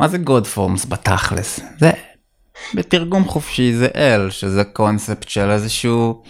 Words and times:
מה 0.00 0.08
זה 0.08 0.18
God 0.26 0.56
Forms 0.56 0.88
בתכלס? 0.88 1.60
זה 1.78 1.90
בתרגום 2.74 3.24
חופשי 3.24 3.72
זה 3.72 3.88
אל, 3.96 4.30
שזה 4.30 4.64
קונספט 4.64 5.28
של 5.28 5.50
איזשהו 5.50 6.22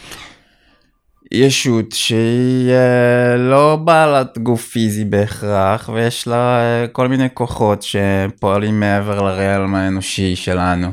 ישות 1.32 1.92
שהיא 1.92 2.70
אה, 2.70 3.36
לא 3.36 3.76
בעלת 3.76 4.38
גוף 4.38 4.68
פיזי 4.68 5.04
בהכרח 5.04 5.88
ויש 5.88 6.28
לה 6.28 6.60
אה, 6.60 6.86
כל 6.92 7.08
מיני 7.08 7.28
כוחות 7.34 7.82
שפועלים 7.82 8.80
מעבר 8.80 9.22
לריאלם 9.22 9.74
האנושי 9.74 10.36
שלנו. 10.36 10.92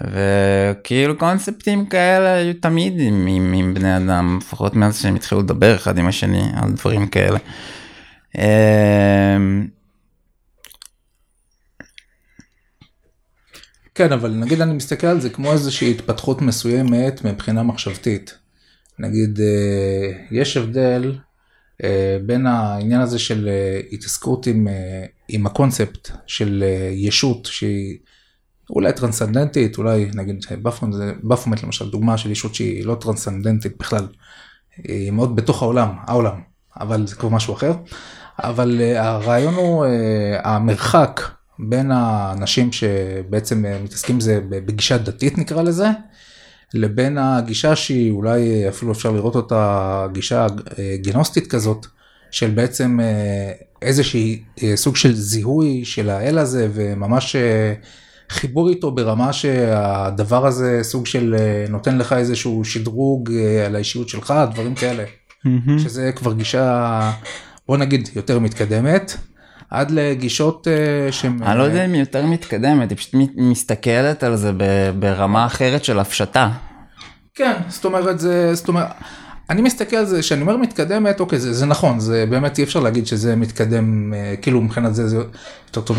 וכאילו 0.00 1.18
קונספטים 1.18 1.86
כאלה 1.86 2.32
היו 2.32 2.54
תמיד 2.54 3.00
עם, 3.00 3.26
עם, 3.28 3.52
עם 3.56 3.74
בני 3.74 3.96
אדם, 3.96 4.38
לפחות 4.40 4.76
מאז 4.76 5.02
שהם 5.02 5.14
התחילו 5.14 5.40
לדבר 5.40 5.74
אחד 5.74 5.98
עם 5.98 6.06
השני 6.06 6.42
על 6.62 6.72
דברים 6.72 7.06
כאלה. 7.06 7.38
כן, 14.00 14.12
אבל 14.12 14.30
נגיד 14.30 14.60
אני 14.60 14.72
מסתכל 14.72 15.06
על 15.06 15.20
זה 15.20 15.30
כמו 15.30 15.52
איזושהי 15.52 15.90
התפתחות 15.90 16.42
מסוימת 16.42 17.24
מבחינה 17.24 17.62
מחשבתית. 17.62 18.38
נגיד, 18.98 19.40
אה, 19.40 20.10
יש 20.30 20.56
הבדל 20.56 21.18
אה, 21.84 22.18
בין 22.26 22.46
העניין 22.46 23.00
הזה 23.00 23.18
של 23.18 23.48
אה, 23.48 23.80
התעסקות 23.92 24.46
עם, 24.46 24.68
עם 25.28 25.46
הקונספט 25.46 26.10
של 26.26 26.64
ישות 26.92 27.46
שהיא 27.46 27.98
אולי 28.70 28.92
טרנסנדנטית, 28.92 29.78
אולי 29.78 30.10
נגיד 30.14 30.44
בפומט, 30.62 30.94
בפומט 31.24 31.62
למשל 31.62 31.90
דוגמה 31.90 32.18
של 32.18 32.30
ישות 32.30 32.54
שהיא 32.54 32.84
לא 32.84 32.94
טרנסנדנטית 32.94 33.78
בכלל, 33.78 34.06
היא 34.76 35.10
מאוד 35.10 35.36
בתוך 35.36 35.62
העולם, 35.62 35.88
העולם, 36.06 36.40
אבל 36.80 37.06
זה 37.06 37.16
כבר 37.16 37.28
משהו 37.28 37.54
אחר. 37.54 37.72
אבל 38.38 38.80
הרעיון 38.96 39.54
הוא 39.54 39.86
המרחק 40.44 41.20
בין 41.68 41.90
האנשים 41.90 42.72
שבעצם 42.72 43.64
מתעסקים 43.84 44.18
בזה 44.18 44.40
בגישה 44.48 44.98
דתית 44.98 45.38
נקרא 45.38 45.62
לזה, 45.62 45.88
לבין 46.74 47.18
הגישה 47.18 47.76
שהיא 47.76 48.10
אולי 48.10 48.68
אפילו 48.68 48.92
אפשר 48.92 49.10
לראות 49.12 49.36
אותה 49.36 50.06
גישה 50.12 50.46
אה, 50.78 50.96
גנוסטית 51.02 51.46
כזאת, 51.46 51.86
של 52.30 52.50
בעצם 52.50 53.00
אה, 53.00 53.52
איזושהי 53.82 54.42
אה, 54.62 54.76
סוג 54.76 54.96
של 54.96 55.14
זיהוי 55.14 55.84
של 55.84 56.10
האל 56.10 56.38
הזה 56.38 56.68
וממש 56.74 57.36
חיבור 58.28 58.68
איתו 58.68 58.90
ברמה 58.90 59.32
שהדבר 59.32 60.46
הזה 60.46 60.78
סוג 60.82 61.06
של 61.06 61.36
נותן 61.68 61.98
לך 61.98 62.12
איזשהו 62.12 62.64
שדרוג 62.64 63.32
על 63.66 63.74
האישיות 63.74 64.08
שלך, 64.08 64.34
דברים 64.52 64.74
כאלה. 64.74 65.04
Mm-hmm. 65.04 65.78
שזה 65.78 66.12
כבר 66.16 66.32
גישה, 66.32 67.12
בוא 67.68 67.76
נגיד, 67.76 68.08
יותר 68.16 68.38
מתקדמת. 68.38 69.16
עד 69.70 69.90
לגישות 69.90 70.66
שהן... 71.10 71.42
אני 71.42 71.58
לא 71.58 71.62
יודע 71.62 71.84
אם 71.84 71.92
היא 71.92 72.00
יותר 72.00 72.26
מתקדמת, 72.26 72.90
היא 72.90 72.98
פשוט 72.98 73.14
מסתכלת 73.36 74.22
על 74.22 74.36
זה 74.36 74.52
ברמה 74.98 75.46
אחרת 75.46 75.84
של 75.84 75.98
הפשטה. 75.98 76.50
כן, 77.34 77.52
זאת 77.68 77.84
אומרת, 77.84 78.20
זה, 78.20 78.54
זאת 78.54 78.68
אומרת, 78.68 78.86
אני 79.50 79.62
מסתכל 79.62 79.96
על 79.96 80.04
זה, 80.04 80.20
כשאני 80.20 80.40
אומר 80.40 80.56
מתקדמת, 80.56 81.20
אוקיי, 81.20 81.38
זה, 81.38 81.52
זה 81.52 81.66
נכון, 81.66 82.00
זה 82.00 82.24
באמת 82.30 82.58
אי 82.58 82.64
אפשר 82.64 82.80
להגיד 82.80 83.06
שזה 83.06 83.36
מתקדם, 83.36 84.12
כאילו 84.42 84.60
מבחינת 84.60 84.94
זה, 84.94 85.08
זה 85.08 85.16
יותר 85.66 85.80
טוב, 85.80 85.98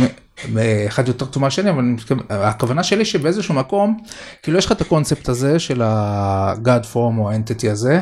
אחד 0.88 1.08
יותר 1.08 1.26
טוב 1.26 1.44
מהשני, 1.44 1.70
אבל 1.70 1.96
הכוונה 2.30 2.84
שלי 2.84 3.06
שבאיזשהו 3.06 3.56
מקום, 3.56 3.98
כאילו 4.44 4.58
יש 4.58 4.66
לך 4.66 4.72
את 4.72 4.82
הקונספט 4.82 5.30
הזה 5.30 5.60
של 5.60 5.82
ה-God 5.82 6.84
form 6.94 7.18
או 7.18 7.32
ה-entity 7.32 7.72
הזה, 7.72 8.02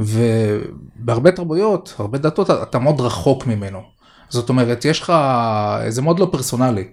ובהרבה 0.00 1.30
תרבויות, 1.30 1.94
הרבה 1.98 2.18
דתות, 2.18 2.50
אתה 2.50 2.78
מאוד 2.78 3.00
רחוק 3.00 3.46
ממנו. 3.46 3.93
זאת 4.28 4.48
אומרת, 4.48 4.84
יש 4.84 5.00
לך, 5.00 5.12
זה 5.88 6.02
מאוד 6.02 6.18
לא 6.18 6.28
פרסונלי. 6.32 6.84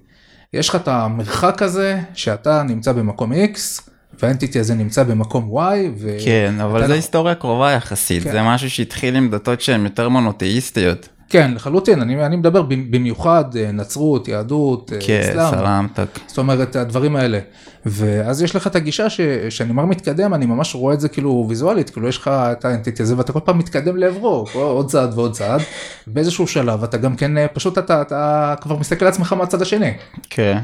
יש 0.53 0.69
לך 0.69 0.75
את 0.75 0.87
המרחק 0.87 1.61
הזה, 1.61 1.99
שאתה 2.13 2.63
נמצא 2.63 2.91
במקום 2.91 3.33
X, 3.33 3.81
והאנטיטי 4.19 4.59
הזה 4.59 4.75
נמצא 4.75 5.03
במקום 5.03 5.57
Y. 5.57 5.89
ו... 5.97 6.17
כן, 6.25 6.53
אבל 6.63 6.81
זה 6.81 6.87
לא... 6.87 6.93
היסטוריה 6.93 7.35
קרובה 7.35 7.71
יחסית, 7.71 8.23
כן. 8.23 8.31
זה 8.31 8.43
משהו 8.43 8.69
שהתחיל 8.69 9.15
עם 9.15 9.29
דתות 9.29 9.61
שהן 9.61 9.83
יותר 9.83 10.09
מונותאיסטיות. 10.09 11.09
כן, 11.31 11.51
לחלוטין, 11.55 12.01
אני, 12.01 12.25
אני 12.25 12.35
מדבר 12.35 12.61
במיוחד 12.61 13.55
אה, 13.55 13.71
נצרות, 13.71 14.27
יהדות, 14.27 14.91
אה, 14.93 14.97
כן, 15.01 15.21
אסלאם. 15.29 15.51
סלאמתק. 15.51 16.19
זאת 16.27 16.37
אומרת, 16.37 16.75
הדברים 16.75 17.15
האלה. 17.15 17.39
ואז 17.85 18.41
יש 18.41 18.55
לך 18.55 18.67
את 18.67 18.75
הגישה 18.75 19.09
שאני 19.49 19.69
אומר 19.69 19.85
מתקדם, 19.85 20.33
אני 20.33 20.45
ממש 20.45 20.75
רואה 20.75 20.93
את 20.93 20.99
זה 20.99 21.09
כאילו 21.09 21.45
ויזואלית, 21.49 21.89
כאילו 21.89 22.07
יש 22.07 22.17
לך 22.17 22.27
את 22.27 22.65
האנטיטי 22.65 23.03
הזה 23.03 23.17
ואתה 23.17 23.33
כל 23.33 23.39
פעם 23.39 23.57
מתקדם 23.57 23.97
לעברו, 23.97 24.45
עוד 24.53 24.87
צעד 24.87 25.13
ועוד 25.17 25.31
צעד. 25.33 25.61
באיזשהו 26.07 26.47
שלב 26.47 26.83
אתה 26.83 26.97
גם 26.97 27.15
כן, 27.15 27.37
אה, 27.37 27.47
פשוט 27.47 27.77
אתה, 27.77 28.01
אתה 28.01 28.55
כבר 28.61 28.77
מסתכל 28.77 29.05
על 29.05 29.11
עצמך 29.11 29.33
מהצד 29.33 29.61
השני. 29.61 29.93
כן. 30.29 30.57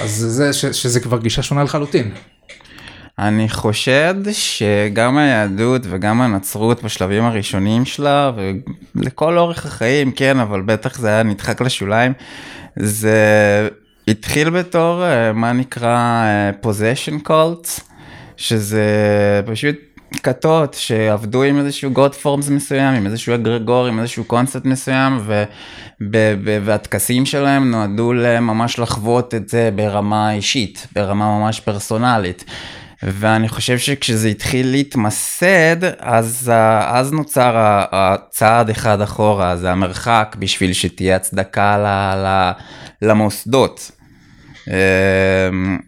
אז 0.00 0.10
זה, 0.10 0.52
ש, 0.52 0.66
שזה 0.66 1.00
כבר 1.00 1.18
גישה 1.18 1.42
שונה 1.42 1.64
לחלוטין. 1.64 2.10
אני 3.20 3.48
חושד 3.48 4.14
שגם 4.32 5.18
היהדות 5.18 5.82
וגם 5.84 6.20
הנצרות 6.20 6.82
בשלבים 6.82 7.24
הראשונים 7.24 7.84
שלה 7.84 8.32
ולכל 8.94 9.38
אורך 9.38 9.66
החיים 9.66 10.12
כן 10.12 10.38
אבל 10.38 10.62
בטח 10.62 10.98
זה 10.98 11.08
היה 11.08 11.22
נדחק 11.22 11.60
לשוליים 11.60 12.12
זה 12.76 13.68
התחיל 14.08 14.50
בתור 14.50 15.04
אה, 15.04 15.32
מה 15.32 15.52
נקרא 15.52 16.24
possession 16.62 17.28
cults 17.28 17.80
שזה 18.36 18.82
פשוט 19.46 19.76
כתות 20.22 20.74
שעבדו 20.74 21.42
עם 21.42 21.58
איזשהו 21.58 21.90
God 21.94 22.24
forms 22.24 22.50
מסוים 22.50 22.94
עם 22.94 23.06
איזשהו 23.06 23.34
אגרגור 23.34 23.86
עם 23.86 23.98
איזשהו 23.98 24.24
קונספט 24.24 24.64
מסוים 24.64 25.20
והטקסים 26.64 27.26
שלהם 27.26 27.70
נועדו 27.70 28.12
ממש 28.40 28.78
לחוות 28.78 29.34
את 29.34 29.48
זה 29.48 29.70
ברמה 29.74 30.32
אישית 30.32 30.86
ברמה 30.94 31.38
ממש 31.38 31.60
פרסונלית. 31.60 32.44
ואני 33.02 33.48
חושב 33.48 33.78
שכשזה 33.78 34.28
התחיל 34.28 34.70
להתמסד, 34.70 35.76
אז, 35.98 36.52
אז 36.86 37.12
נוצר 37.12 37.52
הצעד 37.92 38.70
אחד 38.70 39.00
אחורה, 39.00 39.56
זה 39.56 39.70
המרחק 39.70 40.36
בשביל 40.38 40.72
שתהיה 40.72 41.16
הצדקה 41.16 41.78
ל, 41.78 41.86
ל, 42.26 42.50
למוסדות. 43.02 43.90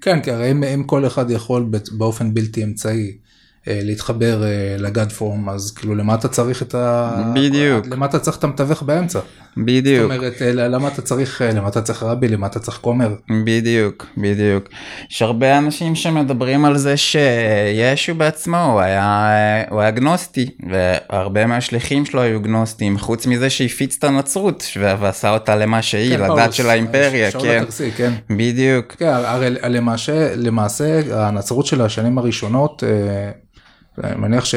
כן, 0.01 0.21
כי 0.23 0.31
הרי 0.31 0.51
אם, 0.51 0.65
אם 0.65 0.85
כל 0.85 1.07
אחד 1.07 1.31
יכול 1.31 1.71
באופן 1.93 2.35
בלתי 2.35 2.65
אמצעי 2.65 3.07
אה, 3.07 3.22
להתחבר 3.67 4.45
אה, 4.45 4.77
לגאד 4.79 5.13
פורם 5.13 5.49
אז 5.49 5.71
כאילו 5.71 5.95
למה 5.95 6.15
אתה 6.15 6.29
צריך 6.29 6.63
את 6.63 6.75
ה... 6.75 7.11
בדיוק. 7.35 7.87
למה 7.87 8.07
אתה 8.07 8.19
צריך 8.19 8.37
את 8.37 8.45
המתווך 8.45 8.83
באמצע. 8.83 9.21
בדיוק. 9.57 10.03
זאת 10.03 10.19
אומרת 10.19 10.43
אה, 10.43 10.53
למה 10.53 10.89
אתה 10.89 11.03
צריך 11.03 11.43
למה 11.55 11.69
אתה 11.69 11.83
צריך 11.83 12.03
רבי 12.03 12.29
למה 12.29 12.47
אתה 12.47 12.59
צריך 12.59 12.79
כומר. 12.81 13.15
בדיוק 13.45 14.07
בדיוק. 14.17 14.69
יש 15.11 15.23
הרבה 15.23 15.59
אנשים 15.59 15.95
שמדברים 15.95 16.65
על 16.65 16.77
זה 16.77 16.97
שישו 16.97 18.15
בעצמו 18.15 18.57
הוא 18.57 18.81
היה 18.81 19.65
הוא 19.71 19.81
היה 19.81 19.91
גנוסטי 19.91 20.51
והרבה 20.71 21.47
מהשליחים 21.47 22.05
שלו 22.05 22.21
היו 22.21 22.41
גנוסטים 22.43 22.99
חוץ 22.99 23.27
מזה 23.27 23.51
שהפיץ 23.51 23.97
את 23.99 24.05
הנצרות 24.05 24.65
ועשה 24.79 25.31
אותה 25.31 25.57
למה 25.57 25.83
שהיא 25.83 26.17
כן, 26.17 26.23
לדת 26.23 26.53
של 26.53 26.71
האימפריה 26.71 27.31
כן. 27.31 27.61
התרסי, 27.63 27.91
כן. 27.97 28.13
בדיוק. 28.31 28.95
כן, 28.99 29.07
הרי 29.07 29.51
למעשה 29.51 30.37
למעשה 30.37 31.01
הנצרות 31.13 31.67
של 31.67 31.81
השנים 31.83 32.19
הראשונות. 32.19 32.83
אני 33.99 34.17
מניח 34.17 34.45
ש... 34.45 34.55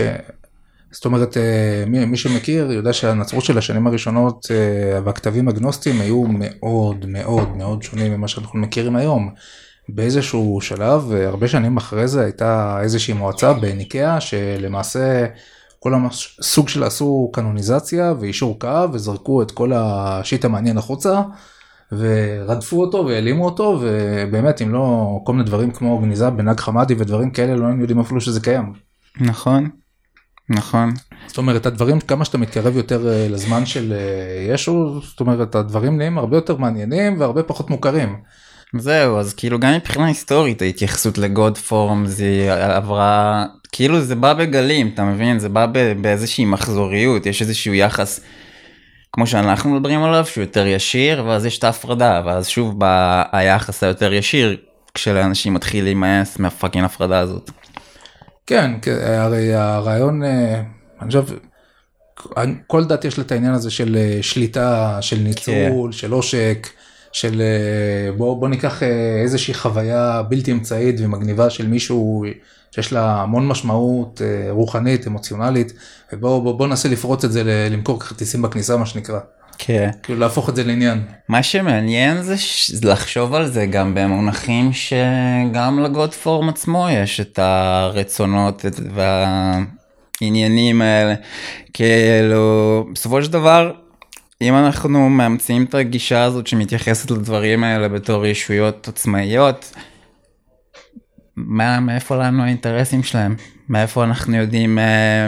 זאת 0.95 1.05
אומרת, 1.05 1.37
אה, 1.37 1.83
מי, 1.87 2.05
מי 2.05 2.17
שמכיר 2.17 2.71
יודע 2.71 2.93
שהנצרות 2.93 3.43
של 3.43 3.57
השנים 3.57 3.87
הראשונות 3.87 4.47
אה, 4.51 4.99
והכתבים 5.03 5.47
הגנוסטיים 5.47 6.01
היו 6.01 6.23
מאוד 6.27 7.05
מאוד 7.07 7.57
מאוד 7.57 7.83
שונים 7.83 8.13
ממה 8.13 8.27
שאנחנו 8.27 8.59
מכירים 8.59 8.95
היום. 8.95 9.33
באיזשהו 9.89 10.59
שלב, 10.61 11.11
אה, 11.13 11.27
הרבה 11.27 11.47
שנים 11.47 11.77
אחרי 11.77 12.07
זה 12.07 12.23
הייתה 12.23 12.79
איזושהי 12.81 13.13
מועצה 13.13 13.53
בניקאה 13.53 14.21
שלמעשה 14.21 15.25
כל 15.79 15.93
הסוג 15.95 16.69
שלה 16.69 16.87
עשו 16.87 17.29
קנוניזציה 17.33 18.13
ואישור 18.19 18.59
קו 18.59 18.93
וזרקו 18.93 19.41
את 19.41 19.51
כל 19.51 19.71
השיט 19.75 20.45
המעניין 20.45 20.77
החוצה 20.77 21.21
ורדפו 21.91 22.81
אותו 22.81 23.05
והעלימו 23.05 23.45
אותו 23.45 23.79
ובאמת 23.81 24.61
אם 24.61 24.73
לא 24.73 25.07
כל 25.23 25.33
מיני 25.33 25.45
דברים 25.45 25.71
כמו 25.71 25.99
גניזה 25.99 26.29
בנג 26.29 26.59
חמאדי 26.59 26.95
ודברים 26.97 27.31
כאלה 27.31 27.55
לא 27.55 27.65
היינו 27.65 27.81
יודעים 27.81 27.99
אפילו 27.99 28.21
שזה 28.21 28.39
קיים. 28.39 28.84
נכון, 29.19 29.69
נכון. 30.49 30.93
זאת 31.27 31.37
אומרת 31.37 31.65
הדברים 31.65 31.99
כמה 31.99 32.25
שאתה 32.25 32.37
מתקרב 32.37 32.77
יותר 32.77 33.09
אה, 33.09 33.27
לזמן 33.29 33.65
של 33.65 33.93
אה, 33.93 34.53
ישו 34.53 35.01
זאת 35.01 35.19
אומרת 35.19 35.55
הדברים 35.55 35.97
נהיים 35.97 36.17
הרבה 36.17 36.37
יותר 36.37 36.55
מעניינים 36.55 37.19
והרבה 37.19 37.43
פחות 37.43 37.69
מוכרים. 37.69 38.15
זהו 38.77 39.17
אז 39.17 39.33
כאילו 39.33 39.59
גם 39.59 39.73
מבחינה 39.73 40.05
היסטורית 40.05 40.61
ההתייחסות 40.61 41.17
לגוד 41.17 41.57
פורם 41.57 42.05
זה 42.05 42.47
עברה 42.75 43.45
כאילו 43.71 44.01
זה 44.01 44.15
בא 44.15 44.33
בגלים 44.33 44.91
אתה 44.93 45.03
מבין 45.03 45.39
זה 45.39 45.49
בא 45.49 45.65
באיזושהי 46.01 46.45
מחזוריות 46.45 47.25
יש 47.25 47.41
איזשהו 47.41 47.73
יחס 47.73 48.19
כמו 49.13 49.27
שאנחנו 49.27 49.75
מדברים 49.75 50.03
עליו 50.03 50.25
שהוא 50.25 50.41
יותר 50.41 50.67
ישיר 50.67 51.25
ואז 51.25 51.45
יש 51.45 51.59
את 51.59 51.63
ההפרדה 51.63 52.21
ואז 52.25 52.47
שוב 52.47 52.79
בא 52.79 53.23
היחס 53.31 53.83
היותר 53.83 54.13
ישיר 54.13 54.57
כשלאנשים 54.93 55.53
מתחיל 55.53 55.83
להימאס 55.83 56.39
מהפאקינג 56.39 56.85
הפרדה 56.85 57.19
הזאת. 57.19 57.51
כן, 58.47 58.71
הרי 59.01 59.53
הרעיון, 59.53 60.23
אה, 60.23 60.61
אני 61.01 61.07
חושב, 61.07 61.25
כל 62.67 62.85
דת 62.85 63.05
יש 63.05 63.17
לה 63.17 63.23
את 63.23 63.31
העניין 63.31 63.53
הזה 63.53 63.71
של 63.71 63.95
אה, 63.95 64.19
שליטה, 64.21 64.97
של 65.01 65.17
ניצול, 65.17 65.91
כן. 65.91 65.97
של 65.97 66.11
עושק, 66.11 66.67
של 67.15 67.41
אה, 67.41 68.11
בוא, 68.11 68.39
בוא 68.39 68.49
ניקח 68.49 68.83
אה, 68.83 69.21
איזושהי 69.21 69.53
חוויה 69.53 70.23
בלתי 70.29 70.51
אמצעית 70.51 70.95
ומגניבה 70.99 71.49
של 71.49 71.67
מישהו 71.67 72.25
שיש 72.71 72.93
לה 72.93 73.21
המון 73.21 73.47
משמעות 73.47 74.21
אה, 74.21 74.51
רוחנית, 74.51 75.07
אמוציונלית, 75.07 75.73
ובוא 76.13 76.43
בוא, 76.43 76.57
בוא 76.57 76.67
ננסה 76.67 76.89
לפרוץ 76.89 77.23
את 77.23 77.31
זה, 77.31 77.67
למכור 77.71 77.99
כרטיסים 77.99 78.41
בכניסה 78.41 78.77
מה 78.77 78.85
שנקרא. 78.85 79.19
כן. 79.57 79.89
כאילו 80.03 80.19
להפוך 80.19 80.49
את 80.49 80.55
זה 80.55 80.63
לעניין. 80.63 81.01
מה 81.29 81.43
שמעניין 81.43 82.21
זה 82.21 82.37
ש- 82.37 82.71
זה 82.71 82.89
לחשוב 82.91 83.33
על 83.33 83.47
זה 83.47 83.65
גם 83.65 83.95
במונחים 83.95 84.73
שגם 84.73 85.79
לגוד 85.83 86.13
פורם 86.13 86.49
עצמו 86.49 86.87
יש 86.91 87.19
את 87.19 87.39
הרצונות 87.39 88.65
את- 88.65 88.79
והעניינים 90.21 90.81
האלה. 90.81 91.13
כאילו 91.73 92.43
בסופו 92.93 93.23
של 93.23 93.31
דבר 93.31 93.71
אם 94.41 94.55
אנחנו 94.55 95.09
מאמצים 95.09 95.63
את 95.65 95.75
הגישה 95.75 96.23
הזאת 96.23 96.47
שמתייחסת 96.47 97.11
לדברים 97.11 97.63
האלה 97.63 97.87
בתור 97.87 98.25
ישויות 98.25 98.87
עצמאיות. 98.87 99.73
מה, 101.35 101.79
מאיפה 101.79 102.15
לנו 102.15 102.43
האינטרסים 102.43 103.03
שלהם? 103.03 103.35
מאיפה 103.69 104.03
אנחנו 104.03 104.35
יודעים 104.35 104.79
אה, 104.79 105.27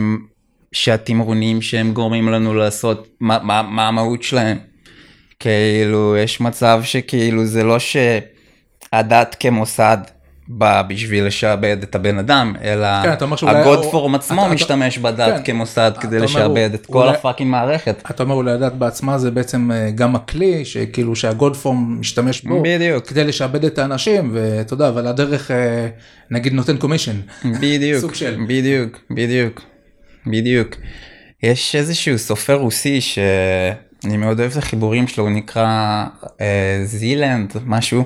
שהתמרונים 0.77 1.61
שהם 1.61 1.91
גורמים 1.93 2.29
לנו 2.29 2.53
לעשות, 2.53 3.07
מה, 3.19 3.37
מה, 3.43 3.61
מה 3.61 3.87
המהות 3.87 4.23
שלהם? 4.23 4.57
כאילו 5.39 6.17
יש 6.17 6.41
מצב 6.41 6.81
שכאילו 6.83 7.45
זה 7.45 7.63
לא 7.63 7.77
שהדת 7.79 9.35
כמוסד 9.39 9.97
בא 10.47 10.81
בשביל 10.81 11.25
לשעבד 11.25 11.77
את 11.83 11.95
הבן 11.95 12.17
אדם 12.17 12.53
אלא 12.63 12.87
כן, 13.03 13.13
אתה 13.13 13.25
הגודפורם 13.47 14.11
או- 14.13 14.19
עצמו 14.19 14.35
אתה- 14.41 14.45
אתה- 14.45 14.55
משתמש 14.55 14.97
בדת 14.97 15.37
כן. 15.37 15.43
כמוסד 15.45 15.91
כדי 15.99 16.19
לשעבד 16.19 16.69
את 16.73 16.85
כל 16.85 17.07
הפאקינג 17.09 17.51
מערכת. 17.51 18.03
אתה 18.11 18.23
אומר 18.23 18.35
אולי 18.35 18.51
הדת 18.51 18.73
בעצמה 18.73 19.17
זה 19.17 19.31
בעצם 19.31 19.71
אה, 19.71 19.91
גם 19.91 20.15
הכלי 20.15 20.65
שכאילו 20.65 21.15
שהגוד 21.15 21.55
פורם 21.55 21.97
משתמש 21.99 22.41
בו 22.41 22.63
בדיוק. 22.63 23.05
כדי 23.07 23.23
לשעבד 23.23 23.65
את 23.65 23.79
האנשים 23.79 24.29
ואתה 24.33 24.73
יודע 24.73 24.89
אבל 24.89 25.07
הדרך 25.07 25.51
אה, 25.51 25.87
נגיד 26.31 26.53
נותן 26.53 26.77
commission. 26.77 27.15
בדיוק. 27.61 28.11
בדיוק, 28.47 28.97
בדיוק, 29.11 29.61
בדיוק. 30.31 30.75
יש 31.43 31.75
איזשהו 31.75 32.17
סופר 32.17 32.55
רוסי 32.55 33.01
שאני 33.01 34.17
מאוד 34.17 34.39
אוהב 34.39 34.51
את 34.51 34.57
החיבורים 34.57 35.07
שלו, 35.07 35.23
הוא 35.23 35.31
נקרא 35.31 36.05
אה, 36.41 36.79
זילנד, 36.83 37.53
משהו, 37.65 38.03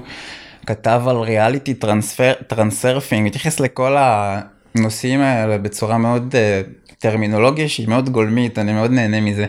כתב 0.65 1.01
על 1.07 1.17
reality 1.17 1.73
transfer, 1.73 2.33
transurfing, 2.47 3.25
מתייחס 3.25 3.59
לכל 3.59 3.95
הנושאים 3.99 5.21
האלה 5.21 5.57
בצורה 5.57 5.97
מאוד, 5.97 6.35
אה, 6.35 6.61
טרמינולוגיה 6.99 7.69
שהיא 7.69 7.87
מאוד 7.87 8.09
גולמית, 8.09 8.59
אני 8.59 8.73
מאוד 8.73 8.91
נהנה 8.91 9.21
מזה. 9.21 9.45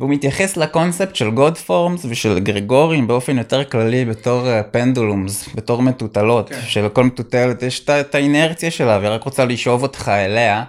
והוא 0.00 0.10
מתייחס 0.10 0.56
לקונספט 0.56 1.16
של 1.16 1.30
godforms 1.30 2.06
ושל 2.08 2.38
אגרגורים 2.38 3.06
באופן 3.06 3.38
יותר 3.38 3.64
כללי 3.64 4.04
בתור 4.04 4.62
pendulums, 4.70 5.48
בתור 5.54 5.82
מטוטלות, 5.82 6.48
כן. 6.48 6.60
שלכל 6.66 7.04
מטוטלת 7.04 7.62
יש 7.62 7.84
את 7.84 8.14
האינרציה 8.14 8.70
שלה 8.70 8.98
והיא 8.98 9.10
רק 9.10 9.22
רוצה 9.22 9.44
לשאוב 9.44 9.82
אותך 9.82 10.08
אליה. 10.08 10.64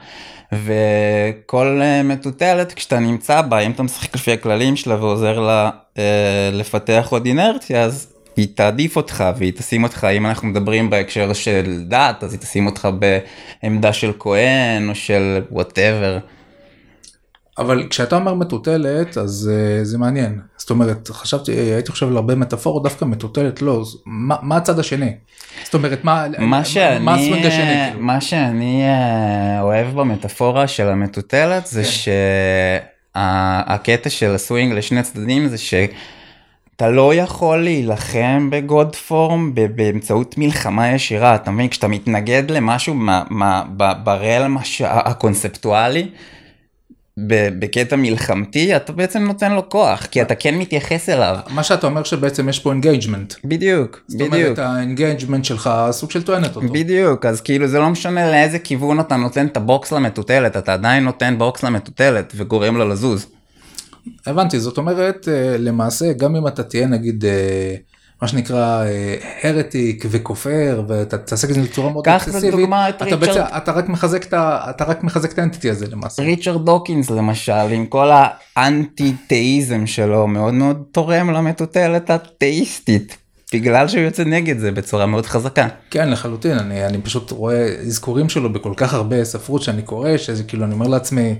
וכל 0.53 1.80
אה, 1.81 2.03
מטוטלת 2.03 2.74
כשאתה 2.74 3.00
נמצא 3.00 3.42
בה 3.42 3.59
אם 3.59 3.71
אתה 3.71 3.83
משחק 3.83 4.15
לפי 4.15 4.31
הכללים 4.31 4.75
שלה 4.75 4.95
ועוזר 4.95 5.39
לה 5.39 5.69
אה, 5.98 6.50
לפתח 6.53 7.07
עוד 7.09 7.25
אינרציה 7.25 7.83
אז 7.83 8.07
היא 8.38 8.48
תעדיף 8.56 8.95
אותך 8.95 9.24
והיא 9.38 9.51
תשים 9.51 9.83
אותך 9.83 10.07
אם 10.13 10.25
אנחנו 10.25 10.48
מדברים 10.48 10.89
בהקשר 10.89 11.33
של 11.33 11.83
דת 11.88 12.24
אז 12.24 12.33
היא 12.33 12.39
תשים 12.39 12.65
אותך 12.65 12.89
בעמדה 13.63 13.94
של 13.94 14.12
כהן 14.19 14.89
או 14.89 14.95
של 14.95 15.42
וואטאבר. 15.51 16.18
אבל 17.57 17.88
כשאתה 17.89 18.15
אומר 18.15 18.33
מטוטלת 18.33 19.18
אז 19.18 19.51
uh, 19.51 19.86
זה 19.86 19.98
מעניין 19.98 20.39
זאת 20.57 20.69
אומרת 20.69 21.07
חשבתי 21.07 21.51
הייתי 21.51 21.92
חושב 21.92 22.07
על 22.07 22.15
הרבה 22.15 22.36
מטאפורות 22.36 22.83
דווקא 22.83 23.06
מטוטלת 23.06 23.62
לא 23.62 23.83
מה, 24.06 24.36
מה 24.42 24.57
הצד 24.57 24.80
השני 24.80 25.12
זאת 25.63 25.74
אומרת 25.74 26.03
מה 26.03 26.25
מה 26.39 26.65
שאני, 26.65 27.06
מה 27.06 27.15
הסווינג 27.15 27.45
השני 27.45 27.86
כאילו? 27.88 28.00
מה 28.00 28.21
שאני 28.21 28.83
אה, 28.83 29.62
אוהב 29.62 29.88
במטאפורה 29.88 30.68
של 30.68 30.88
המטוטלת 30.88 31.68
זה 31.68 31.83
כן. 31.83 31.89
שהקטע 33.15 34.09
של 34.09 34.36
הסווינג 34.36 34.74
לשני 34.74 35.03
צדדים 35.03 35.48
זה 35.48 35.57
שאתה 35.57 36.89
לא 36.89 37.15
יכול 37.15 37.63
להילחם 37.63 38.50
ב 38.52 38.62
god 38.62 38.96
form 38.96 39.56
באמצעות 39.75 40.38
מלחמה 40.38 40.92
ישירה 40.92 41.36
אתה 41.36 41.51
מבין 41.51 41.68
כשאתה 41.68 41.88
מתנגד 41.88 42.51
למשהו 42.51 42.94
מה, 42.94 43.24
מה, 43.30 43.63
ב- 43.77 44.03
ב 44.04 44.12
realm 44.12 44.58
הקונספטואלי. 44.81 46.07
בקטע 47.60 47.96
מלחמתי 47.96 48.75
אתה 48.75 48.94
בעצם 48.94 49.24
נותן 49.24 49.52
לו 49.52 49.69
כוח 49.69 50.06
כי 50.06 50.22
אתה 50.22 50.36
כן 50.36 50.56
מתייחס 50.56 51.10
אליו. 51.10 51.38
מה 51.50 51.63
שאתה 51.63 51.88
אומר 51.88 52.04
שבעצם 52.04 52.50
יש 52.50 52.60
פה 52.60 52.72
engagement 52.72 53.34
בדיוק 53.46 54.02
זאת 54.08 54.18
בדיוק. 54.18 54.34
אומרת 54.34 54.60
ה 54.60 54.67
engagement 54.67 55.46
שלך 55.46 55.69
סוג 55.92 56.12
של 56.12 56.24
טוענת 56.24 56.56
אותו. 56.56 56.68
בדיוק 56.68 57.25
אז 57.25 57.42
כאילו 57.42 57.68
זה 57.68 57.80
לא 57.80 57.90
משנה 57.90 58.31
לאיזה 58.31 58.60
כיוון 58.60 59.00
אתה 59.00 59.16
נותן 59.16 59.46
את 59.46 59.58
הבוקס 59.58 59.92
למטוטלת 59.92 60.58
אתה 60.58 60.74
עדיין 60.74 61.04
נותן 61.04 61.36
בוקס 61.38 61.63
למטוטלת 61.63 62.34
וגורם 62.36 62.78
לה 62.78 62.86
לזוז. 62.86 63.28
הבנתי 64.25 64.60
זאת 64.60 64.78
אומרת 64.78 65.28
אה, 65.28 65.58
למעשה 65.58 66.13
גם 66.13 66.36
אם 66.36 66.48
אתה 66.48 66.63
תהיה 66.63 66.88
נגיד 66.88 67.25
אה, 67.25 67.75
מה 68.22 68.28
שנקרא 68.28 68.84
הרטיק 69.44 70.06
וכופר 70.10 70.84
ואתה 70.88 71.18
תעסק 71.18 71.50
בזה 71.50 71.62
בצורה 71.62 71.90
מאוד 71.92 72.06
את 72.90 73.02
אתה 73.08 73.16
בעצם 73.16 73.42
אתה 73.58 73.72
רק 73.72 73.90
מחזק 73.90 74.24
את 74.24 74.34
ה- 74.34 74.66
אתה 74.70 74.84
רק 74.84 75.04
מחזק 75.04 75.32
את 75.34 75.40
האנטיטי 75.40 75.70
הזה 75.70 75.86
למעשה. 75.92 76.24
ריצ'רד 76.24 76.66
דוקינס 76.66 77.10
למשל 77.10 77.52
עם 77.72 77.86
כל 77.86 78.10
האנטי 78.56 79.14
תאיזם 79.28 79.88
שלו 79.88 80.28
מאוד 80.28 80.54
מאוד 80.54 80.84
תורם 80.92 81.30
למטוטלת 81.32 82.10
התאיסטית 82.10 83.18
בגלל 83.54 83.88
שהוא 83.88 84.02
יוצא 84.02 84.24
נגד 84.24 84.60
זה 84.60 84.72
בצורה 84.72 85.06
מאוד 85.06 85.26
חזקה. 85.26 85.68
כן 85.92 86.10
לחלוטין 86.10 86.58
אני 86.58 86.86
אני 86.86 87.02
פשוט 87.02 87.32
רואה 87.32 87.66
אזכורים 87.88 88.30
שלו 88.30 88.54
בכל 88.54 88.74
כך 88.78 88.94
הרבה 88.94 89.24
ספרות 89.24 89.62
שאני 89.62 89.82
קורא 89.82 90.18
שזה 90.18 90.44
כאילו 90.44 90.66
אני 90.66 90.74
אומר 90.74 90.88
לעצמי 90.88 91.36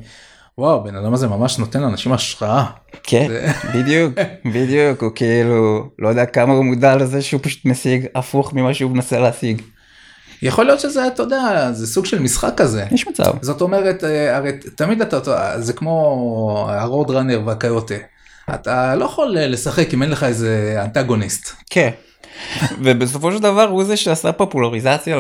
וואו 0.58 0.84
בן 0.84 0.96
אדם 0.96 1.14
הזה 1.14 1.28
ממש 1.28 1.58
נותן 1.60 1.82
לאנשים 1.82 2.14
השראה. 2.14 2.66
כן 3.04 3.28
זה- 3.28 3.52
בדיוק 3.76 4.14
בדיוק 4.56 5.04
הוא 5.04 5.12
כאילו 5.16 5.90
לא 6.00 6.08
יודע 6.10 6.26
כמה 6.26 6.54
הוא 6.54 6.66
מודע 6.66 6.96
לזה 6.96 7.22
שהוא 7.22 7.40
פשוט 7.44 7.66
משיג 7.66 8.06
הפוך 8.16 8.54
ממה 8.54 8.74
שהוא 8.74 8.92
מנסה 8.92 9.20
להשיג. 9.20 9.62
יכול 10.42 10.66
להיות 10.66 10.80
שזה 10.80 11.08
אתה 11.08 11.24
יודע 11.24 11.70
זה 11.72 11.88
סוג 11.88 12.06
של 12.06 12.20
משחק 12.20 12.54
כזה. 12.58 12.86
יש 12.92 13.08
מצב. 13.08 13.32
זאת 13.42 13.62
אומרת 13.62 14.04
אה, 14.04 14.38
הרי 14.38 14.52
תמיד 14.76 15.02
אתה 15.02 15.20
זה 15.62 15.74
כמו 15.74 16.68
הרוד 16.70 17.12
ראנר 17.12 17.42
והקיוטה. 17.46 17.96
אתה 18.54 18.96
לא 18.96 19.06
יכול 19.06 19.38
אה, 19.38 19.48
לשחק 19.48 19.94
אם 19.94 20.04
אין 20.04 20.12
לך 20.12 20.24
איזה 20.24 20.80
אנטגוניסט. 20.84 21.56
כן. 21.70 21.90
ובסופו 22.84 23.32
של 23.32 23.40
דבר 23.40 23.68
הוא 23.68 23.84
זה 23.84 23.98
שעשה 23.98 24.32
פופולריזציה 24.32 25.18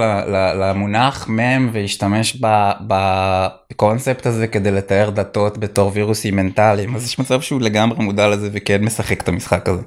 למונח 0.53 1.27
מם 1.27 1.69
והשתמש 1.73 2.41
בקונספט 2.87 4.25
הזה 4.25 4.47
כדי 4.47 4.71
לתאר 4.71 5.09
דתות 5.09 5.57
בתור 5.57 5.91
וירוסים 5.93 6.35
מנטליים 6.35 6.95
אז 6.95 7.05
יש 7.05 7.19
מצב 7.19 7.41
שהוא 7.41 7.61
לגמרי 7.61 8.03
מודע 8.03 8.27
לזה 8.27 8.49
וכן 8.53 8.83
משחק 8.83 9.21
את 9.21 9.27
המשחק 9.27 9.69
הזה. 9.69 9.81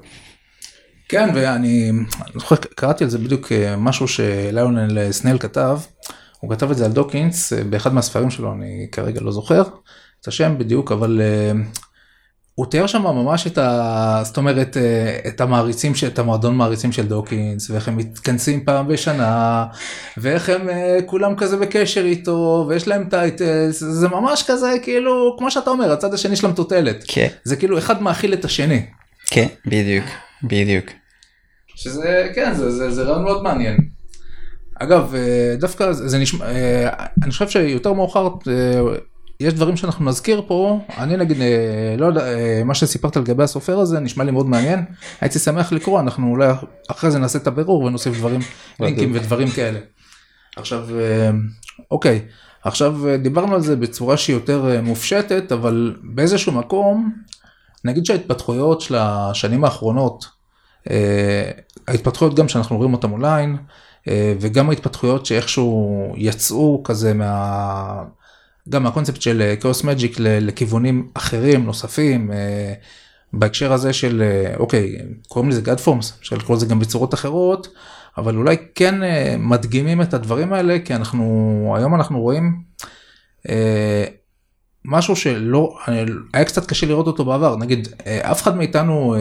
כן 1.09 1.29
ואני 1.35 1.91
אני 1.91 1.93
זוכר 2.35 2.57
קראתי 2.57 3.05
על 3.05 3.11
זה 3.11 3.19
בדיוק 3.19 3.53
אה, 3.53 3.77
משהו 3.77 4.09
שליונל 4.09 5.13
סנל 5.13 5.39
כתב. 5.39 5.79
הוא 6.41 6.51
כתב 6.51 6.71
את 6.71 6.77
זה 6.77 6.85
על 6.85 6.93
דוקינס 6.93 7.53
אה, 7.53 7.65
באחד 7.65 7.95
מהספרים 7.95 8.31
שלו 8.31 8.53
אני 8.53 8.87
כרגע 8.93 9.21
לא 9.21 9.33
זוכר 9.33 9.63
את 10.21 10.29
השם 10.29 10.59
בדיוק 10.59 10.93
אבל 10.93 11.21
אה, 11.21 11.53
הוא 12.55 12.67
תיאר 12.67 12.87
שם 12.87 13.03
ממש 13.03 13.47
את 13.47 13.59
ה... 13.59 14.21
זאת 14.25 14.37
אומרת 14.37 14.77
אה, 14.77 15.19
את 15.29 15.41
המעריצים 15.41 15.93
את 16.07 16.19
המועדון 16.19 16.57
מעריצים 16.57 16.93
של 16.93 17.07
דוקינס 17.07 17.71
ואיך 17.71 17.89
הם 17.89 17.97
מתכנסים 17.97 18.65
פעם 18.65 18.89
בשנה 18.89 19.67
ואיך 20.17 20.49
הם 20.49 20.69
אה, 20.69 20.99
כולם 21.07 21.37
כזה 21.37 21.57
בקשר 21.57 22.05
איתו 22.05 22.67
ויש 22.69 22.89
להם 22.89 23.05
טייטלס 23.11 23.81
זה 23.85 24.09
ממש 24.09 24.45
כזה 24.47 24.75
כאילו 24.83 25.37
כמו 25.39 25.51
שאתה 25.51 25.71
אומר 25.71 25.93
הצד 25.93 26.15
השני 26.15 26.37
של 26.37 26.47
המטוטלת 26.47 27.05
כן, 27.07 27.29
זה 27.45 27.57
כאילו 27.57 27.79
אחד 27.79 28.03
מאכיל 28.03 28.33
את 28.33 28.45
השני. 28.45 28.87
כן, 29.27 29.47
בדיוק, 29.67 30.05
בדיוק. 30.43 30.87
שזה 31.77 32.29
כן 32.35 32.55
זה 32.55 32.71
זה 32.71 32.91
זה 32.91 33.03
רעיון 33.03 33.25
מאוד 33.25 33.43
מעניין. 33.43 33.77
אגב 34.75 35.15
אה, 35.15 35.57
דווקא 35.59 35.93
זה 35.93 36.19
נשמע 36.19 36.47
אני 37.23 37.31
חושב 37.31 37.49
שיותר 37.49 37.93
מאוחר 37.93 38.29
יש 39.41 39.55
דברים 39.55 39.77
שאנחנו 39.77 40.05
נזכיר 40.05 40.43
פה 40.47 40.81
אני 40.99 41.17
נגיד 41.17 41.41
אה, 41.41 41.95
לא 41.99 42.07
יודע 42.07 42.33
אה, 42.33 42.63
מה 42.65 42.75
שסיפרת 42.75 43.17
לגבי 43.17 43.43
הסופר 43.43 43.79
הזה 43.79 44.01
נשמע 44.01 44.25
לי 44.25 44.31
מאוד 44.31 44.47
מעניין 44.47 44.85
הייתי 45.21 45.39
שמח 45.39 45.73
לקרוא 45.73 46.01
אנחנו 46.01 46.31
אולי 46.31 46.53
אחרי 46.91 47.11
זה 47.11 47.19
נעשה 47.19 47.39
את 47.39 47.47
הבירור 47.47 47.83
ונוסיף 47.83 48.19
דברים 48.19 48.41
לינקים 48.81 49.13
ודברים 49.15 49.51
כאלה. 49.51 49.79
עכשיו 50.57 50.87
אה, 51.01 51.31
אוקיי 51.91 52.23
עכשיו 52.65 52.97
דיברנו 53.23 53.55
על 53.55 53.61
זה 53.61 53.77
בצורה 53.77 54.17
שהיא 54.17 54.37
יותר 54.37 54.81
מופשטת 54.83 55.53
אבל 55.53 55.97
באיזשהו 56.03 56.53
מקום 56.53 57.13
נגיד 57.85 58.07
שההתפתחויות 58.07 58.81
של 58.81 58.95
השנים 58.99 59.65
האחרונות 59.65 60.27
ההתפתחויות 61.89 62.35
גם 62.35 62.49
שאנחנו 62.49 62.77
רואים 62.77 62.93
אותם 62.93 63.13
אונליין 63.13 63.57
וגם 64.41 64.71
ההתפתחויות 64.71 65.27
שאיכשהו 65.27 66.13
יצאו 66.17 66.83
כזה 66.85 67.15
מה... 67.15 68.05
גם 68.69 68.83
מהקונספט 68.83 69.23
של 69.23 69.55
כאוס 69.61 69.85
מג'יק 69.85 70.17
לכיוונים 70.19 71.09
אחרים 71.15 71.65
נוספים 71.65 72.33
אה, 72.33 72.75
בהקשר 73.39 73.73
הזה 73.73 73.93
של 73.93 74.23
אה, 74.23 74.57
אוקיי 74.57 74.97
קוראים 75.29 75.51
לזה 75.51 75.61
גאד 75.61 75.81
פורמס 75.81 76.19
אפשר 76.21 76.37
לקרוא 76.37 76.57
לזה 76.57 76.67
גם 76.67 76.79
בצורות 76.79 77.15
אחרות 77.15 77.69
אבל 78.19 78.37
אולי 78.37 78.57
כן 78.75 79.03
אה, 79.03 79.37
מדגימים 79.39 80.03
את 80.03 80.15
הדברים 80.15 80.53
האלה 80.53 80.79
כי 80.85 80.95
אנחנו 80.95 81.75
היום 81.77 81.95
אנחנו 81.95 82.21
רואים 82.21 82.63
אה, 83.49 84.05
משהו 84.85 85.17
שלא 85.17 85.77
היה 86.35 86.45
קצת 86.45 86.67
קשה 86.67 86.87
לראות 86.87 87.07
אותו 87.07 87.25
בעבר 87.25 87.57
נגיד 87.57 87.89
אף 88.05 88.43
אחד 88.43 88.57
מאיתנו 88.57 89.17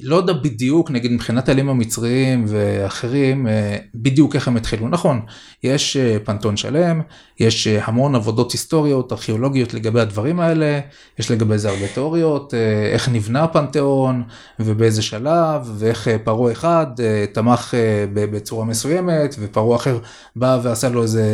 לא 0.00 0.16
יודע 0.16 0.32
בדיוק 0.32 0.90
נגיד 0.90 1.12
מבחינת 1.12 1.48
האלים 1.48 1.68
המצריים 1.68 2.44
ואחרים 2.48 3.48
אה, 3.48 3.76
בדיוק 3.94 4.34
איך 4.34 4.48
הם 4.48 4.56
התחילו 4.56 4.88
נכון 4.88 5.20
יש 5.62 5.96
אה, 5.96 6.16
פנתון 6.24 6.56
שלם 6.56 7.00
יש 7.40 7.66
אה, 7.66 7.84
המון 7.84 8.14
עבודות 8.14 8.52
היסטוריות 8.52 9.12
ארכיאולוגיות 9.12 9.74
לגבי 9.74 10.00
הדברים 10.00 10.40
האלה 10.40 10.80
יש 11.18 11.30
לגבי 11.30 11.58
זה 11.58 11.68
הרבה 11.68 11.88
תיאוריות 11.94 12.54
איך 12.92 13.08
נבנה 13.08 13.44
הפנתיאון 13.44 14.22
ובאיזה 14.60 15.02
שלב 15.02 15.70
ואיך 15.78 16.08
פרעה 16.24 16.52
אחד 16.52 16.86
תמך 17.32 17.74
בצורה 18.14 18.64
מסוימת 18.64 19.34
ופרעה 19.38 19.76
אחר 19.76 19.98
בא 20.36 20.58
ועשה 20.62 20.88
לו 20.88 21.02
איזה 21.02 21.24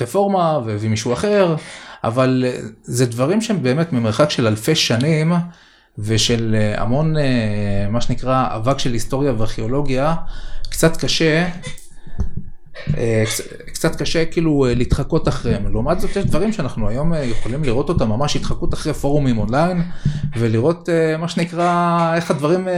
רפורמה 0.00 0.58
והביא 0.66 0.90
מישהו 0.90 1.12
אחר 1.12 1.56
אבל 2.04 2.44
זה 2.82 3.06
דברים 3.06 3.40
שהם 3.40 3.62
באמת 3.62 3.92
ממרחק 3.92 4.30
של 4.30 4.46
אלפי 4.46 4.74
שנים. 4.74 5.32
ושל 5.98 6.56
אה, 6.58 6.82
המון 6.82 7.16
אה, 7.16 7.22
מה 7.90 8.00
שנקרא 8.00 8.56
אבק 8.56 8.78
של 8.78 8.92
היסטוריה 8.92 9.32
וארכיאולוגיה, 9.38 10.14
קצת 10.70 10.96
קשה, 10.96 11.48
אה, 12.96 13.24
קצת 13.66 13.96
קשה 13.96 14.24
כאילו 14.24 14.66
להתחקות 14.68 15.28
אחריהם. 15.28 15.72
לעומת 15.72 16.00
זאת 16.00 16.16
יש 16.16 16.24
דברים 16.24 16.52
שאנחנו 16.52 16.88
היום 16.88 17.12
יכולים 17.22 17.64
לראות 17.64 17.88
אותם 17.88 18.08
ממש 18.08 18.36
התחקות 18.36 18.74
אחרי 18.74 18.94
פורומים 18.94 19.38
אונליין 19.38 19.82
ולראות 20.36 20.88
מה 21.18 21.28
שנקרא 21.28 22.14
איך 22.14 22.30
הדברים 22.30 22.68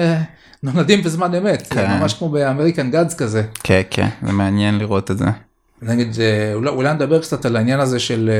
נולדים 0.62 1.02
בזמן 1.02 1.34
אמת, 1.34 1.66
כן. 1.70 1.90
ממש 1.90 2.14
כמו 2.14 2.28
ב 2.28 2.35
American 2.35 2.90
Gods 2.90 3.14
כזה. 3.14 3.42
כן, 3.64 3.82
כן, 3.90 4.08
זה 4.26 4.32
מעניין 4.32 4.78
לראות 4.78 5.10
את 5.10 5.18
זה. 5.18 5.24
נגיד 5.82 6.16
אולי, 6.54 6.70
אולי 6.70 6.94
נדבר 6.94 7.20
קצת 7.22 7.44
על 7.44 7.56
העניין 7.56 7.80
הזה 7.80 7.98
של 7.98 8.30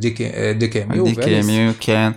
DKMU. 0.00 0.94
DKMU, 0.94 1.74
כן. 1.80 2.12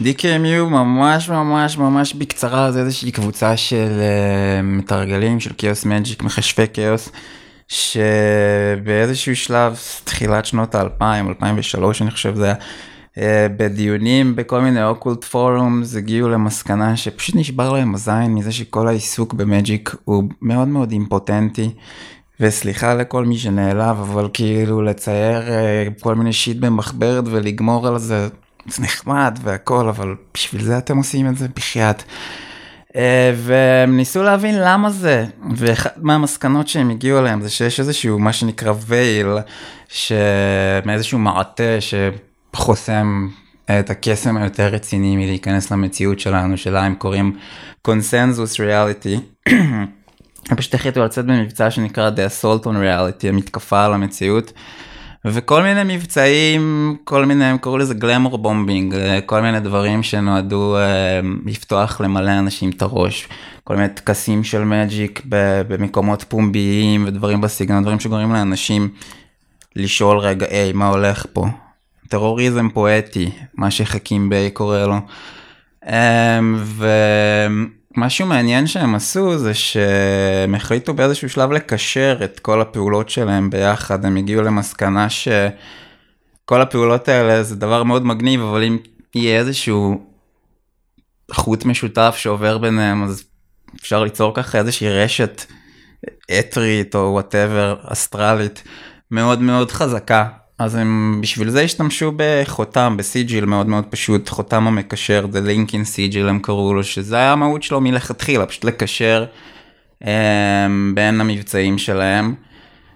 DKMU 0.00 0.64
ממש 0.70 1.28
ממש 1.28 1.78
ממש 1.78 2.14
בקצרה 2.14 2.72
זה 2.72 2.80
איזושהי 2.80 3.12
קבוצה 3.12 3.56
של 3.56 4.00
אה, 4.00 4.62
מתרגלים 4.62 5.40
של 5.40 5.50
chaos 5.58 5.84
magic 5.84 6.22
מכשפי 6.22 6.64
כאוס 6.72 7.12
שבאיזשהו 7.68 9.36
שלב 9.36 9.78
תחילת 10.04 10.46
שנות 10.46 10.74
האלפיים 10.74 11.28
2003 11.28 12.02
אני 12.02 12.10
חושב 12.10 12.34
זה 12.34 12.44
היה 12.44 12.54
uh, 13.46 13.52
בדיונים 13.56 14.36
בכל 14.36 14.60
מיני 14.60 14.84
אוקולט 14.84 15.24
פורומס 15.24 15.96
הגיעו 15.96 16.28
למסקנה 16.28 16.96
שפשוט 16.96 17.36
נשבר 17.36 17.72
להם 17.72 17.94
הזין 17.94 18.34
מזה 18.34 18.52
שכל 18.52 18.88
העיסוק 18.88 19.34
במג'יק 19.34 19.94
הוא 20.04 20.24
מאוד 20.42 20.68
מאוד 20.68 20.92
אימפוטנטי. 20.92 21.70
וסליחה 22.40 22.94
לכל 22.94 23.24
מי 23.24 23.38
שנעלב 23.38 23.96
אבל 24.00 24.28
כאילו 24.32 24.82
לצייר 24.82 25.42
uh, 25.42 26.02
כל 26.02 26.14
מיני 26.14 26.32
שיט 26.32 26.56
במחברת 26.56 27.24
ולגמור 27.26 27.88
על 27.88 27.98
זה 27.98 28.28
זה 28.66 28.82
נחמד 28.82 29.38
והכל, 29.42 29.88
אבל 29.88 30.14
בשביל 30.34 30.62
זה 30.62 30.78
אתם 30.78 30.96
עושים 30.96 31.28
את 31.28 31.36
זה 31.36 31.46
בחייאת. 31.56 32.02
אה, 32.96 33.32
והם 33.36 33.96
ניסו 33.96 34.22
להבין 34.22 34.54
למה 34.58 34.90
זה, 34.90 35.24
ואחת 35.56 35.92
מהמסקנות 35.96 36.68
שהם 36.68 36.90
הגיעו 36.90 37.18
אליהם 37.18 37.42
זה 37.42 37.50
שיש 37.50 37.80
איזשהו 37.80 38.18
מה 38.18 38.32
שנקרא 38.32 38.72
וייל, 38.86 39.28
מאיזשהו 40.84 41.18
מעטה 41.18 41.78
שחוסם 41.80 43.28
את 43.64 43.90
הקסם 43.90 44.36
היותר 44.36 44.66
רציני 44.66 45.16
מלהיכנס 45.16 45.70
למציאות 45.70 46.20
שלנו, 46.20 46.56
שלה 46.56 46.84
הם 46.84 46.94
קוראים 46.94 47.36
consensus 47.82 48.60
reality. 48.60 49.20
הם 50.48 50.56
פשוט 50.56 50.74
החליטו 50.74 51.04
לצאת 51.04 51.24
במבצע 51.24 51.70
שנקרא 51.70 52.10
The 52.10 52.42
Assault 52.42 52.64
on 52.64 52.68
Reality, 52.68 53.28
המתקפה 53.28 53.84
על 53.84 53.94
המציאות. 53.94 54.52
וכל 55.24 55.62
מיני 55.62 55.96
מבצעים, 55.96 56.96
כל 57.04 57.24
מיני, 57.24 57.44
הם 57.44 57.58
קראו 57.58 57.78
לזה 57.78 57.94
glamour 57.94 58.38
bombing, 58.38 58.94
כל 59.26 59.40
מיני 59.40 59.60
דברים 59.60 60.02
שנועדו 60.02 60.76
אה, 60.76 61.20
לפתוח 61.46 62.00
למלא 62.00 62.38
אנשים 62.38 62.70
את 62.70 62.82
הראש, 62.82 63.28
כל 63.64 63.76
מיני 63.76 63.88
טקסים 63.88 64.44
של 64.44 64.64
magic 64.64 65.22
במקומות 65.68 66.24
פומביים 66.28 67.04
ודברים 67.06 67.40
בסגנון, 67.40 67.82
דברים 67.82 68.00
שגורמים 68.00 68.32
לאנשים 68.32 68.88
לשאול 69.76 70.18
רגע, 70.18 70.46
היי, 70.50 70.72
מה 70.72 70.88
הולך 70.88 71.26
פה? 71.32 71.46
טרוריזם 72.08 72.68
פואטי, 72.68 73.30
מה 73.54 73.70
שחכים 73.70 74.28
ביי 74.28 74.50
קורא 74.50 74.86
לו. 74.86 74.96
אה, 75.86 76.40
ו... 76.56 76.86
משהו 77.96 78.26
מעניין 78.26 78.66
שהם 78.66 78.94
עשו 78.94 79.38
זה 79.38 79.54
שהם 79.54 80.54
החליטו 80.54 80.94
באיזשהו 80.94 81.28
שלב 81.28 81.52
לקשר 81.52 82.18
את 82.24 82.40
כל 82.40 82.60
הפעולות 82.60 83.08
שלהם 83.08 83.50
ביחד, 83.50 84.04
הם 84.04 84.16
הגיעו 84.16 84.42
למסקנה 84.42 85.06
שכל 85.10 86.60
הפעולות 86.60 87.08
האלה 87.08 87.42
זה 87.42 87.56
דבר 87.56 87.82
מאוד 87.82 88.06
מגניב, 88.06 88.40
אבל 88.40 88.62
אם 88.64 88.78
יהיה 89.14 89.38
איזשהו 89.38 90.06
חוט 91.32 91.64
משותף 91.64 92.14
שעובר 92.18 92.58
ביניהם, 92.58 93.04
אז 93.04 93.24
אפשר 93.80 94.04
ליצור 94.04 94.34
ככה 94.34 94.58
איזושהי 94.58 94.88
רשת 94.88 95.44
אתרית 96.38 96.94
או 96.94 97.00
whatever, 97.00 97.76
אסטרלית, 97.84 98.62
מאוד 99.10 99.40
מאוד 99.40 99.70
חזקה, 99.70 100.28
אז 100.62 100.74
הם 100.74 101.18
בשביל 101.22 101.50
זה 101.50 101.60
השתמשו 101.60 102.12
בחותם, 102.16 102.94
ב 102.98 103.06
sigil 103.06 103.44
מאוד 103.44 103.66
מאוד 103.66 103.84
פשוט, 103.90 104.28
חותם 104.28 104.66
המקשר, 104.66 105.26
The 105.32 105.46
Linking 105.48 105.84
Sigil 105.84 106.28
הם 106.28 106.38
קראו 106.38 106.74
לו, 106.74 106.84
שזה 106.84 107.16
היה 107.16 107.32
המהות 107.32 107.62
שלו 107.62 107.80
מלכתחילה, 107.80 108.46
פשוט 108.46 108.64
לקשר 108.64 109.24
אמ, 110.02 110.06
בין 110.94 111.20
המבצעים 111.20 111.78
שלהם. 111.78 112.34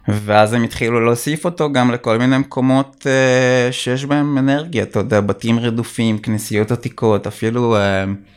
ואז 0.09 0.53
הם 0.53 0.63
התחילו 0.63 1.01
להוסיף 1.01 1.45
אותו 1.45 1.73
גם 1.73 1.91
לכל 1.91 2.19
מיני 2.19 2.39
מקומות 2.39 3.07
אה, 3.07 3.73
שיש 3.73 4.05
בהם 4.05 4.39
אנרגיה, 4.39 4.83
אתה 4.83 4.99
יודע, 4.99 5.21
בתים 5.21 5.59
רדופים, 5.59 6.19
כנסיות 6.19 6.71
עתיקות, 6.71 7.27
אפילו... 7.27 7.77
אה, 7.77 8.36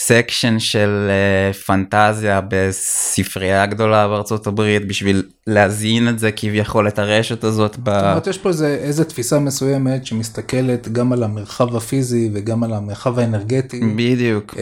section 0.00 0.58
של 0.58 1.10
אה, 1.10 1.56
פנטזיה 1.56 2.40
בספרייה 2.48 3.66
גדולה 3.66 4.08
בארצות 4.08 4.46
הברית 4.46 4.88
בשביל 4.88 5.22
להזין 5.46 6.08
את 6.08 6.18
זה 6.18 6.32
כביכול 6.32 6.88
את 6.88 6.98
הרשת 6.98 7.44
הזאת. 7.44 7.76
ב... 7.82 7.90
זאת 7.90 8.02
אומרת 8.02 8.26
יש 8.26 8.38
פה 8.38 8.48
איזה, 8.48 8.78
איזה 8.80 9.04
תפיסה 9.04 9.38
מסוימת 9.38 10.06
שמסתכלת 10.06 10.88
גם 10.88 11.12
על 11.12 11.22
המרחב 11.22 11.76
הפיזי 11.76 12.30
וגם 12.34 12.64
על 12.64 12.72
המרחב 12.72 13.18
האנרגטי. 13.18 13.80
בדיוק. 13.96 14.54
Uh, 14.54 14.56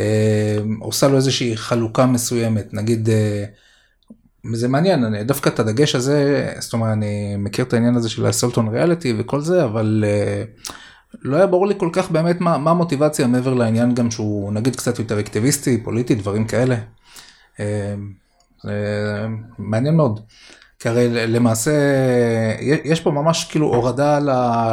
עושה 0.81 1.09
לו 1.09 1.17
איזושהי 1.17 1.57
חלוקה 1.57 2.07
מסוימת 2.07 2.75
נגיד. 2.75 3.09
אה, 3.09 4.53
זה 4.53 4.69
מעניין 4.69 5.05
אני 5.05 5.25
דווקא 5.25 5.49
את 5.49 5.61
הדגש 5.61 5.95
הזה 5.95 6.49
זאת 6.59 6.73
אומרת 6.73 6.93
אני 6.93 7.37
מכיר 7.39 7.65
את 7.65 7.73
העניין 7.73 7.97
הזה 7.97 8.09
של 8.09 8.27
ה 8.27 8.31
Assault 8.31 8.60
on 8.60 8.69
Reality 8.69 9.15
וכל 9.19 9.41
זה 9.41 9.65
אבל. 9.65 10.05
Uh, 10.67 10.73
לא 11.23 11.37
היה 11.37 11.47
ברור 11.47 11.67
לי 11.67 11.75
כל 11.77 11.89
כך 11.93 12.11
באמת 12.11 12.41
מה, 12.41 12.59
מה 12.59 12.71
המוטיבציה 12.71 13.27
מעבר 13.27 13.55
לעניין 13.55 13.95
גם 13.95 14.11
שהוא 14.11 14.53
נגיד 14.53 14.77
קצת 14.77 14.99
יותר 14.99 15.21
אקטיביסטי, 15.21 15.83
פוליטי, 15.83 16.15
דברים 16.15 16.45
כאלה. 16.45 16.77
אה, 17.61 17.95
זה 18.63 19.27
מעניין 19.59 19.97
מאוד. 19.97 20.21
כי 20.79 20.89
הרי 20.89 21.09
למעשה 21.11 21.73
יש 22.85 23.01
פה 23.01 23.11
ממש 23.11 23.45
כאילו 23.45 23.67
הורדה 23.67 24.19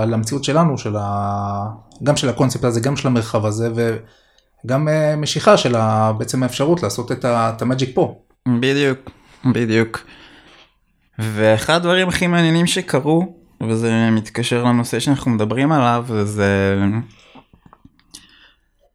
למציאות 0.05 0.43
שלנו, 0.43 0.77
של 0.77 0.95
ה... 0.99 1.65
גם 2.03 2.15
של 2.15 2.29
הקונספט 2.29 2.63
הזה, 2.63 2.79
גם 2.79 2.95
של 2.95 3.07
המרחב 3.07 3.45
הזה, 3.45 3.69
וגם 4.65 4.87
אה, 4.87 5.15
משיכה 5.15 5.57
של 5.57 5.75
בעצם 6.17 6.43
האפשרות 6.43 6.83
לעשות 6.83 7.11
את 7.11 7.61
המג'יק 7.61 7.89
פה. 7.93 8.19
בדיוק, 8.59 8.99
בדיוק. 9.45 9.99
ואחד 11.19 11.75
הדברים 11.75 12.07
הכי 12.07 12.27
מעניינים 12.27 12.67
שקרו 12.67 13.42
וזה 13.67 14.09
מתקשר 14.11 14.63
לנושא 14.63 14.99
שאנחנו 14.99 15.31
מדברים 15.31 15.71
עליו, 15.71 16.05
וזה... 16.07 16.75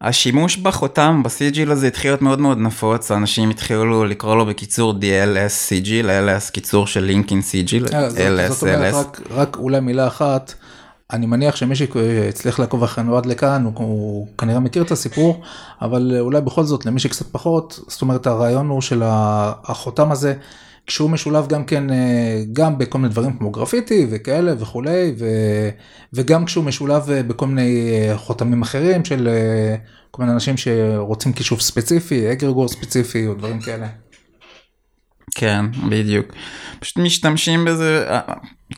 השימוש 0.00 0.56
בחותם 0.56 1.22
ב 1.24 1.32
sigil 1.32 1.70
הזה 1.70 1.86
התחיל 1.86 2.10
להיות 2.10 2.22
מאוד 2.22 2.40
מאוד 2.40 2.58
נפוץ, 2.58 3.10
אנשים 3.10 3.50
התחילו 3.50 4.04
לקרוא 4.04 4.36
לו 4.36 4.46
בקיצור 4.46 4.92
the 4.92 5.26
LS 5.26 5.48
sigil, 5.48 6.10
LS 6.10 6.52
קיצור 6.52 6.86
של 6.86 7.04
Linking 7.04 7.42
Sigil, 7.42 7.86
LS, 7.86 8.52
זאת 8.52 8.62
אומרת, 8.62 8.94
רק, 8.94 9.20
רק 9.30 9.56
אולי 9.56 9.80
מילה 9.80 10.06
אחת, 10.06 10.54
אני 11.12 11.26
מניח 11.26 11.56
שמי 11.56 11.76
שהצליח 11.76 12.58
לעקוב 12.58 12.82
אחרינו 12.82 13.16
עד 13.16 13.26
לכאן, 13.26 13.64
הוא, 13.64 13.72
הוא 13.76 14.26
כנראה 14.38 14.60
מכיר 14.60 14.82
את 14.82 14.90
הסיפור, 14.90 15.42
אבל 15.82 16.16
אולי 16.20 16.40
בכל 16.40 16.64
זאת 16.64 16.86
למי 16.86 17.00
שקצת 17.00 17.26
פחות, 17.26 17.80
זאת 17.88 18.02
אומרת 18.02 18.26
הרעיון 18.26 18.68
הוא 18.68 18.80
של 18.80 19.02
החותם 19.04 20.12
הזה. 20.12 20.34
כשהוא 20.88 21.10
משולב 21.10 21.48
גם 21.48 21.64
כן 21.64 21.90
אה, 21.90 22.42
גם 22.52 22.78
בכל 22.78 22.98
מיני 22.98 23.10
דברים 23.10 23.38
כמו 23.38 23.50
גרפיטי 23.50 24.06
וכאלה 24.10 24.52
וכולי 24.58 25.14
ו, 25.18 25.26
וגם 26.12 26.44
כשהוא 26.44 26.64
משולב 26.64 27.10
אה, 27.10 27.22
בכל 27.22 27.46
מיני 27.46 27.90
אה, 27.90 28.18
חותמים 28.18 28.62
אחרים 28.62 29.04
של 29.04 29.28
כל 30.10 30.22
מיני 30.22 30.34
אנשים 30.34 30.56
שרוצים 30.56 31.32
כישוף 31.32 31.60
ספציפי 31.60 32.32
אגרגור 32.32 32.68
ספציפי 32.68 33.26
או 33.26 33.34
דברים 33.34 33.60
כאלה. 33.60 33.86
כן 35.34 35.64
בדיוק 35.88 36.26
פשוט 36.80 36.98
משתמשים 36.98 37.64
בזה 37.64 38.06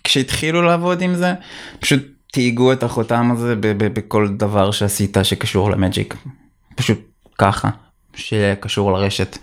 כשהתחילו 0.05 0.63
לעבוד 0.63 1.03
עם 1.03 1.15
זה 1.15 1.35
פשוט 1.81 2.03
תהיגו 2.33 2.73
את 2.73 2.83
החותם 2.83 3.31
הזה 3.33 3.55
בכל 3.61 4.29
דבר 4.29 4.71
שעשית 4.71 5.17
שקשור 5.23 5.71
למג'יק 5.71 6.15
פשוט 6.77 6.99
ככה, 7.39 7.69
שקשור 8.15 8.93
לרשת. 8.93 9.39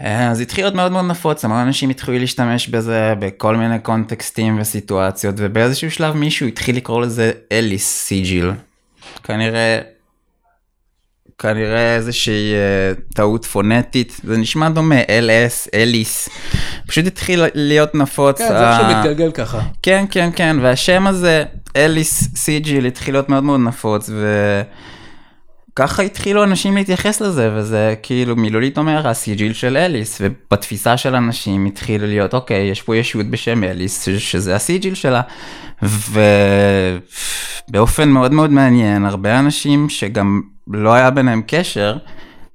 אה, 0.00 0.30
אז 0.30 0.40
התחיל 0.40 0.64
להיות 0.64 0.74
מאוד 0.74 0.92
מאוד 0.92 1.04
נפוץ, 1.04 1.44
המון 1.44 1.58
אנשים 1.58 1.90
התחילו 1.90 2.18
להשתמש 2.18 2.68
בזה 2.68 3.14
בכל 3.18 3.56
מיני 3.56 3.78
קונטקסטים 3.78 4.60
וסיטואציות, 4.60 5.34
ובאיזשהו 5.38 5.90
שלב 5.90 6.16
מישהו 6.16 6.46
התחיל 6.46 6.76
לקרוא 6.76 7.00
לזה 7.00 7.32
אליס 7.52 7.88
sigil. 7.88 8.50
כנראה, 9.24 9.80
כנראה 11.38 11.96
איזושהי 11.96 12.52
אה, 12.52 13.14
טעות 13.14 13.44
פונטית, 13.44 14.20
זה 14.24 14.36
נשמע 14.36 14.68
דומה, 14.68 15.00
LS, 15.02 15.68
אליס, 15.74 16.28
פשוט 16.86 17.06
התחיל 17.06 17.44
להיות 17.54 17.94
נפוץ. 17.94 18.38
כן, 18.38 18.48
זה 18.48 18.70
עכשיו 18.70 18.96
מתגלגל 18.98 19.30
ככה. 19.30 19.60
כן, 19.82 20.04
כן, 20.10 20.30
כן, 20.36 20.56
והשם 20.62 21.06
הזה, 21.06 21.44
אליס 21.76 22.36
sigil, 22.36 22.86
התחיל 22.86 23.14
להיות 23.14 23.28
מאוד 23.28 23.44
מאוד 23.44 23.60
נפוץ, 23.60 24.10
ו... 24.12 24.62
ככה 25.76 26.02
התחילו 26.02 26.44
אנשים 26.44 26.76
להתייחס 26.76 27.20
לזה 27.20 27.50
וזה 27.54 27.94
כאילו 28.02 28.36
מילולית 28.36 28.78
אומר 28.78 29.08
הסיג'יל 29.08 29.52
של 29.52 29.76
אליס 29.76 30.20
ובתפיסה 30.20 30.96
של 30.96 31.14
אנשים 31.14 31.66
התחילו 31.66 32.06
להיות 32.06 32.34
אוקיי 32.34 32.62
יש 32.62 32.82
פה 32.82 32.96
ישות 32.96 33.26
בשם 33.26 33.64
אליס 33.64 34.08
שזה 34.18 34.56
הסיג'יל 34.56 34.94
שלה 34.94 35.20
ובאופן 37.70 38.08
מאוד 38.08 38.32
מאוד 38.32 38.50
מעניין 38.50 39.04
הרבה 39.04 39.38
אנשים 39.38 39.88
שגם 39.88 40.42
לא 40.66 40.94
היה 40.94 41.10
ביניהם 41.10 41.42
קשר 41.46 41.96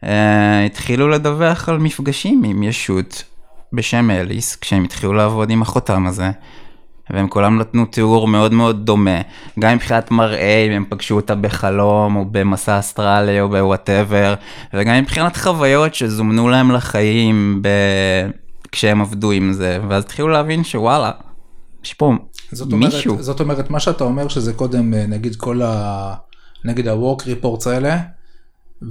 אה, 0.04 0.66
התחילו 0.66 1.10
לדווח 1.10 1.70
על 1.70 1.78
מפגשים 1.78 2.44
עם 2.44 2.64
ישות 2.64 3.24
בשם 3.74 4.12
אליס 4.12 4.56
כשהם 4.56 4.84
התחילו 4.84 5.14
לעבוד 5.14 5.50
עם 5.50 5.62
החותם 5.62 6.08
הזה. 6.08 6.32
והם 7.10 7.28
כולם 7.28 7.60
נתנו 7.60 7.86
תיאור 7.86 8.28
מאוד 8.28 8.54
מאוד 8.54 8.86
דומה, 8.86 9.22
גם 9.60 9.76
מבחינת 9.76 10.12
מראה, 10.12 10.66
אם 10.68 10.72
הם 10.72 10.86
פגשו 10.90 11.16
אותה 11.16 11.36
בחלום, 11.36 12.16
או 12.16 12.26
במסע 12.32 12.80
אסטרלי, 12.80 13.42
או 13.42 13.50
בוואטאבר, 13.50 14.34
וגם 14.74 15.00
מבחינת 15.00 15.38
חוויות 15.38 15.96
שזומנו 15.96 16.50
להם 16.50 16.72
לחיים 16.72 17.62
ב... 17.62 17.68
כשהם 18.72 19.02
עבדו 19.02 19.32
עם 19.32 19.54
זה, 19.54 19.80
ואז 19.90 20.04
התחילו 20.04 20.28
להבין 20.28 20.64
שוואלה, 20.64 21.12
יש 21.84 21.94
פה 21.94 22.14
זאת 22.52 22.74
מישהו. 22.74 23.12
אומרת, 23.12 23.24
זאת 23.24 23.40
אומרת, 23.40 23.70
מה 23.70 23.80
שאתה 23.80 24.04
אומר 24.04 24.28
שזה 24.28 24.54
קודם, 24.54 24.94
אה, 24.94 25.06
נגיד 25.08 25.36
כל 25.36 25.62
ה... 25.62 26.14
נגיד 26.66 26.88
ה-work 26.88 27.22
reports 27.22 27.70
האלה, 27.70 27.98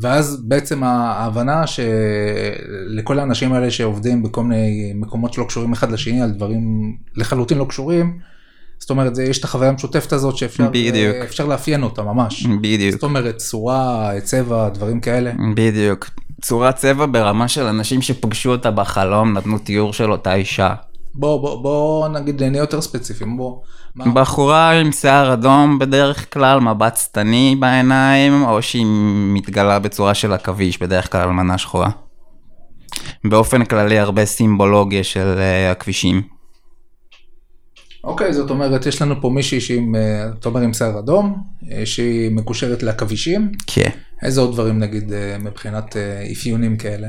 ואז 0.00 0.42
בעצם 0.44 0.82
ההבנה 0.82 1.64
שלכל 1.66 3.18
האנשים 3.18 3.52
האלה 3.52 3.70
שעובדים 3.70 4.22
בכל 4.22 4.42
מיני 4.42 4.92
מקומות 4.94 5.32
שלא 5.32 5.44
קשורים 5.44 5.72
אחד 5.72 5.92
לשני 5.92 6.22
על 6.22 6.30
דברים 6.30 6.96
לחלוטין 7.16 7.58
לא 7.58 7.64
קשורים, 7.68 8.18
זאת 8.78 8.90
אומרת 8.90 9.18
יש 9.18 9.38
את 9.38 9.44
החוויה 9.44 9.70
המשותפת 9.70 10.12
הזאת 10.12 10.36
שאפשר 10.36 10.68
בדיוק. 10.68 11.16
אפשר 11.24 11.46
לאפיין 11.46 11.82
אותה 11.82 12.02
ממש. 12.02 12.46
בדיוק. 12.46 12.92
זאת 12.92 13.02
אומרת 13.02 13.36
צורה, 13.36 14.12
צבע, 14.22 14.68
דברים 14.68 15.00
כאלה. 15.00 15.32
בדיוק. 15.54 16.10
צורת 16.42 16.76
צבע 16.76 17.06
ברמה 17.06 17.48
של 17.48 17.62
אנשים 17.62 18.02
שפגשו 18.02 18.50
אותה 18.50 18.70
בחלום, 18.70 19.32
נתנו 19.32 19.58
תיאור 19.58 19.92
של 19.92 20.12
אותה 20.12 20.34
אישה. 20.34 20.74
בוא 21.14 21.40
בוא 21.40 21.62
בוא 21.62 22.08
נגיד 22.08 22.42
נהיה 22.42 22.60
יותר 22.60 22.80
ספציפיים 22.80 23.36
בוא. 23.36 23.60
מה- 23.94 24.04
בחורה 24.14 24.70
עם 24.80 24.92
שיער 24.92 25.32
אדום 25.32 25.78
בדרך 25.78 26.32
כלל, 26.34 26.60
מבט 26.60 26.96
שטני 26.96 27.56
בעיניים, 27.60 28.44
או 28.44 28.62
שהיא 28.62 28.86
מתגלה 29.34 29.78
בצורה 29.78 30.14
של 30.14 30.32
עכביש, 30.32 30.78
בדרך 30.82 31.12
כלל 31.12 31.20
אלמנה 31.20 31.58
שחורה. 31.58 31.90
באופן 33.24 33.64
כללי 33.64 33.98
הרבה 33.98 34.24
סימבולוגיה 34.24 35.04
של 35.04 35.34
אה, 35.38 35.70
הכבישים. 35.70 36.22
אוקיי 38.04 38.32
זאת 38.32 38.50
אומרת 38.50 38.86
יש 38.86 39.02
לנו 39.02 39.14
פה 39.20 39.30
מישהי 39.30 39.60
שהיא 39.60 39.82
אה, 39.96 40.28
אתה 40.40 40.48
אומר 40.48 40.60
עם 40.60 40.72
שיער 40.72 40.98
אדום, 40.98 41.36
אה, 41.72 41.86
שהיא 41.86 42.30
מקושרת 42.30 42.82
לעכבישים. 42.82 43.52
כן. 43.66 43.90
איזה 44.22 44.40
עוד 44.40 44.52
דברים 44.52 44.78
נגיד 44.78 45.12
מבחינת 45.40 45.96
אפיונים 46.32 46.76
כאלה? 46.76 47.08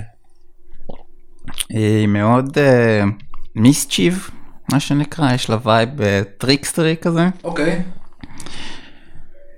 היא 1.69 2.07
מאוד 2.07 2.57
mischief, 3.55 4.29
מה 4.71 4.79
שנקרא, 4.79 5.33
יש 5.33 5.50
לה 5.50 5.57
vibe 5.63 5.90
טריקסטרי 6.37 6.96
כזה. 7.01 7.29
אוקיי. 7.44 7.81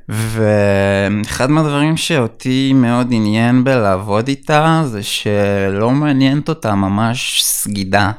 ואחד 0.10 1.52
מהדברים 1.52 1.98
שאותי 1.98 2.74
מאוד 2.74 3.08
עניין 3.12 3.64
בלעבוד 3.64 4.28
איתה 4.28 4.82
זה 4.86 5.04
שלא 5.04 5.92
מעניינת 5.92 6.50
אותה 6.50 6.76
ממש 6.76 7.44
סגידה 7.44 8.12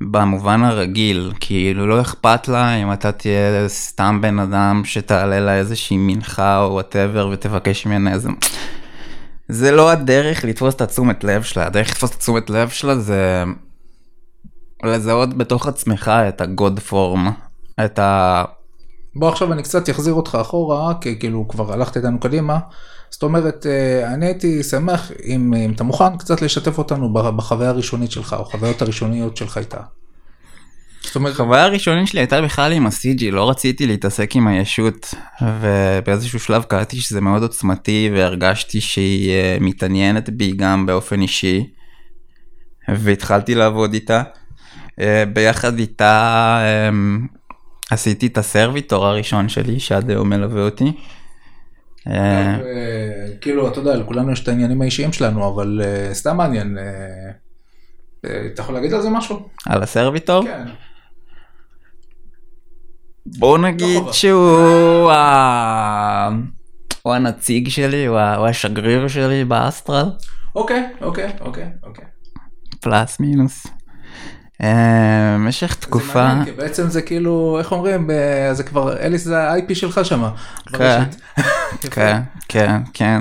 במובן 0.00 0.64
הרגיל 0.64 1.32
כאילו 1.40 1.86
לא 1.86 2.00
אכפת 2.00 2.48
לה 2.48 2.74
אם 2.74 2.92
אתה 2.92 3.12
תהיה 3.12 3.68
סתם 3.68 4.18
בן 4.22 4.38
אדם 4.38 4.82
שתעלה 4.84 5.40
לה 5.40 5.56
איזושהי 5.56 5.96
מנחה 5.96 6.62
או 6.62 6.72
וואטאבר 6.72 7.28
ותבקש 7.32 7.86
ממנה 7.86 8.12
איזה. 8.12 8.28
זה 9.48 9.70
לא 9.70 9.90
הדרך 9.90 10.44
לתפוס 10.44 10.74
את 10.74 10.80
התשומת 10.80 11.24
לב 11.24 11.42
שלה 11.42 11.66
הדרך 11.66 11.90
לתפוס 11.90 12.10
את 12.10 12.14
התשומת 12.14 12.50
לב 12.50 12.68
שלה 12.68 12.96
זה 12.98 13.44
לזהות 14.86 15.36
בתוך 15.36 15.66
עצמך 15.66 16.08
את 16.28 16.40
הגוד 16.40 16.80
פורם 16.80 17.30
את 17.84 17.98
ה... 17.98 18.44
בוא 19.14 19.28
עכשיו 19.28 19.52
אני 19.52 19.62
קצת 19.62 19.90
אחזיר 19.90 20.14
אותך 20.14 20.38
אחורה, 20.40 20.94
כי 21.00 21.18
כאילו 21.18 21.48
כבר 21.48 21.72
הלכת 21.72 21.96
איתנו 21.96 22.20
קדימה. 22.20 22.58
זאת 23.10 23.22
אומרת, 23.22 23.66
אה, 23.66 24.14
אני 24.14 24.26
הייתי 24.26 24.62
שמח 24.62 25.12
אם, 25.26 25.54
אם 25.54 25.72
אתה 25.72 25.84
מוכן 25.84 26.16
קצת 26.16 26.42
לשתף 26.42 26.78
אותנו 26.78 27.12
בחוויה 27.12 27.68
הראשונית 27.68 28.10
שלך, 28.10 28.36
או 28.38 28.44
חוויות 28.44 28.82
הראשוניות 28.82 29.36
שלך 29.36 29.58
איתה. 29.58 29.80
זאת 31.02 31.16
אומרת, 31.16 31.32
החוויה 31.32 31.64
הראשונית 31.64 32.08
שלי 32.08 32.20
הייתה 32.20 32.42
בכלל 32.42 32.72
עם 32.72 32.86
ה-CG, 32.86 33.30
לא 33.30 33.50
רציתי 33.50 33.86
להתעסק 33.86 34.36
עם 34.36 34.48
הישות, 34.48 35.14
ובאיזשהו 35.60 36.40
שלב 36.40 36.62
קראתי 36.62 37.00
שזה 37.00 37.20
מאוד 37.20 37.42
עוצמתי, 37.42 38.10
והרגשתי 38.12 38.80
שהיא 38.80 39.30
אה, 39.30 39.56
מתעניינת 39.60 40.30
בי 40.30 40.52
גם 40.52 40.86
באופן 40.86 41.20
אישי, 41.20 41.66
והתחלתי 42.88 43.54
לעבוד 43.54 43.92
איתה. 43.92 44.22
אה, 45.00 45.24
ביחד 45.32 45.78
איתה 45.78 46.58
אמ, 46.88 47.26
עשיתי 47.90 48.26
את 48.26 48.38
הסרוויטור 48.38 49.06
הראשון 49.06 49.48
שלי, 49.48 49.80
שעד 49.80 50.10
היום 50.10 50.28
מלווה 50.28 50.62
אותי. 50.62 50.92
אה, 52.06 52.54
אה, 52.54 52.60
כאילו, 53.40 53.68
אתה 53.68 53.78
יודע, 53.80 53.96
לכולנו 53.96 54.32
יש 54.32 54.42
את 54.42 54.48
העניינים 54.48 54.82
האישיים 54.82 55.12
שלנו, 55.12 55.48
אבל 55.48 55.80
סתם 56.12 56.36
מעניין. 56.36 56.78
אתה 58.52 58.62
יכול 58.62 58.74
להגיד 58.74 58.92
על 58.94 59.02
זה 59.02 59.10
משהו? 59.10 59.48
על 59.66 59.82
הסרוויטור? 59.82 60.42
כן. 60.44 60.64
בוא 63.26 63.58
נגיד 63.58 63.98
חובה. 63.98 64.12
שהוא. 64.12 65.10
הוא 67.02 67.14
הנציג 67.14 67.68
שלי, 67.68 68.06
הוא 68.06 68.18
השגריר 68.18 69.08
שלי 69.08 69.44
באסטרל. 69.44 70.10
אוקיי, 70.54 70.88
אוקיי, 71.00 71.32
אוקיי, 71.40 71.68
אוקיי. 71.82 72.04
פלאס 72.80 73.20
מינוס. 73.20 73.66
אה, 74.62 75.34
במשך 75.34 75.68
זה 75.74 75.80
תקופה, 75.80 76.24
מעניין, 76.24 76.44
כי 76.44 76.52
בעצם 76.52 76.88
זה 76.88 77.02
כאילו, 77.02 77.56
איך 77.58 77.72
אומרים, 77.72 78.10
זה 78.52 78.62
כבר, 78.62 78.96
אליס 78.96 79.24
זה 79.24 79.38
ה-IP 79.38 79.74
שלך 79.74 80.00
שמה. 80.04 80.30
כן. 80.72 81.02
כן, 81.90 82.20
כן, 82.48 82.80
כן. 82.94 83.20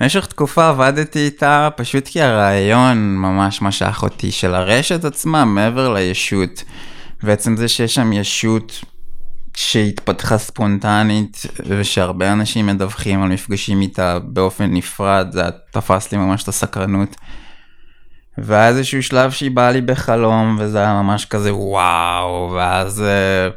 במשך 0.00 0.26
תקופה 0.26 0.68
עבדתי 0.68 1.24
איתה 1.24 1.68
פשוט 1.76 2.08
כי 2.08 2.22
הרעיון 2.22 3.16
ממש 3.16 3.62
משך 3.62 4.00
אותי 4.02 4.30
של 4.30 4.54
הרשת 4.54 5.04
עצמה 5.04 5.44
מעבר 5.44 5.92
לישות. 5.92 6.64
בעצם 7.22 7.56
זה 7.56 7.68
שיש 7.68 7.94
שם 7.94 8.12
ישות 8.12 8.80
שהתפתחה 9.56 10.38
ספונטנית 10.38 11.46
ושהרבה 11.66 12.32
אנשים 12.32 12.66
מדווחים 12.66 13.22
על 13.22 13.28
מפגשים 13.28 13.80
איתה 13.80 14.18
באופן 14.18 14.74
נפרד, 14.74 15.28
זה 15.32 15.42
תפס 15.70 16.12
לי 16.12 16.18
ממש 16.18 16.42
את 16.42 16.48
הסקרנות. 16.48 17.16
והיה 18.38 18.68
איזשהו 18.68 19.02
שלב 19.02 19.30
שהיא 19.30 19.50
באה 19.50 19.70
לי 19.70 19.80
בחלום 19.80 20.56
וזה 20.58 20.78
היה 20.78 21.02
ממש 21.02 21.24
כזה 21.24 21.54
וואו 21.54 22.50
ואז 22.54 23.02
אה, 23.02 23.48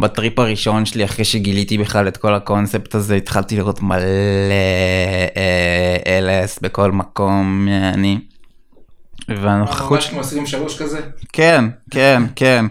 בטריפ 0.00 0.38
הראשון 0.38 0.84
שלי 0.84 1.04
אחרי 1.04 1.24
שגיליתי 1.24 1.78
בכלל 1.78 2.08
את 2.08 2.16
כל 2.16 2.34
הקונספט 2.34 2.94
הזה 2.94 3.16
התחלתי 3.16 3.56
לראות 3.56 3.82
מלא 3.82 3.96
אה, 5.36 6.20
LS 6.20 6.58
בכל 6.62 6.92
מקום 6.92 7.68
אני. 7.94 8.18
והנוכחות 9.40 9.92
ממש 9.92 10.08
כמו 10.08 10.20
23 10.20 10.82
כזה. 10.82 11.00
כן 11.32 11.64
כן 11.90 12.22
כן 12.36 12.64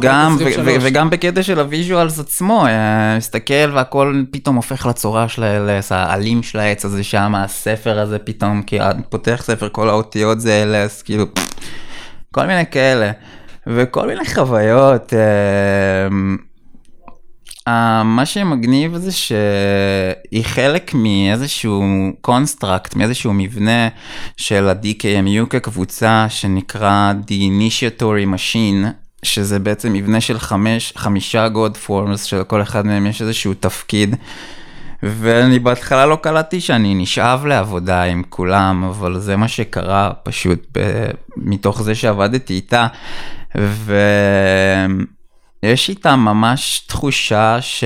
גם 0.00 0.36
ו- 0.40 0.42
23. 0.48 0.82
ו- 0.82 0.86
וגם 0.86 1.10
בקטע 1.10 1.42
של 1.42 1.60
ה 1.60 1.67
visuals 1.67 2.18
עצמו 2.18 2.66
אה, 2.66 3.16
מסתכל 3.16 3.70
והכל 3.72 4.22
פתאום 4.30 4.56
הופך 4.56 4.86
לצורה 4.86 5.28
של 5.28 5.42
ה-LS 5.42 5.86
העלים 5.94 6.42
של 6.42 6.58
העץ 6.58 6.84
הזה 6.84 7.04
שם 7.04 7.34
הספר 7.34 7.98
הזה 7.98 8.18
פתאום 8.18 8.62
כי 8.62 8.78
פותח 9.08 9.42
ספר 9.44 9.68
כל 9.72 9.88
האותיות 9.88 10.40
זה 10.40 10.64
LS 10.66 11.04
כאילו 11.04 11.24
כל 12.30 12.46
מיני 12.46 12.64
כאלה 12.70 13.10
וכל 13.66 14.06
מיני 14.06 14.24
חוויות. 14.34 15.12
אה, 17.68 18.02
מה 18.02 18.26
שמגניב 18.26 18.96
זה 18.96 19.12
שהיא 19.12 20.44
חלק 20.44 20.94
מאיזשהו 20.94 21.82
construct, 22.20 22.96
מאיזשהו 22.96 23.32
מבנה 23.32 23.88
של 24.36 24.68
ה-DKMU 24.68 25.46
כקבוצה 25.50 26.26
שנקרא 26.28 27.12
The 27.26 27.32
Initiatory 27.32 28.34
Machine, 28.34 28.86
שזה 29.22 29.58
בעצם 29.58 29.92
מבנה 29.92 30.20
של 30.20 30.38
חמש, 30.38 30.92
חמישה 30.96 31.48
God 31.54 31.88
Forms 31.88 32.18
שלכל 32.24 32.62
אחד 32.62 32.86
מהם 32.86 33.06
יש 33.06 33.22
איזשהו 33.22 33.54
תפקיד. 33.54 34.16
ואני 35.02 35.58
בהתחלה 35.58 36.06
לא 36.06 36.16
קלטתי 36.16 36.60
שאני 36.60 36.94
נשאב 36.94 37.46
לעבודה 37.46 38.02
עם 38.02 38.22
כולם, 38.28 38.84
אבל 38.84 39.18
זה 39.18 39.36
מה 39.36 39.48
שקרה 39.48 40.10
פשוט 40.22 40.66
ב... 40.78 41.06
מתוך 41.36 41.82
זה 41.82 41.94
שעבדתי 41.94 42.54
איתה. 42.54 42.86
ויש 45.62 45.88
איתה 45.88 46.16
ממש 46.16 46.84
תחושה 46.88 47.58
ש... 47.60 47.84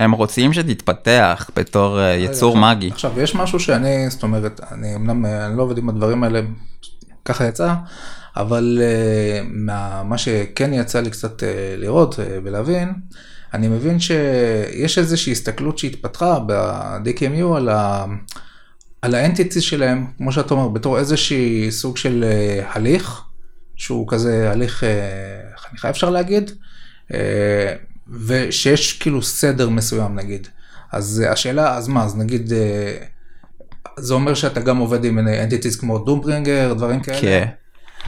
הם 0.00 0.12
רוצים 0.12 0.52
שתתפתח 0.52 1.50
בתור 1.56 2.00
אה, 2.00 2.14
יצור 2.14 2.56
עכשיו, 2.56 2.70
מגי. 2.70 2.88
עכשיו, 2.88 3.20
יש 3.20 3.34
משהו 3.34 3.60
שאני, 3.60 4.10
זאת 4.10 4.22
אומרת, 4.22 4.60
אני 4.72 4.94
אמנם 4.94 5.26
אה, 5.26 5.46
אני 5.46 5.56
לא 5.56 5.62
עובד 5.62 5.78
עם 5.78 5.88
הדברים 5.88 6.24
האלה, 6.24 6.40
ככה 7.24 7.46
יצא, 7.46 7.74
אבל 8.36 8.78
uh, 8.80 9.46
מה, 9.48 10.02
מה 10.02 10.18
שכן 10.18 10.72
יצא 10.72 11.00
לי 11.00 11.10
קצת 11.10 11.42
לראות 11.76 12.18
ולהבין, 12.44 12.92
אני 13.54 13.68
מבין 13.68 14.00
שיש 14.00 14.98
איזושהי 14.98 15.32
הסתכלות 15.32 15.78
שהתפתחה 15.78 16.38
ב-DKMU 16.46 17.56
על, 17.56 17.68
ה, 17.68 18.04
על 19.02 19.14
האנטיטי 19.14 19.60
שלהם, 19.60 20.06
כמו 20.18 20.32
שאתה 20.32 20.54
אומר, 20.54 20.68
בתור 20.68 20.98
איזושהי 20.98 21.70
סוג 21.70 21.96
של 21.96 22.24
הליך, 22.68 23.22
שהוא 23.76 24.08
כזה 24.08 24.50
הליך 24.50 24.84
חניכה 25.56 25.90
אפשר 25.90 26.10
להגיד, 26.10 26.50
uh, 27.08 27.14
ושיש 28.26 28.92
כאילו 28.92 29.22
סדר 29.22 29.68
מסוים 29.68 30.14
נגיד. 30.14 30.48
אז 30.92 31.24
השאלה, 31.30 31.76
אז 31.76 31.88
מה, 31.88 32.04
אז 32.04 32.16
נגיד, 32.16 32.52
זה 33.98 34.14
אומר 34.14 34.34
שאתה 34.34 34.60
גם 34.60 34.76
עובד 34.76 35.04
עם 35.04 35.18
אנטיטיז 35.18 35.76
כמו 35.76 35.98
דומברינגר, 35.98 36.74
דברים 36.74 37.00
כאלה? 37.00 37.20
כן, 37.20 37.48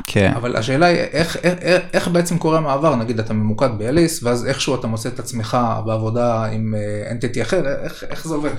כן. 0.07 0.33
אבל 0.37 0.57
השאלה 0.57 0.87
היא 0.87 0.99
איך, 0.99 1.37
איך, 1.43 1.55
איך, 1.93 2.09
בעצם 2.09 2.39
קורה 2.39 2.59
המעבר, 2.59 2.95
נגיד 2.97 3.19
אתה 3.19 3.35
ממוקד 3.35 3.71
באליס, 3.79 4.23
ואז 4.23 4.47
איכשהו 4.47 4.75
אתה 4.75 4.87
מוצא 4.87 5.09
את 5.09 5.19
עצמך 5.19 5.59
בעבודה 5.87 6.45
עם 6.45 6.75
אנטיטי 7.11 7.43
אחר, 7.43 7.63
איך, 7.83 8.05
איך 8.11 8.29
זה 8.29 8.35
עובד? 8.35 8.51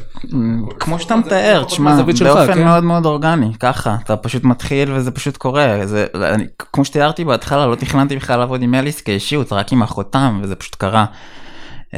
כמו 0.80 1.00
שאתה 1.00 1.16
מתאר, 1.16 1.64
תשמע, 1.64 2.02
באופן 2.02 2.54
כן? 2.54 2.64
מאוד 2.64 2.84
מאוד 2.84 3.06
אורגני, 3.06 3.52
ככה, 3.60 3.96
אתה 4.04 4.18
פשוט 4.18 4.44
מתחיל 4.44 4.92
וזה 4.92 5.12
פשוט 5.12 5.38
קורה, 5.38 5.80
זה, 5.86 6.06
אני, 6.16 6.46
כמו 6.58 6.86
שתיארתי 6.86 7.26
בהתחלה, 7.26 7.68
לא 7.68 7.76
תכננתי 7.76 8.16
בכלל 8.16 8.40
לעבוד 8.40 8.62
עם 8.62 8.76
אליס 8.76 9.02
כאישיות, 9.02 9.54
רק 9.54 9.72
עם 9.72 9.84
אחותם, 9.84 10.40
וזה 10.44 10.56
פשוט 10.56 10.76
קרה. 10.76 11.06
Uh, 11.92 11.98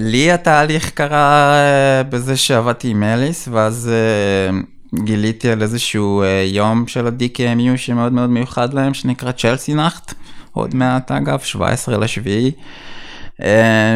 לי 0.00 0.32
התהליך 0.32 0.90
קרה 0.90 1.54
uh, 1.54 2.06
בזה 2.10 2.36
שעבדתי 2.36 2.88
עם 2.88 3.02
אליס, 3.02 3.48
ואז 3.52 3.90
uh, 3.90 4.75
גיליתי 5.04 5.50
על 5.50 5.62
איזשהו 5.62 6.22
uh, 6.22 6.26
יום 6.46 6.86
של 6.86 7.06
ה-DKMU 7.06 7.76
שמאוד 7.76 8.12
מאוד 8.12 8.30
מיוחד 8.30 8.74
להם, 8.74 8.94
שנקרא 8.94 9.32
צ'לסי 9.32 9.74
נחט, 9.74 10.14
עוד 10.52 10.74
מעט 10.74 11.10
אגב, 11.10 11.40
17 11.40 11.98
לשביעי. 11.98 12.52
Uh, 13.40 13.44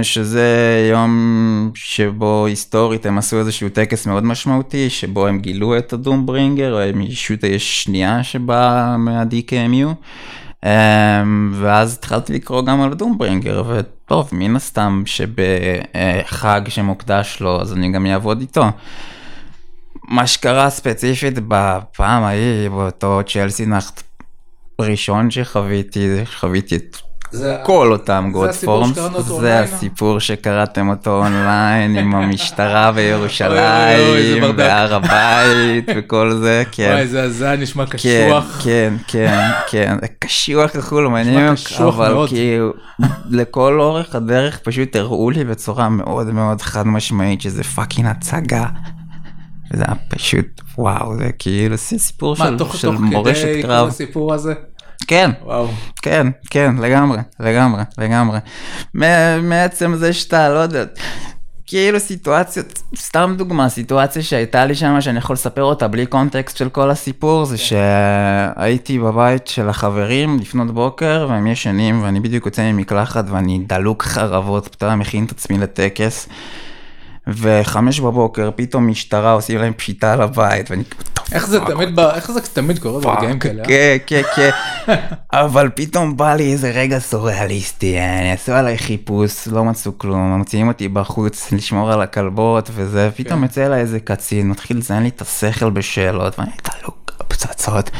שזה 0.02 0.88
יום 0.90 1.70
שבו 1.74 2.46
היסטורית 2.46 3.06
הם 3.06 3.18
עשו 3.18 3.38
איזשהו 3.38 3.68
טקס 3.68 4.06
מאוד 4.06 4.24
משמעותי, 4.24 4.90
שבו 4.90 5.26
הם 5.26 5.38
גילו 5.38 5.78
את 5.78 5.92
הדומברינגר, 5.92 6.78
הם 6.78 7.00
ישות 7.00 7.40
השנייה 7.54 8.24
שבאה 8.24 8.96
מה-DKMU. 8.96 9.94
Um, 10.64 10.66
ואז 11.52 11.94
התחלתי 11.94 12.32
לקרוא 12.32 12.62
גם 12.62 12.82
על 12.82 12.94
דומברינגר, 12.94 13.62
וטוב, 13.68 14.28
מן 14.32 14.56
הסתם 14.56 15.02
שבחג 15.06 16.60
שמוקדש 16.68 17.40
לו, 17.40 17.60
אז 17.60 17.72
אני 17.72 17.92
גם 17.92 18.06
אעבוד 18.06 18.40
איתו. 18.40 18.64
מה 20.10 20.26
שקרה 20.26 20.70
ספציפית 20.70 21.34
בפעם 21.48 22.22
ההיא, 22.22 22.68
באותו 22.68 23.20
צ'לסי 23.26 23.66
נחת 23.66 24.02
ראשון 24.80 25.30
שחוויתי, 25.30 26.20
חוויתי 26.40 26.76
את 26.76 26.96
זה 27.32 27.56
כל 27.64 27.92
אותם 27.92 28.30
Godforms, 28.32 28.98
זה 29.40 29.60
הסיפור 29.60 30.20
שקראתם 30.20 30.88
אותו 30.88 31.24
אונליין 31.24 31.96
עם 31.96 32.14
המשטרה 32.14 32.92
בירושלים, 32.96 34.56
בהר 34.56 34.94
הבית 34.94 35.84
וכל 35.96 36.32
זה, 36.32 36.62
כן. 36.72 36.90
וואי, 36.94 37.30
זה 37.30 37.46
היה 37.46 37.56
נשמע 37.56 37.86
קשוח. 37.86 38.60
כן, 38.64 38.94
כן, 39.06 39.50
כן, 39.70 39.96
קשוח 40.18 40.70
וכולו, 40.74 41.10
מעניין, 41.10 41.54
אבל 41.78 42.26
כאילו, 42.28 42.72
לכל 43.30 43.80
אורך 43.80 44.14
הדרך 44.14 44.58
פשוט 44.58 44.96
הראו 44.96 45.30
לי 45.30 45.44
בצורה 45.44 45.88
מאוד 45.88 46.26
מאוד 46.26 46.62
חד 46.62 46.86
משמעית 46.86 47.40
שזה 47.40 47.64
fucking 47.64 48.08
הצגה. 48.08 48.66
זה 49.72 49.84
היה 49.86 49.94
פשוט, 50.08 50.60
וואו, 50.78 51.16
זה 51.16 51.30
כאילו 51.38 51.78
סיפור 51.78 52.36
של 52.36 52.42
מורשת 52.50 52.52
קרב. 52.52 52.52
מה, 52.52 52.58
תוך 52.58 52.76
כדי 53.42 53.62
כל 53.62 53.70
הסיפור 53.70 54.34
הזה? 54.34 54.54
כן, 55.06 55.30
וואו. 55.44 55.68
כן, 56.02 56.26
כן, 56.50 56.74
לגמרי, 56.76 57.18
לגמרי, 57.40 57.82
לגמרי. 57.98 58.38
מעצם 59.42 59.94
זה 59.96 60.12
שאתה, 60.12 60.48
לא 60.48 60.58
יודע, 60.58 60.84
כאילו 61.66 62.00
סיטואציות, 62.00 62.82
סתם 62.96 63.34
דוגמה, 63.38 63.68
סיטואציה 63.68 64.22
שהייתה 64.22 64.66
לי 64.66 64.74
שם, 64.74 65.00
שאני 65.00 65.18
יכול 65.18 65.34
לספר 65.34 65.62
אותה 65.62 65.88
בלי 65.88 66.06
קונטקסט 66.06 66.56
של 66.56 66.68
כל 66.68 66.90
הסיפור, 66.90 67.44
זה 67.44 67.56
שהייתי 67.58 68.98
בבית 68.98 69.46
של 69.46 69.68
החברים 69.68 70.38
לפנות 70.38 70.70
בוקר, 70.70 71.26
והם 71.30 71.46
ישנים, 71.46 72.02
ואני 72.02 72.20
בדיוק 72.20 72.46
יוצא 72.46 72.72
ממקלחת, 72.72 73.24
ואני 73.28 73.64
דלוק 73.66 74.02
חרבות, 74.02 74.68
פתאום 74.68 74.98
מכין 74.98 75.24
את 75.24 75.30
עצמי 75.30 75.58
לטקס. 75.58 76.28
וחמש 77.36 78.00
בבוקר 78.00 78.50
פתאום 78.56 78.88
משטרה 78.88 79.32
עושים 79.32 79.58
להם 79.58 79.72
פשיטה 79.72 80.12
על 80.12 80.22
הבית 80.22 80.70
ואני 80.70 80.82
איך 81.32 81.46
זה 81.46 81.60
תמיד 81.60 81.98
איך 82.14 82.30
זה 82.30 82.40
תמיד 82.40 82.78
קורה 82.78 83.00
ברגעים 83.00 83.38
כאלה? 83.38 83.64
כן 83.64 83.96
כן 84.06 84.22
כן 84.36 84.50
אבל 85.32 85.68
פתאום 85.74 86.16
בא 86.16 86.34
לי 86.34 86.52
איזה 86.52 86.70
רגע 86.70 86.98
סוריאליסטי 86.98 87.96
עשו 88.32 88.52
עליי 88.52 88.78
חיפוש 88.78 89.48
לא 89.48 89.64
מצאו 89.64 89.98
כלום 89.98 90.38
מוציאים 90.38 90.68
אותי 90.68 90.88
בחוץ 90.88 91.52
לשמור 91.52 91.92
על 91.92 92.02
הכלבות 92.02 92.70
וזה 92.74 93.10
פתאום 93.16 93.42
יוצא 93.42 93.66
אליי 93.66 93.80
איזה 93.80 94.00
קצין 94.00 94.48
מתחיל 94.48 94.78
לציין 94.78 95.02
לי 95.02 95.08
את 95.08 95.20
השכל 95.20 95.70
בשאלות 95.70 96.38
ואני 96.38 96.52
דלוק 96.62 97.12
פצצות. 97.28 97.90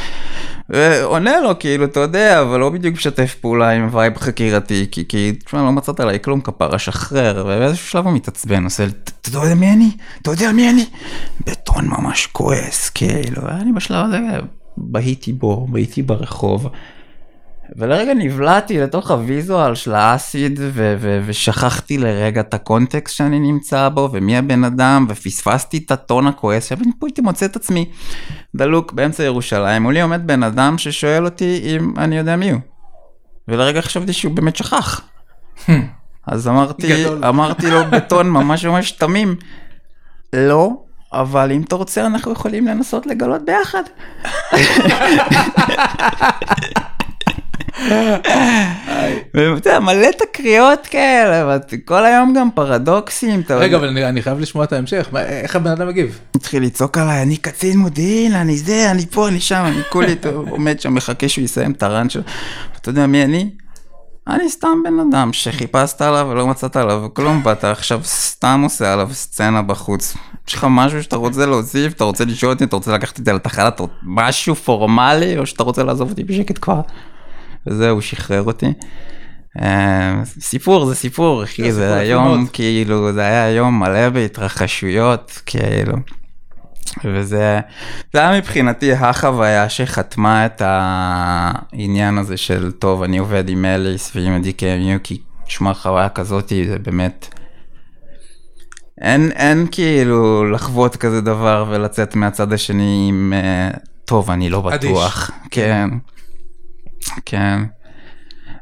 ועונה 0.71 1.41
לו 1.41 1.59
כאילו 1.59 1.85
אתה 1.85 2.01
יודע 2.01 2.43
אבל 2.43 2.61
לא 2.61 2.71
בדיוק 2.71 2.95
משתף 2.95 3.35
פעולה 3.41 3.71
עם 3.71 3.89
vibe 3.93 4.17
חקירתי 4.17 4.87
כי 4.91 5.05
כי 5.09 5.33
תשמע 5.45 5.63
לא 5.63 5.73
מצאת 5.73 6.01
עליי 6.01 6.19
כלום 6.21 6.41
כפרה 6.41 6.79
שחרר 6.79 7.43
ובאיזשהו 7.47 7.87
שלב 7.89 8.05
הוא 8.07 8.13
מתעצבן 8.13 8.65
עושה 8.65 8.85
אתה 8.85 9.39
יודע 9.39 9.55
מי 9.55 9.73
אני? 9.73 9.91
אתה 10.23 10.31
יודע 10.31 10.53
מי 10.53 10.71
אני? 10.71 10.85
בטון 11.47 11.89
ממש 11.89 12.29
כועס 12.33 12.91
כאילו 12.91 13.43
אני 13.49 13.73
בשלב 13.73 14.05
הזה 14.05 14.19
בהיתי 14.77 15.33
בו 15.33 15.67
בהיתי 15.71 16.03
ברחוב. 16.03 16.69
ולרגע 17.77 18.15
נבלעתי 18.15 18.79
לתוך 18.79 19.11
הוויזואל 19.11 19.75
של 19.75 19.95
האסיד 19.95 20.61
ו- 20.63 20.95
ו- 21.01 21.23
ושכחתי 21.27 21.99
לרגע 21.99 22.41
את 22.41 22.55
הקונטקסט 22.55 23.17
שאני 23.17 23.39
נמצא 23.39 23.89
בו 23.89 24.09
ומי 24.13 24.37
הבן 24.37 24.65
אדם 24.65 25.07
ופספסתי 25.09 25.79
את 25.79 25.91
הטון 25.91 26.27
הכועס 26.27 26.69
שאני 26.69 26.85
פה 26.99 27.07
הייתי 27.07 27.21
מוצא 27.21 27.47
את 27.47 27.57
עצמי 27.57 27.91
דלוק 28.55 28.93
באמצע 28.93 29.25
ירושלים 29.25 29.83
מולי 29.83 30.01
עומד 30.01 30.27
בן 30.27 30.43
אדם 30.43 30.79
ששואל 30.79 31.25
אותי 31.25 31.61
אם 31.65 31.95
אני 31.99 32.17
יודע 32.17 32.37
מי 32.37 32.51
הוא. 32.51 32.61
ולרגע 33.49 33.83
חשבתי 33.83 34.13
שהוא 34.13 34.35
באמת 34.35 34.57
שכח. 34.57 35.01
אז 36.27 36.49
אמרתי 36.49 37.05
אמרתי 37.29 37.71
לו 37.71 37.81
בטון 37.91 38.31
ממש 38.31 38.65
ממש 38.65 38.93
תמים 38.93 39.37
לא 40.33 40.71
אבל 41.13 41.53
אם 41.53 41.63
אתה 41.63 41.77
רוצה 41.77 42.07
אנחנו 42.07 42.33
יכולים 42.33 42.67
לנסות 42.67 43.07
לגלות 43.07 43.43
ביחד. 43.45 43.83
ואתה 49.35 49.69
יודע, 49.69 49.81
מלא 49.81 50.09
תקריות 50.19 50.87
כאלה, 50.87 51.59
כל 51.85 52.05
היום 52.05 52.35
גם 52.35 52.49
פרדוקסים. 52.55 53.43
רגע, 53.51 53.77
אבל 53.77 53.99
אני 54.05 54.23
חייב 54.23 54.41
לשמוע 54.41 54.65
את 54.65 54.73
ההמשך, 54.73 55.09
איך 55.17 55.57
הבן 55.57 55.71
אדם 55.71 55.89
מגיב? 55.89 56.19
התחיל 56.37 56.63
לצעוק 56.63 56.99
עליי, 56.99 57.23
אני 57.23 57.37
קצין 57.37 57.79
מודיעין, 57.79 58.35
אני 58.35 58.57
זה, 58.57 58.91
אני 58.91 59.07
פה, 59.07 59.29
אני 59.29 59.41
שם, 59.41 59.63
אני 59.67 59.83
כולי 59.89 60.17
עומד 60.51 60.81
שם, 60.81 60.95
מחכה 60.95 61.29
שהוא 61.29 61.45
יסיים 61.45 61.73
את 61.73 61.83
הרן 61.83 62.09
שלו. 62.09 62.23
אתה 62.81 62.89
יודע 62.89 63.07
מי 63.07 63.25
אני? 63.25 63.51
אני 64.29 64.49
סתם 64.49 64.83
בן 64.85 65.01
אדם 65.09 65.33
שחיפשת 65.33 66.03
עליו 66.03 66.27
ולא 66.31 66.47
מצאת 66.47 66.77
עליו 66.77 67.07
כלום, 67.15 67.43
ואתה 67.45 67.71
עכשיו 67.71 68.01
סתם 68.05 68.61
עושה 68.65 68.93
עליו 68.93 69.09
סצנה 69.13 69.63
בחוץ. 69.63 70.17
יש 70.49 70.55
לך 70.55 70.67
משהו 70.71 71.03
שאתה 71.03 71.17
רוצה 71.17 71.47
להוסיף, 71.47 71.93
אתה 71.93 72.05
רוצה 72.05 72.25
לשאול 72.25 72.53
אותי, 72.53 72.65
אתה 72.65 72.77
רוצה 72.77 72.93
לקחת 72.93 73.21
את 73.21 73.25
זה 73.25 73.33
לתחנה, 73.33 73.69
משהו 74.03 74.55
פורמלי, 74.55 75.39
או 75.39 75.47
שאתה 75.47 75.63
רוצה 75.63 75.83
לעזוב 75.83 76.11
אותי 76.11 76.25
בשקט 76.25 76.59
כבר. 76.61 76.81
וזהו, 77.67 78.03
שחרר 78.03 78.43
אותי. 78.43 78.73
אה, 79.63 80.23
סיפור 80.41 80.87
זה 80.87 80.95
סיפור, 80.95 81.45
אחי, 81.45 81.73
זה 81.73 81.97
היום, 81.97 82.47
כאילו, 82.53 83.13
זה 83.13 83.21
היה 83.21 83.51
יום 83.51 83.81
מלא 83.81 84.09
בהתרחשויות, 84.09 85.43
כאילו. 85.47 85.97
וזה 87.05 87.61
היה 88.15 88.39
מבחינתי 88.39 88.93
החוויה 88.93 89.69
שחתמה 89.69 90.47
את 90.47 90.63
העניין 90.65 92.19
הזה 92.19 92.37
של 92.37 92.73
טוב 92.73 93.03
אני 93.03 93.19
עובד 93.19 93.49
עם 93.49 93.65
אליס 93.65 94.13
ועם 94.17 94.33
ה-DKMU 94.33 94.99
כי 95.03 95.21
תשמע 95.47 95.75
חוויה 95.75 96.09
כזאת 96.09 96.49
זה 96.49 96.79
באמת 96.79 97.35
אין 99.01 99.33
אין 99.33 99.67
כאילו 99.71 100.51
לחוות 100.51 100.97
כזה 100.97 101.21
דבר 101.21 101.67
ולצאת 101.71 102.17
מהצד 102.17 102.53
השני 102.53 103.07
עם 103.09 103.33
אה, 103.37 103.71
טוב 104.05 104.31
אני 104.31 104.51
לא 104.51 104.61
בטוח 104.61 105.31
אדיש. 105.31 105.51
כן 105.51 105.89
כן 107.27 107.61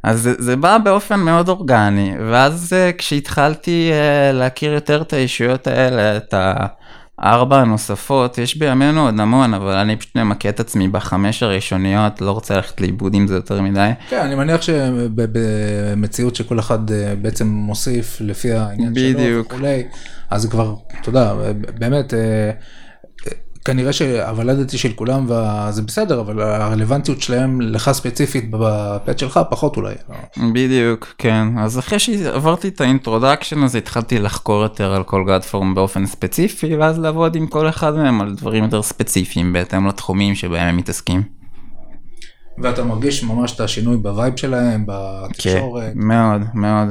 אז 0.03 0.23
זה, 0.23 0.35
זה 0.39 0.57
בא 0.57 0.79
באופן 0.79 1.21
מאוד 1.21 1.49
אורגני, 1.49 2.15
ואז 2.31 2.73
uh, 2.73 2.97
כשהתחלתי 2.97 3.91
uh, 3.93 4.37
להכיר 4.37 4.73
יותר 4.73 5.03
את 5.03 5.13
הישויות 5.13 5.67
האלה, 5.67 6.17
את 6.17 6.35
הארבע 7.19 7.61
הנוספות, 7.61 8.39
יש 8.39 8.57
בימינו 8.57 9.05
עוד 9.05 9.21
המון, 9.21 9.55
אבל 9.55 9.75
אני 9.75 9.97
פשוט 9.97 10.17
ממקד 10.17 10.49
את 10.49 10.61
עצמי 10.61 10.89
בחמש 10.89 11.43
הראשוניות, 11.43 12.21
לא 12.21 12.31
רוצה 12.31 12.57
ללכת 12.57 12.81
לאיבוד 12.81 13.15
עם 13.15 13.27
זה 13.27 13.35
יותר 13.35 13.63
מדי. 13.63 13.91
כן, 14.09 14.21
אני 14.21 14.35
מניח 14.35 14.63
שבמציאות 14.63 16.37
שכל 16.37 16.59
אחד 16.59 16.91
uh, 16.91 16.93
בעצם 17.23 17.47
מוסיף 17.47 18.17
לפי 18.21 18.53
העניין 18.53 18.93
בדיוק. 18.93 19.19
שלו 19.19 19.41
וכולי, 19.41 19.83
אז 20.31 20.47
כבר, 20.47 20.75
אתה 21.01 21.09
יודע, 21.09 21.35
באמת... 21.79 22.15
כנראה 23.69 23.93
שה 23.93 24.16
validity 24.16 24.79
של 24.79 24.93
כולם 24.93 25.25
וזה 25.25 25.83
בסדר, 25.83 26.21
אבל 26.21 26.41
הרלוונטיות 26.43 27.23
שלהם 27.23 27.61
לך 27.61 27.93
ספציפית 27.93 28.45
ב 28.51 28.64
path 28.64 29.19
שלך 29.19 29.41
פחות 29.51 29.77
אולי. 29.77 29.95
בדיוק, 30.53 31.15
כן. 31.19 31.59
אז 31.59 31.79
אחרי 31.79 31.99
שעברתי 31.99 32.69
את 32.69 32.81
ה 32.81 32.87
introduction 32.87 33.63
אז 33.63 33.77
התחלתי 33.77 34.19
לחקור 34.19 34.63
יותר 34.63 34.95
על 34.95 35.03
כל 35.03 35.25
Godform 35.27 35.75
באופן 35.75 36.07
ספציפי, 36.07 36.77
ואז 36.77 36.99
לעבוד 36.99 37.37
עם 37.37 37.47
כל 37.47 37.69
אחד 37.69 37.95
מהם 37.95 38.21
על 38.21 38.35
דברים 38.35 38.65
יותר 38.65 38.83
ספציפיים 38.83 39.53
בהתאם 39.53 39.87
לתחומים 39.87 40.35
שבהם 40.35 40.69
הם 40.69 40.77
מתעסקים. 40.77 41.23
ואתה 42.59 42.85
מרגיש 42.85 43.25
ממש 43.25 43.53
את 43.55 43.61
השינוי 43.61 43.97
ב 43.97 44.05
vibe 44.05 44.37
שלהם, 44.37 44.85
בתקשורת. 44.87 45.93
כן, 45.93 45.99
מאוד, 45.99 46.41
מאוד. 46.55 46.89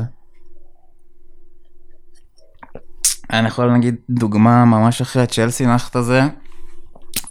אני 3.30 3.48
יכול 3.48 3.66
להגיד 3.66 3.96
דוגמה 4.10 4.66
ממש 4.66 5.02
אחרי 5.02 5.24
הצ'לסי 5.24 5.66
נחת 5.66 5.96
הזה. 5.96 6.22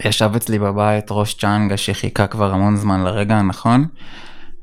ישב 0.04 0.30
אצלי 0.36 0.58
בבית 0.58 1.06
ראש 1.10 1.34
צ'אנגה 1.34 1.76
שחיכה 1.76 2.26
כבר 2.26 2.52
המון 2.52 2.76
זמן 2.76 3.04
לרגע 3.04 3.36
הנכון. 3.36 3.86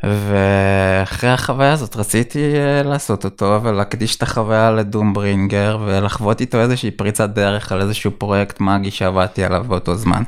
ואחרי 0.04 1.30
החוויה 1.30 1.72
הזאת 1.72 1.96
רציתי 1.96 2.54
uh, 2.54 2.88
לעשות 2.88 3.26
אותו 3.26 3.60
ולהקדיש 3.64 4.16
את 4.16 4.24
החוויה 4.24 4.72
ל 4.72 5.14
Doombringer 5.14 5.78
ולחוות 5.86 6.42
איתו 6.42 6.60
איזושהי 6.60 6.92
פריצת 6.92 7.30
דרך 7.30 7.72
על 7.72 7.82
איזשהו 7.82 8.12
פרויקט 8.18 8.60
מאגי 8.60 8.92
שעבדתי 8.92 9.44
עליו 9.44 9.66
באותו 9.68 9.96
זמן. 9.96 10.24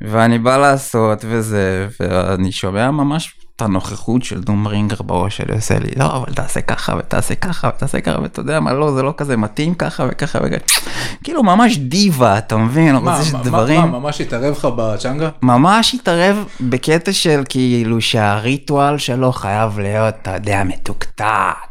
ואני 0.00 0.38
בא 0.38 0.56
לעשות 0.56 1.24
וזה 1.28 1.88
ואני 2.00 2.52
שומע 2.52 2.90
ממש 2.90 3.34
הנוכחות 3.62 4.22
של 4.22 4.40
דום 4.40 4.66
רינגר 4.66 5.02
בראש 5.02 5.36
שלי 5.36 5.54
עושה 5.54 5.78
לי 5.78 5.90
לא 5.96 6.16
אבל 6.16 6.34
תעשה 6.34 6.60
ככה 6.60 6.94
ותעשה 6.98 7.34
ככה 7.34 7.70
ותעשה 7.76 8.00
ככה 8.00 8.20
ואתה 8.22 8.40
יודע 8.40 8.60
מה 8.60 8.72
לא 8.72 8.92
זה 8.92 9.02
לא 9.02 9.14
כזה 9.16 9.36
מתאים 9.36 9.74
ככה 9.74 10.04
וככה 10.10 10.38
וככה. 10.42 10.80
כאילו 11.24 11.42
ממש 11.42 11.78
דיבה 11.78 12.38
אתה 12.38 12.56
מבין? 12.56 12.94
מה, 12.94 13.00
מה, 13.32 13.42
דברים 13.42 13.80
מה, 13.80 13.86
ממש 13.98 14.20
התערב 14.20 14.52
לך 14.52 14.68
בצ'אנגה? 14.76 15.28
ממש 15.42 15.94
התערב 15.94 16.44
בקטע 16.60 17.12
של 17.12 17.42
כאילו 17.48 18.00
שהריטואל 18.00 18.98
שלו 18.98 19.32
חייב 19.32 19.78
להיות 19.78 20.14
אתה 20.22 20.30
יודע 20.30 20.64
מתוקתק 20.64 21.67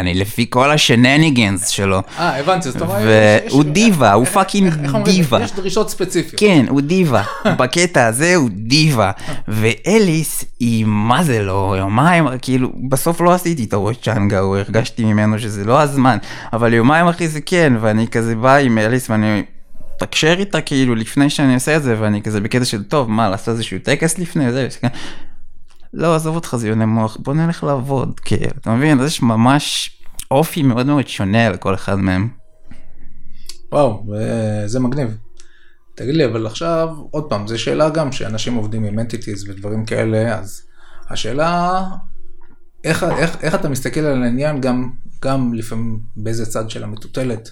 אני 0.00 0.14
לפי 0.14 0.46
כל 0.50 0.70
השנניגנס 0.70 1.68
שלו. 1.68 2.02
אה 2.18 2.38
הבנתי 2.38 2.70
זאת 2.70 2.82
אומרת 2.82 3.02
והוא 3.50 3.64
דיבה 3.64 4.12
הוא 4.12 4.24
פאקינג 4.24 4.74
דיבה 5.04 5.42
יש 5.42 5.52
דרישות 5.52 5.90
ספציפיות. 5.90 6.40
כן 6.40 6.64
הוא 6.68 6.80
דיווה 6.80 7.22
בקטע 7.58 8.06
הזה 8.06 8.36
הוא 8.36 8.50
דיווה 8.52 9.10
ואליס 9.48 10.44
היא 10.60 10.84
מה 10.86 11.22
זה 11.22 11.42
לא 11.42 11.74
יומיים 11.78 12.26
כאילו 12.42 12.72
בסוף 12.88 13.20
לא 13.20 13.34
עשיתי 13.34 13.64
את 13.64 13.72
הראש 13.72 13.96
צ'אנגה 13.96 14.38
הוא 14.38 14.56
הרגשתי 14.56 15.04
ממנו 15.04 15.38
שזה 15.38 15.64
לא 15.64 15.80
הזמן 15.80 16.18
אבל 16.52 16.74
יומיים 16.74 17.08
אחרי 17.08 17.28
זה 17.28 17.40
כן 17.40 17.72
ואני 17.80 18.08
כזה 18.08 18.34
בא 18.34 18.56
עם 18.56 18.78
אליס 18.78 19.10
ואני 19.10 19.42
מתקשר 19.94 20.34
איתה 20.38 20.60
כאילו 20.60 20.94
לפני 20.94 21.30
שאני 21.30 21.54
עושה 21.54 21.76
את 21.76 21.82
זה 21.82 21.96
ואני 21.98 22.22
כזה 22.22 22.40
בקטע 22.40 22.64
של 22.64 22.82
טוב 22.82 23.10
מה 23.10 23.28
לעשות 23.28 23.48
איזשהו 23.48 23.78
טקס 23.82 24.18
לפני 24.18 24.52
זה. 24.52 24.68
לא 25.94 26.14
עזוב 26.14 26.34
אותך 26.34 26.56
זיוני 26.56 26.84
מוח 26.84 27.16
בוא 27.16 27.34
נלך 27.34 27.64
לעבוד 27.64 28.20
כאילו 28.20 28.50
אתה 28.60 28.70
מבין 28.70 28.98
יש 29.04 29.22
ממש 29.22 29.90
אופי 30.30 30.62
מאוד 30.62 30.86
מאוד 30.86 31.08
שונה 31.08 31.50
לכל 31.50 31.74
אחד 31.74 31.94
מהם. 31.94 32.28
וואו 33.72 34.04
זה 34.66 34.80
מגניב. 34.80 35.16
תגיד 35.94 36.14
לי 36.14 36.24
אבל 36.24 36.46
עכשיו 36.46 36.88
עוד 37.10 37.24
פעם 37.28 37.46
זו 37.46 37.58
שאלה 37.58 37.90
גם 37.90 38.12
שאנשים 38.12 38.54
עובדים 38.54 38.84
עם 38.84 38.98
entities 38.98 39.48
ודברים 39.48 39.84
כאלה 39.84 40.38
אז 40.38 40.62
השאלה 41.10 41.84
איך, 42.84 43.04
איך, 43.04 43.36
איך 43.42 43.54
אתה 43.54 43.68
מסתכל 43.68 44.00
על 44.00 44.22
העניין 44.22 44.60
גם, 44.60 44.90
גם 45.22 45.54
לפעמים 45.54 46.00
באיזה 46.16 46.46
צד 46.46 46.70
של 46.70 46.84
המטוטלת 46.84 47.50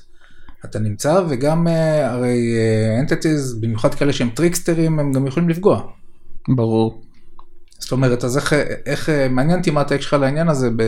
אתה 0.64 0.78
נמצא 0.78 1.22
וגם 1.28 1.68
אה, 1.68 2.10
הרי 2.10 2.54
אה, 2.56 3.16
במיוחד 3.60 3.94
כאלה 3.94 4.12
שהם 4.12 4.30
טריקסטרים 4.30 4.98
הם 4.98 5.12
גם 5.12 5.26
יכולים 5.26 5.48
לפגוע. 5.48 5.82
ברור. 6.48 7.05
זאת 7.78 7.92
אומרת 7.92 8.24
אז 8.24 8.36
איך, 8.36 8.52
איך 8.86 9.08
מעניין 9.30 9.58
אותי 9.58 9.70
מה 9.70 9.80
ה 9.80 9.84
take 9.84 10.00
שלך 10.00 10.12
לעניין 10.12 10.48
הזה 10.48 10.70
ב, 10.76 10.82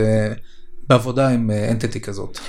בעבודה 0.89 1.29
עם 1.29 1.51
entity 1.71 2.01
כזאת. 2.01 2.39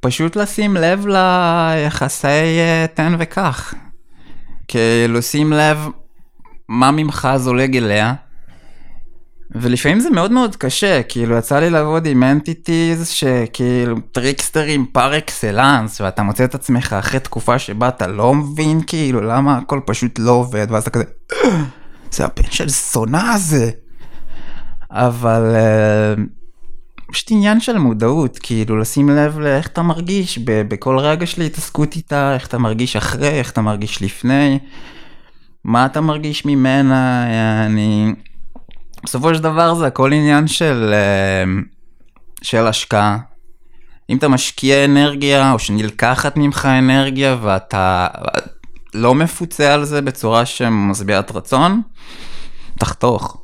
פשוט 0.00 0.36
לשים 0.36 0.76
לב 0.76 1.06
ליחסי 1.06 2.58
תן 2.94 3.16
וקח. 3.18 3.74
כאילו 4.68 5.22
שים 5.22 5.52
לב 5.52 5.78
מה 6.68 6.90
ממך 6.90 7.28
זולג 7.36 7.76
אליה 7.76 8.14
ולפעמים 9.50 10.00
זה 10.00 10.10
מאוד 10.10 10.32
מאוד 10.32 10.56
קשה, 10.56 11.02
כאילו 11.02 11.36
יצא 11.36 11.58
לי 11.58 11.70
לעבוד 11.70 12.06
עם 12.06 12.22
entities 12.22 13.08
שכאילו 13.08 13.96
טריקסטרים 14.12 14.86
par 14.92 15.18
excellence 15.18 16.00
ואתה 16.00 16.22
מוצא 16.22 16.44
את 16.44 16.54
עצמך 16.54 16.92
אחרי 16.92 17.20
תקופה 17.20 17.58
שבה 17.58 17.88
אתה 17.88 18.06
לא 18.06 18.34
מבין 18.34 18.80
כאילו 18.86 19.20
למה 19.20 19.56
הכל 19.56 19.80
פשוט 19.86 20.18
לא 20.18 20.30
עובד 20.30 20.66
ואז 20.70 20.82
אתה 20.82 20.90
כזה 20.90 21.04
זה 22.10 22.24
הבן 22.24 22.50
של 22.50 22.68
זונה 22.68 23.32
הזה. 23.32 23.70
אבל 24.94 25.54
uh, 25.54 26.20
פשוט 27.12 27.30
עניין 27.30 27.60
של 27.60 27.78
מודעות 27.78 28.38
כאילו 28.38 28.78
לשים 28.78 29.10
לב 29.10 29.38
לאיך 29.38 29.66
אתה 29.66 29.82
מרגיש 29.82 30.38
בכל 30.44 30.98
רגע 30.98 31.26
של 31.26 31.42
התעסקות 31.42 31.96
איתה 31.96 32.34
איך 32.34 32.46
אתה 32.46 32.58
מרגיש 32.58 32.96
אחרי 32.96 33.28
איך 33.28 33.50
אתה 33.50 33.60
מרגיש 33.60 34.02
לפני 34.02 34.58
מה 35.64 35.86
אתה 35.86 36.00
מרגיש 36.00 36.44
ממנה 36.44 37.26
אני. 37.66 38.14
בסופו 39.04 39.34
של 39.34 39.42
דבר 39.42 39.74
זה 39.74 39.86
הכל 39.86 40.12
עניין 40.12 40.46
של, 40.46 40.94
אה, 40.94 41.52
של 42.42 42.66
השקעה. 42.66 43.18
אם 44.10 44.16
אתה 44.16 44.28
משקיע 44.28 44.84
אנרגיה 44.84 45.52
או 45.52 45.58
שנלקחת 45.58 46.36
ממך 46.36 46.68
אנרגיה 46.78 47.36
ואתה 47.42 48.06
לא 48.94 49.14
מפוצה 49.14 49.74
על 49.74 49.84
זה 49.84 50.02
בצורה 50.02 50.46
שמשביעת 50.46 51.30
רצון, 51.30 51.82
תחתוך. 52.78 53.43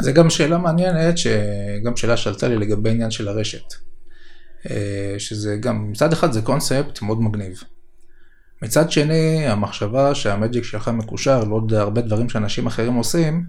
זה 0.00 0.12
גם 0.12 0.30
שאלה 0.30 0.58
מעניינת, 0.58 1.18
שגם 1.18 1.96
שאלה 1.96 2.16
שעלתה 2.16 2.48
לי 2.48 2.56
לגבי 2.56 2.90
עניין 2.90 3.10
של 3.10 3.28
הרשת. 3.28 3.74
אה, 4.70 5.14
שזה 5.18 5.56
גם, 5.56 5.90
מצד 5.90 6.12
אחד 6.12 6.32
זה 6.32 6.42
קונספט 6.42 7.02
מאוד 7.02 7.22
מגניב. 7.22 7.62
מצד 8.62 8.90
שני, 8.90 9.46
המחשבה 9.48 10.14
שהמג'יק 10.14 10.64
שלך 10.64 10.88
מקושר 10.88 11.44
לעוד 11.44 11.74
הרבה 11.74 12.00
דברים 12.00 12.28
שאנשים 12.28 12.66
אחרים 12.66 12.94
עושים, 12.94 13.44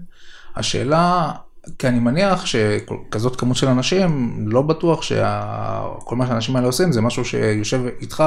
השאלה, 0.56 1.32
כי 1.78 1.88
אני 1.88 1.98
מניח 1.98 2.46
שכזאת 2.46 3.36
כמות 3.36 3.56
של 3.56 3.68
אנשים, 3.68 4.38
לא 4.48 4.62
בטוח 4.62 5.02
שכל 5.02 6.16
מה 6.16 6.26
שהאנשים 6.26 6.56
האלה 6.56 6.66
עושים 6.66 6.92
זה 6.92 7.00
משהו 7.00 7.24
שיושב 7.24 7.80
איתך. 8.00 8.24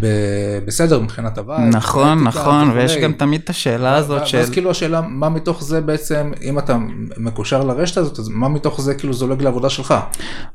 ב- 0.00 0.58
בסדר 0.66 1.00
מבחינת 1.00 1.38
הבית. 1.38 1.74
נכון, 1.74 2.24
נכון, 2.24 2.70
ויש 2.70 2.96
גם 2.96 3.12
תמיד 3.12 3.40
את 3.44 3.50
השאלה 3.50 3.96
הזאת 3.96 4.26
של... 4.26 4.38
ואז 4.38 4.50
כאילו 4.50 4.70
השאלה, 4.70 5.00
מה 5.00 5.28
מתוך 5.28 5.62
זה 5.62 5.80
בעצם, 5.80 6.32
אם 6.42 6.58
אתה 6.58 6.78
מקושר 7.16 7.64
לרשת 7.64 7.96
הזאת, 7.96 8.18
אז 8.18 8.28
מה 8.28 8.48
מתוך 8.48 8.80
זה 8.80 8.94
כאילו 8.94 9.12
זולג 9.12 9.42
לעבודה 9.42 9.70
שלך? 9.70 9.94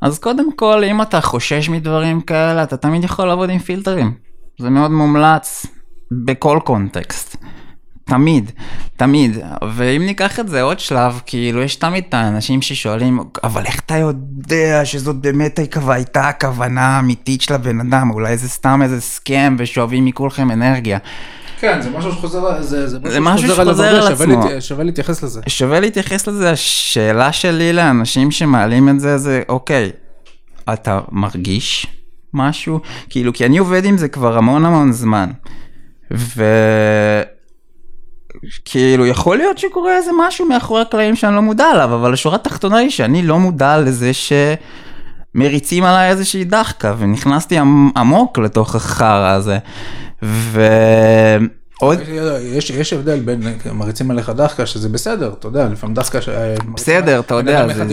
אז 0.02 0.20
קודם 0.20 0.56
כל, 0.56 0.84
אם 0.84 1.02
אתה 1.02 1.22
חושש 1.22 1.70
מדברים 1.70 2.22
כאלה, 2.22 2.64
אתה 2.64 2.78
תמיד 2.78 3.04
יכול 3.04 3.28
לעבוד 3.28 3.50
עם 3.50 3.60
פילטרים. 3.60 4.14
זה 4.60 4.70
מאוד 4.70 4.92
מומלץ 4.92 5.66
בכל 6.12 6.60
קונטקסט. 6.66 7.38
תמיד, 8.06 8.52
תמיד, 8.98 9.38
ואם 9.76 10.06
ניקח 10.06 10.40
את 10.40 10.50
זה 10.50 10.62
עוד 10.62 10.80
שלב, 10.80 11.22
כאילו 11.26 11.62
יש 11.62 11.76
תמיד 11.76 12.04
את 12.10 12.14
האנשים 12.14 12.62
ששואלים, 12.62 13.20
אבל 13.44 13.66
איך 13.66 13.80
אתה 13.80 13.98
יודע 13.98 14.86
שזאת 14.86 15.16
באמת 15.16 15.60
הייתה 15.88 16.28
הכוונה 16.28 16.82
האמיתית 16.82 17.42
של 17.42 17.54
הבן 17.54 17.80
אדם, 17.80 18.12
אולי 18.12 18.38
זה 18.38 18.50
סתם 18.50 18.82
איזה 18.84 19.02
סכם 19.02 19.56
ושואבים 19.60 20.06
מכולכם 20.06 20.52
אנרגיה. 20.52 20.98
כן, 21.60 21.82
זה 21.82 21.90
משהו 21.90 22.12
שחוזר, 22.12 22.62
זה, 22.62 22.88
זה 22.88 23.00
זה 23.10 23.20
משהו 23.20 23.48
שחוזר 23.48 23.84
על 23.84 24.14
עצמו. 24.14 24.34
שווה, 24.34 24.50
להת, 24.50 24.62
שווה 24.62 24.84
להתייחס 24.84 25.24
לזה. 25.24 25.42
שווה 25.48 25.80
להתייחס 25.80 26.28
לזה, 26.28 26.52
השאלה 26.52 27.32
שלי 27.32 27.74
לאנשים 27.74 28.32
שמעלים 28.32 28.90
את 28.90 29.00
זה, 29.00 29.18
זה 29.18 29.42
אוקיי, 29.50 29.92
אתה 30.74 31.00
מרגיש 31.12 31.88
משהו? 32.34 32.80
כאילו, 33.10 33.34
כי 33.34 33.46
אני 33.46 33.58
עובד 33.58 33.86
עם 33.86 33.98
זה 33.98 34.08
כבר 34.08 34.38
המון 34.38 34.66
המון 34.66 34.92
זמן. 34.92 35.32
ו... 36.14 36.44
כאילו 38.66 39.06
יכול 39.06 39.38
להיות 39.38 39.58
שקורה 39.58 39.98
איזה 39.98 40.12
משהו 40.28 40.46
מאחורי 40.46 40.82
הקלעים 40.82 41.16
שאני 41.16 41.36
לא 41.36 41.42
מודע 41.42 41.66
עליו 41.66 41.96
אבל 41.96 42.14
השורה 42.14 42.36
התחתונה 42.36 42.78
היא 42.78 42.90
שאני 42.90 43.22
לא 43.22 43.40
מודע 43.40 43.78
לזה 43.78 44.12
שמריצים 45.34 45.84
עליי 45.84 46.10
איזושהי 46.10 46.44
דחקה 46.44 46.94
ונכנסתי 46.98 47.58
עמוק 47.96 48.38
לתוך 48.38 48.76
החרא 48.76 49.30
הזה. 49.30 49.58
עוד, 51.80 52.00
יש, 52.44 52.70
יש 52.70 52.94
הבדל 52.94 53.20
בין 53.20 53.42
מריצים 53.74 54.12
עליך 54.12 54.30
דחקה 54.30 54.66
שזה 54.66 54.90
בסדר, 54.90 55.34
אתה 55.40 55.48
יודע, 55.48 55.68
לפעמים 55.68 55.96
דחקה 55.96 56.22
ש... 56.22 56.30
בסדר, 56.76 57.20
אתה 57.20 57.34
יודע, 57.34 57.68
זה 57.74 57.86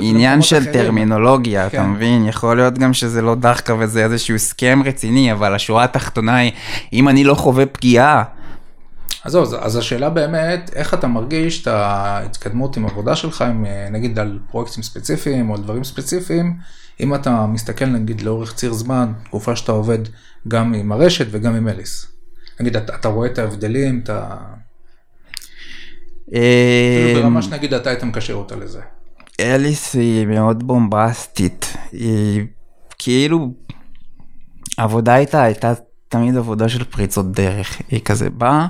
עניין 0.00 0.42
של 0.42 0.56
אחרים. 0.56 0.72
טרמינולוגיה, 0.72 1.66
אתה 1.66 1.76
כן. 1.76 1.86
מבין? 1.86 2.28
יכול 2.28 2.56
להיות 2.56 2.78
גם 2.78 2.94
שזה 2.94 3.22
לא 3.22 3.34
דחקה 3.34 3.74
וזה 3.78 4.04
איזשהו 4.04 4.38
סכם 4.38 4.82
רציני, 4.84 5.32
אבל 5.32 5.54
השורה 5.54 5.84
התחתונה 5.84 6.36
היא, 6.36 6.52
אם 6.92 7.08
אני 7.08 7.24
לא 7.24 7.34
חווה 7.34 7.66
פגיעה, 7.66 8.22
אז 9.24 9.32
זהו, 9.32 9.42
אז- 9.42 9.56
אז 9.60 9.76
השאלה 9.76 10.10
באמת, 10.10 10.70
איך 10.74 10.94
אתה 10.94 11.06
מרגיש 11.06 11.62
את 11.62 11.66
ההתקדמות 11.66 12.76
עם 12.76 12.86
עבודה 12.86 13.16
שלך, 13.16 13.42
עם, 13.42 13.66
אה, 13.66 13.88
נגיד 13.90 14.18
על 14.18 14.38
פרויקטים 14.50 14.82
ספציפיים 14.82 15.50
או 15.50 15.54
על 15.54 15.62
דברים 15.62 15.84
ספציפיים, 15.84 16.56
אם 17.00 17.14
אתה 17.14 17.46
מסתכל 17.46 17.86
נגיד 17.86 18.20
לאורך 18.20 18.54
ציר 18.54 18.72
זמן, 18.72 19.12
תקופה 19.24 19.56
שאתה 19.56 19.72
עובד 19.72 19.98
גם 20.48 20.74
עם 20.74 20.92
הרשת 20.92 21.26
וגם 21.30 21.54
עם 21.54 21.68
אליס. 21.68 22.06
נגיד, 22.60 22.76
אתה, 22.76 22.94
אתה 22.94 23.08
רואה 23.08 23.28
את 23.28 23.38
ההבדלים, 23.38 24.00
אתה... 24.04 24.36
כאילו 26.30 27.16
אה, 27.16 27.22
ברמה 27.22 27.42
שנגיד 27.42 27.74
אתה 27.74 27.90
היית 27.90 28.02
מקשר 28.04 28.34
אותה 28.34 28.56
לזה. 28.56 28.80
אליס 29.40 29.94
היא 29.94 30.26
מאוד 30.26 30.66
בומבסטית, 30.66 31.76
היא 31.92 32.42
כאילו, 32.98 33.52
העבודה 34.78 35.16
איתה 35.16 35.42
הייתה 35.42 35.72
תמיד 36.08 36.36
עבודה 36.36 36.68
של 36.68 36.84
פריצות 36.84 37.32
דרך, 37.32 37.80
היא 37.88 38.00
כזה 38.04 38.30
באה, 38.30 38.66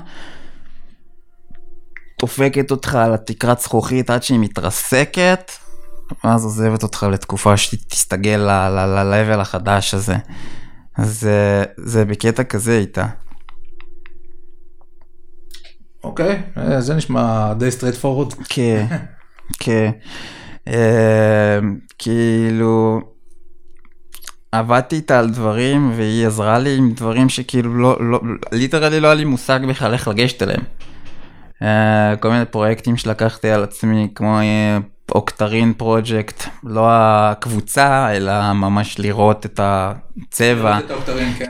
דופקת 2.19 2.71
אותך 2.71 2.95
על 2.95 3.13
התקרת 3.13 3.59
זכוכית 3.59 4.09
עד 4.09 4.23
שהיא 4.23 4.39
מתרסקת, 4.39 5.51
ואז 6.23 6.43
עוזבת 6.43 6.83
אותך 6.83 7.05
לתקופה 7.11 7.57
שתסתגל 7.57 8.37
ל-level 8.37 9.39
החדש 9.39 9.93
הזה. 9.93 10.15
אז 10.97 11.19
זה, 11.19 11.63
זה 11.77 12.05
בקטע 12.05 12.43
כזה 12.43 12.77
איתה. 12.77 13.05
אוקיי, 16.03 16.41
אה, 16.57 16.81
זה 16.81 16.95
נשמע 16.95 17.53
די 17.53 17.69
straight 17.69 18.03
forward. 18.03 18.35
כן, 18.49 18.85
כן. 19.63 19.91
אה, 20.67 21.59
כאילו, 21.97 23.01
עבדתי 24.51 24.95
איתה 24.95 25.19
על 25.19 25.29
דברים 25.29 25.91
והיא 25.95 26.27
עזרה 26.27 26.59
לי 26.59 26.77
עם 26.77 26.91
דברים 26.91 27.29
שכאילו 27.29 27.77
לא, 27.77 27.97
לא, 28.11 28.19
ליטרלי 28.51 28.99
לא 28.99 29.07
היה 29.07 29.15
לי 29.15 29.25
מושג 29.25 29.59
בכלל 29.69 29.93
איך 29.93 30.07
לגשת 30.07 30.43
אליהם. 30.43 30.61
אה, 31.61 32.15
כל 32.19 32.29
מיני 32.29 32.45
פרויקטים 32.45 32.97
שלקחתי 32.97 33.49
על 33.49 33.63
עצמי 33.63 34.07
כמו 34.15 34.39
אה, 34.39 34.77
אוקטרין 35.15 35.73
פרויקט, 35.73 36.43
לא 36.63 36.87
הקבוצה 36.91 38.15
אלא 38.15 38.53
ממש 38.53 38.99
לראות 38.99 39.45
את 39.45 39.59
הצבע. 39.63 40.79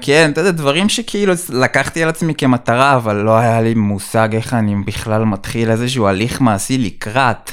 כן, 0.01 0.29
אתה 0.31 0.41
יודע, 0.41 0.51
דברים 0.51 0.89
שכאילו 0.89 1.33
לקחתי 1.49 2.03
על 2.03 2.09
עצמי 2.09 2.35
כמטרה, 2.35 2.95
אבל 2.95 3.15
לא 3.15 3.37
היה 3.37 3.61
לי 3.61 3.73
מושג 3.73 4.35
איך 4.35 4.53
אני 4.53 4.75
בכלל 4.85 5.23
מתחיל 5.23 5.71
איזשהו 5.71 6.07
הליך 6.07 6.41
מעשי 6.41 6.77
לקראת. 6.77 7.51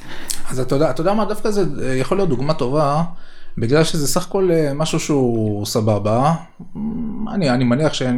אז 0.51 0.61
אתה 0.61 0.75
יודע, 0.75 0.91
אתה 0.91 1.01
יודע 1.01 1.15
מה, 1.15 1.25
דווקא 1.25 1.51
זה 1.51 1.65
אה, 1.83 1.95
יכול 1.95 2.17
להיות 2.17 2.29
דוגמה 2.29 2.55
טובה, 2.55 3.03
בגלל 3.59 3.85
שזה 3.85 4.09
סך 4.09 4.27
הכל 4.27 4.51
משהו 4.75 5.01
שהוא 5.01 5.67
סבבה. 5.67 6.35
אני, 7.33 7.51
אני 7.51 7.65
מניח 7.65 8.03
אה, 8.03 8.09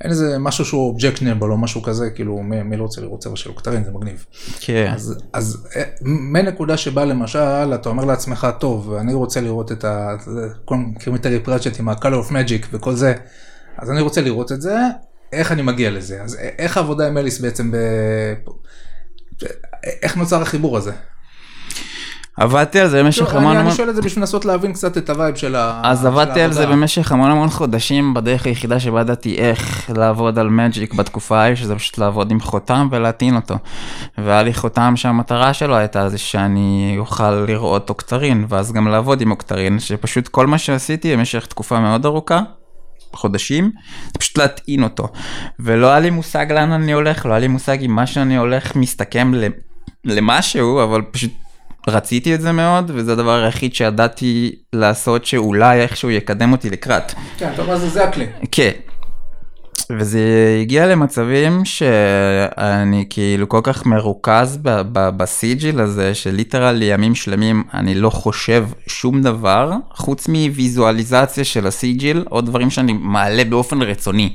אין 0.00 0.10
איזה 0.10 0.38
משהו 0.38 0.64
שהוא 0.64 0.88
objectionable 0.88 1.50
או 1.50 1.56
משהו 1.58 1.82
כזה, 1.82 2.10
כאילו 2.10 2.42
מי, 2.42 2.62
מי 2.62 2.76
לא 2.76 2.82
רוצה 2.82 3.00
לראות 3.00 3.20
צבע 3.20 3.36
של 3.36 3.50
octarine, 3.50 3.84
זה 3.84 3.90
מגניב. 3.90 4.24
כן, 4.60 4.90
אז, 4.94 5.18
אז 5.32 5.68
אה, 5.76 5.82
מנקודה 6.02 6.76
שבה 6.76 7.04
למשל, 7.04 7.74
אתה 7.74 7.88
אומר 7.88 8.04
לעצמך, 8.04 8.46
טוב, 8.60 8.94
אני 8.94 9.14
רוצה 9.14 9.40
לראות 9.40 9.72
את 9.72 9.84
ה... 9.84 10.16
כולם 10.64 10.92
מכירים 10.94 11.16
את 11.16 11.26
פראצ'ט 11.44 11.80
עם 11.80 11.88
ה-color 11.88 12.26
of 12.28 12.30
magic 12.30 12.66
וכל 12.72 12.94
זה, 12.94 13.14
אז 13.78 13.90
אני 13.90 14.00
רוצה 14.00 14.20
לראות 14.20 14.52
את 14.52 14.60
זה, 14.60 14.76
איך 15.32 15.52
אני 15.52 15.62
מגיע 15.62 15.90
לזה? 15.90 16.22
אז 16.22 16.34
א- 16.34 16.38
איך 16.58 16.76
העבודה 16.76 17.06
עם 17.06 17.18
אליס 17.18 17.40
בעצם 17.40 17.70
ב... 17.70 17.76
איך 20.02 20.16
נוצר 20.16 20.42
החיבור 20.42 20.76
הזה? 20.76 20.92
עבדתי 22.36 22.80
על 22.80 22.88
זה 22.88 23.02
במשך 23.02 23.34
המון 23.34 23.56
המון... 23.56 23.66
אני 23.66 23.76
שואל 23.76 23.90
את 23.90 23.94
זה 23.96 24.02
בשביל 24.02 24.22
לנסות 24.22 24.44
להבין 24.44 24.72
קצת 24.72 24.98
את 24.98 25.10
ה 25.10 25.15
vibe 25.15 25.34
של 25.34 25.56
ה... 25.56 25.80
אז 25.84 26.06
עבדתי 26.06 26.40
על 26.40 26.52
זה 26.52 26.60
העבודה. 26.60 26.76
במשך 26.76 27.12
המון 27.12 27.30
המון 27.30 27.48
חודשים 27.50 28.14
בדרך 28.14 28.46
היחידה 28.46 28.80
שבה 28.80 29.00
ידעתי 29.00 29.38
איך 29.38 29.90
לעבוד 29.94 30.38
על 30.38 30.48
מג'יק 30.48 30.94
בתקופה 30.94 31.38
ההיא, 31.38 31.54
שזה 31.54 31.74
פשוט 31.74 31.98
לעבוד 31.98 32.30
עם 32.30 32.40
חותם 32.40 32.88
ולהטעין 32.90 33.36
אותו. 33.36 33.54
והיה 34.18 34.42
לי 34.42 34.54
חותם 34.54 34.92
שהמטרה 34.96 35.54
שלו 35.54 35.76
הייתה 35.76 36.08
זה 36.08 36.18
שאני 36.18 36.94
אוכל 36.98 37.30
לראות 37.30 37.88
אוקטרין, 37.88 38.46
ואז 38.48 38.72
גם 38.72 38.88
לעבוד 38.88 39.20
עם 39.20 39.30
אוקטרין, 39.30 39.80
שפשוט 39.80 40.28
כל 40.28 40.46
מה 40.46 40.58
שעשיתי 40.58 41.16
במשך 41.16 41.46
תקופה 41.46 41.80
מאוד 41.80 42.06
ארוכה, 42.06 42.40
חודשים, 43.12 43.70
זה 44.06 44.18
פשוט 44.18 44.38
להטעין 44.38 44.82
אותו. 44.82 45.08
ולא 45.60 45.86
היה 45.86 46.00
לי 46.00 46.10
מושג 46.10 46.52
לאן 46.52 46.72
אני 46.72 46.92
הולך, 46.92 47.26
לא 47.26 47.30
היה 47.30 47.40
לי 47.40 47.48
מושג 47.48 47.84
אם 47.84 47.90
מה 47.90 48.06
שאני 48.06 48.36
הולך 48.36 48.76
מסתכם 48.76 49.32
למשהו, 50.04 50.82
אבל 50.82 51.02
פשוט 51.10 51.30
רציתי 51.88 52.34
את 52.34 52.40
זה 52.40 52.52
מאוד, 52.52 52.90
וזה 52.94 53.12
הדבר 53.12 53.44
היחיד 53.44 53.74
שידעתי 53.74 54.54
לעשות 54.72 55.24
שאולי 55.24 55.80
איכשהו 55.80 56.10
יקדם 56.10 56.52
אותי 56.52 56.70
לקראת. 56.70 57.12
כן, 57.38 57.50
אתה 57.54 57.62
אומר, 57.62 57.76
זה, 57.76 58.04
הכלי. 58.04 58.26
כן. 58.52 58.70
וזה 59.90 60.20
הגיע 60.62 60.86
למצבים 60.86 61.64
שאני 61.64 63.04
כאילו 63.10 63.48
כל 63.48 63.60
כך 63.62 63.86
מרוכז 63.86 64.58
ב 64.92 65.07
sigil 65.07 65.80
הזה, 65.80 66.14
ש 66.14 66.27
literally 66.27 66.84
ימים 66.84 67.14
שלמים 67.14 67.64
אני 67.74 67.94
לא 67.94 68.10
חושב 68.10 68.66
שום 68.86 69.22
דבר, 69.22 69.72
חוץ 69.94 70.28
מוויזואליזציה 70.28 71.44
של 71.44 71.66
ה 71.66 71.74
sigil, 71.74 72.24
או 72.30 72.40
דברים 72.40 72.70
שאני 72.70 72.92
מעלה 72.92 73.44
באופן 73.44 73.82
רצוני. 73.82 74.32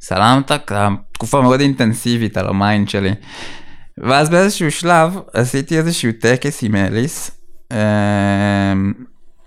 סלמת, 0.00 0.52
תקופה 1.12 1.42
מאוד 1.42 1.60
אינטנסיבית 1.60 2.36
על 2.36 2.46
ה 2.46 2.54
mind 2.54 2.88
שלי. 2.88 3.10
ואז 4.00 4.30
באיזשהו 4.30 4.70
שלב 4.70 5.18
עשיתי 5.32 5.78
איזשהו 5.78 6.10
טקס 6.20 6.62
עם 6.62 6.76
אליס, 6.76 7.30
אמ, 7.72 7.76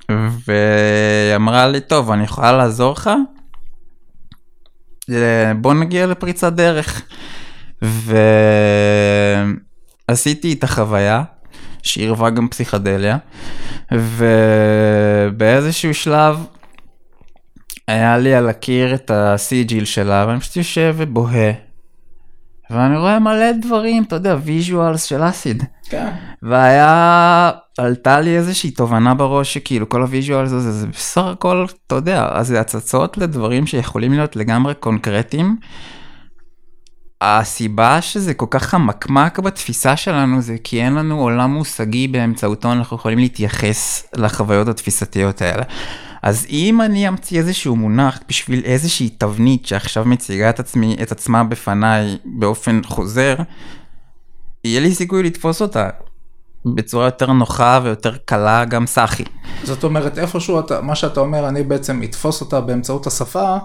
והיא 0.09 1.35
אמרה 1.35 1.67
לי, 1.67 1.81
טוב, 1.81 2.11
אני 2.11 2.23
יכולה 2.23 2.51
לעזור 2.51 2.91
לך? 2.91 3.09
אה, 5.11 5.53
בוא 5.53 5.73
נגיע 5.73 6.05
לפריצת 6.05 6.53
דרך. 6.53 7.01
ועשיתי 10.09 10.53
את 10.53 10.63
החוויה, 10.63 11.23
שעירבה 11.83 12.29
גם 12.29 12.47
פסיכדליה, 12.47 13.17
ובאיזשהו 13.91 15.93
שלב 15.93 16.45
היה 17.87 18.17
לי 18.17 18.35
על 18.35 18.49
הקיר 18.49 18.95
את 18.95 19.11
הסיג'יל 19.13 19.85
שלה, 19.85 20.25
ואני 20.27 20.39
פשוט 20.39 20.55
יושב 20.55 20.95
ובוהה. 20.97 21.72
ואני 22.69 22.97
רואה 22.97 23.19
מלא 23.19 23.51
דברים, 23.51 24.03
אתה 24.03 24.15
יודע, 24.15 24.37
visuals 24.43 25.03
של 25.03 25.23
acid. 25.29 25.63
כן. 25.89 26.11
והיה, 26.43 27.51
עלתה 27.77 28.19
לי 28.19 28.37
איזושהי 28.37 28.71
תובנה 28.71 29.13
בראש 29.13 29.53
שכאילו 29.53 29.89
כל 29.89 30.01
ה 30.01 30.07
visual 30.07 30.45
הזה 30.45 30.71
זה 30.71 30.87
בסך 30.87 31.23
הכל, 31.23 31.65
אתה 31.87 31.95
יודע, 31.95 32.29
אז 32.31 32.47
זה 32.47 32.59
הצצות 32.59 33.17
לדברים 33.17 33.67
שיכולים 33.67 34.13
להיות 34.13 34.35
לגמרי 34.35 34.73
קונקרטיים. 34.73 35.57
הסיבה 37.21 38.01
שזה 38.01 38.33
כל 38.33 38.45
כך 38.49 38.63
חמקמק 38.63 39.39
בתפיסה 39.39 39.97
שלנו 39.97 40.41
זה 40.41 40.55
כי 40.63 40.81
אין 40.81 40.93
לנו 40.93 41.19
עולם 41.19 41.51
מושגי 41.51 42.07
באמצעותו 42.07 42.71
אנחנו 42.71 42.97
יכולים 42.97 43.19
להתייחס 43.19 44.07
לחוויות 44.15 44.67
התפיסתיות 44.67 45.41
האלה. 45.41 45.63
אז 46.23 46.45
אם 46.49 46.81
אני 46.81 47.07
אמציא 47.07 47.39
איזשהו 47.39 47.75
מונח 47.75 48.19
בשביל 48.29 48.61
איזושהי 48.65 49.09
תבנית 49.09 49.65
שעכשיו 49.65 50.05
מציגה 50.05 50.49
את, 50.49 50.59
עצמי, 50.59 50.97
את 51.01 51.11
עצמה 51.11 51.43
בפניי 51.43 52.17
באופן 52.25 52.81
חוזר, 52.85 53.35
יהיה 54.63 54.79
לי 54.79 54.95
סיכוי 54.95 55.23
לתפוס 55.23 55.61
אותה 55.61 55.89
בצורה 56.65 57.05
יותר 57.05 57.31
נוחה 57.31 57.79
ויותר 57.83 58.15
קלה 58.25 58.65
גם 58.65 58.87
סאחי. 58.87 59.23
זאת 59.63 59.83
אומרת, 59.83 60.17
איפשהו 60.17 60.59
אתה, 60.59 60.81
מה 60.81 60.95
שאתה 60.95 61.19
אומר, 61.19 61.47
אני 61.47 61.63
בעצם 61.63 62.03
אתפוס 62.03 62.41
אותה 62.41 62.61
באמצעות 62.61 63.07
השפה, 63.07 63.57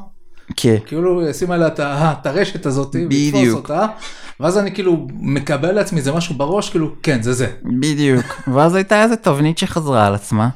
כן. 0.57 0.77
כאילו 0.87 1.31
אשים 1.31 1.51
עליה 1.51 1.68
את 1.79 2.27
הרשת 2.27 2.66
הזאת, 2.66 2.97
בדיוק. 3.09 3.57
אותה, 3.57 3.87
ואז 4.40 4.59
אני 4.59 4.75
כאילו 4.75 5.07
מקבל 5.12 5.73
לעצמי 5.73 5.99
איזה 5.99 6.12
משהו 6.12 6.35
בראש, 6.35 6.71
כאילו, 6.71 6.90
כן, 7.03 7.23
זה 7.23 7.33
זה. 7.33 7.47
בדיוק. 7.81 8.25
ואז 8.55 8.75
הייתה 8.75 9.03
איזה 9.03 9.16
תבנית 9.16 9.59
שחזרה 9.59 10.07
על 10.07 10.14
עצמה. 10.14 10.49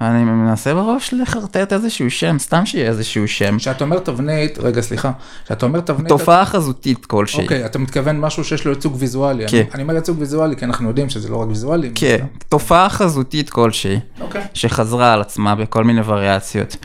אני 0.00 0.24
מנסה 0.24 0.74
בראש 0.74 1.14
לחרטט 1.14 1.72
איזשהו 1.72 2.10
שם, 2.10 2.36
סתם 2.38 2.66
שיהיה 2.66 2.88
איזשהו 2.88 3.28
שם. 3.28 3.56
כשאתה 3.58 3.84
אומר 3.84 3.98
תבנית, 3.98 4.58
רגע, 4.58 4.80
סליחה, 4.80 5.12
כשאתה 5.44 5.66
אומר 5.66 5.80
תבנית, 5.80 6.08
תופעה 6.08 6.44
חזותית 6.44 7.06
כלשהי. 7.06 7.42
אוקיי, 7.42 7.66
אתה 7.66 7.78
מתכוון 7.78 8.20
משהו 8.20 8.44
שיש 8.44 8.64
לו 8.64 8.72
ייצוג 8.72 8.96
ויזואלי. 8.98 9.48
כן. 9.48 9.56
אני- 9.56 9.66
אני 9.74 9.82
אומר 9.82 9.94
ייצוג 9.94 10.18
ויזואלי, 10.18 10.56
כי 10.56 10.64
אנחנו 10.64 10.88
יודעים 10.88 11.08
שזה 11.10 11.28
לא 11.28 11.36
רק 11.36 11.48
ויזואלי. 11.48 11.90
כן, 11.94 12.26
תופעה 12.48 12.88
חזותית 12.88 13.50
כלשהי, 13.50 13.98
אוקיי. 14.20 14.42
שחזרה 14.54 15.12
על 15.12 15.20
עצמה 15.20 15.54
בכל 15.54 15.84
מיני 15.84 16.00
וריאציות. 16.04 16.76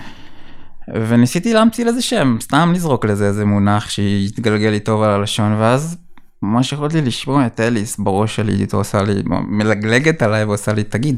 וניסיתי 0.93 1.53
להמציא 1.53 1.85
לזה 1.85 2.01
שם, 2.01 2.37
סתם 2.41 2.71
לזרוק 2.75 3.05
לזה 3.05 3.27
איזה 3.27 3.45
מונח 3.45 3.89
שיתגלגל 3.89 4.69
לי 4.69 4.79
טוב 4.79 5.01
על 5.01 5.09
הלשון, 5.09 5.53
ואז 5.59 5.97
ממש 6.41 6.73
יכולתי 6.73 7.01
לשמוע 7.01 7.45
את 7.45 7.59
אליס 7.59 7.97
בראש 7.99 8.35
שלי, 8.35 8.53
איתו 8.61 8.77
עושה 8.77 9.01
לי, 9.03 9.13
מלגלגת 9.47 10.21
עליי 10.21 10.43
ועושה 10.43 10.73
לי, 10.73 10.83
תגיד, 10.83 11.17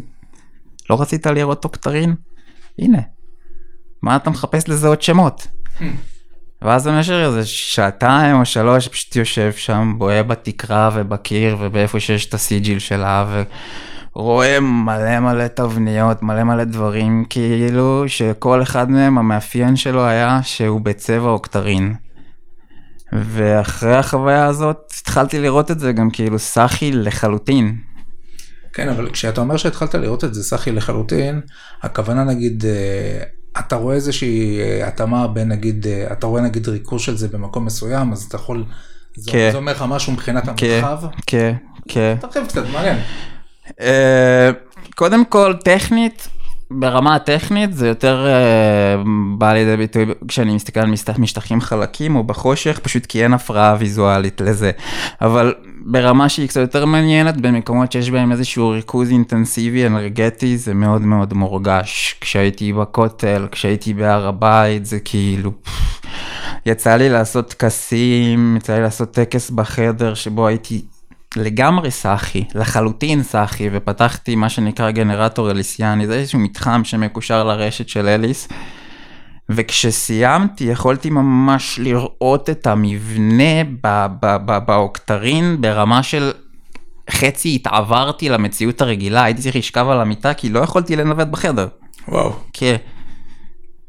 לא 0.90 1.02
רצית 1.02 1.26
לראות 1.26 1.66
אוקטרין? 1.66 2.16
הנה, 2.80 3.00
מה 4.02 4.16
אתה 4.16 4.30
מחפש 4.30 4.70
לזה 4.70 4.88
עוד 4.88 5.02
שמות? 5.02 5.48
ואז 6.62 6.88
במשך 6.88 7.14
איזה 7.14 7.46
שעתיים 7.46 8.36
או 8.36 8.46
שלוש 8.46 8.88
פשוט 8.88 9.16
יושב 9.16 9.52
שם, 9.52 9.94
בוהה 9.98 10.24
בתקרה 10.24 10.90
ובקיר 10.94 11.58
ובאיפה 11.60 12.00
שיש 12.00 12.26
את 12.26 12.34
הסיג'יל 12.34 12.80
שלה 12.80 13.44
ורואה 14.16 14.60
מלא 14.60 15.20
מלא 15.20 15.48
תבניות, 15.48 16.24
מלא 16.24 16.44
מלא 16.44 16.64
דברים, 16.64 17.26
כאילו 17.30 18.04
שכל 18.08 18.62
אחד 18.62 18.92
מהם 18.92 19.18
המאפיין 19.18 19.76
שלו 19.76 20.06
היה 20.06 20.40
שהוא 20.44 20.82
בצבע 20.82 21.30
אוקטרין. 21.30 21.96
ואחרי 23.14 23.96
החוויה 23.96 24.46
הזאת 24.46 24.94
התחלתי 25.02 25.40
לראות 25.40 25.72
את 25.72 25.80
זה 25.80 25.92
גם 25.92 26.10
כאילו 26.10 26.40
סאחי 26.40 26.92
לחלוטין. 26.92 27.78
כן, 28.80 28.90
אבל 28.90 29.10
כשאתה 29.10 29.42
אומר 29.42 29.58
שהתחלת 29.58 29.96
לראות 29.96 30.24
את 30.24 30.34
זה 30.34 30.44
סאחי 30.44 30.72
לחלוטין, 30.72 31.42
הכוונה 31.82 32.24
נגיד, 32.24 32.66
אה, 32.66 33.24
אתה 33.60 33.76
רואה 33.76 33.96
איזושהי 33.96 34.60
אה, 34.60 34.88
התאמה 34.88 35.28
בין 35.28 35.48
נגיד, 35.48 35.88
אה, 35.88 36.08
אתה 36.12 36.28
רואה 36.28 36.42
נגיד 36.42 36.68
ריכוז 36.68 37.02
של 37.02 37.18
זה 37.18 37.28
במקום 37.28 37.66
מסוים, 37.66 38.12
אז 38.12 38.24
אתה 38.24 38.36
יכול, 38.36 38.66
זה, 39.16 39.32
כן. 39.32 39.50
זה 39.52 39.58
אומר 39.58 39.72
לך 39.72 39.86
משהו 39.88 40.14
מבחינת 40.14 40.44
כן, 40.58 40.82
המרחב? 40.82 41.08
כן, 41.28 41.56
כן. 41.88 42.16
תרחיב 42.22 42.44
קצת, 42.48 42.64
מעניין. 42.74 42.98
קודם 44.96 45.26
כל, 45.26 45.54
טכנית, 45.64 46.28
ברמה 46.72 47.16
הטכנית 47.16 47.74
זה 47.74 47.88
יותר 47.88 48.26
uh, 48.26 49.08
בא 49.38 49.54
לידי 49.54 49.78
ביטוי 49.78 50.06
כשאני 50.28 50.56
מסתכל 50.56 50.80
על 50.80 50.90
משטח, 50.90 51.20
משטחים 51.20 51.62
חלקים 51.62 52.16
או 52.16 52.24
בחושך, 52.24 52.80
פשוט 52.84 53.06
כי 53.06 53.24
אין 53.24 53.34
הפרעה 53.34 53.76
ויזואלית 53.80 54.42
לזה. 54.42 54.72
אבל 55.22 55.54
ברמה 55.86 56.30
שהיא 56.30 56.48
קצת 56.48 56.62
יותר 56.62 56.86
מעניינת, 56.86 57.38
במקומות 57.42 57.92
שיש 57.92 58.10
בהם 58.10 58.32
איזשהו 58.32 58.70
ריכוז 58.70 59.12
אינטנסיבי 59.12 59.88
אנרגטי, 59.88 60.58
זה 60.58 60.74
מאוד 60.74 61.02
מאוד 61.02 61.34
מורגש. 61.34 62.16
כשהייתי 62.22 62.74
בכותל, 62.74 63.48
כשהייתי 63.52 63.94
בהר 63.94 64.28
הבית, 64.28 64.86
זה 64.86 65.00
כאילו... 65.00 65.52
יצא 66.66 66.96
לי 66.96 67.10
לעשות 67.10 67.50
טקסים, 67.50 68.58
יצא 68.58 68.76
לי 68.76 68.82
לעשות 68.82 69.12
טקס 69.12 69.50
בחדר 69.50 70.14
שבו 70.14 70.48
הייתי 70.48 70.82
לגמרי 71.36 71.92
סאחי, 71.92 72.44
לחלוטין 72.56 73.24
סאחי, 73.24 73.70
ופתחתי 73.74 74.36
מה 74.36 74.50
שנקרא 74.50 74.92
גנרטור 74.92 75.52
אליסיאני, 75.52 76.08
זה 76.08 76.14
איזשהו 76.14 76.40
מתחם 76.40 76.84
שמקושר 76.84 77.44
לרשת 77.44 77.90
של 77.90 78.08
אליס. 78.08 78.48
וכשסיימתי 79.50 80.64
יכולתי 80.64 81.10
ממש 81.10 81.80
לראות 81.80 82.50
את 82.50 82.68
המבנה 82.68 83.64
באוקטרין 84.66 85.62
ברמה 85.62 86.04
של 86.04 86.32
חצי 87.12 87.56
התעברתי 87.56 88.30
למציאות 88.30 88.82
הרגילה, 88.82 89.24
הייתי 89.24 89.42
צריך 89.42 89.56
לשכב 89.56 89.88
על 89.90 90.02
המיטה 90.02 90.34
כי 90.34 90.50
לא 90.50 90.60
יכולתי 90.60 90.96
לנווט 90.96 91.28
בחדר. 91.28 91.68
וואו. 92.08 92.34
כן. 92.54 92.76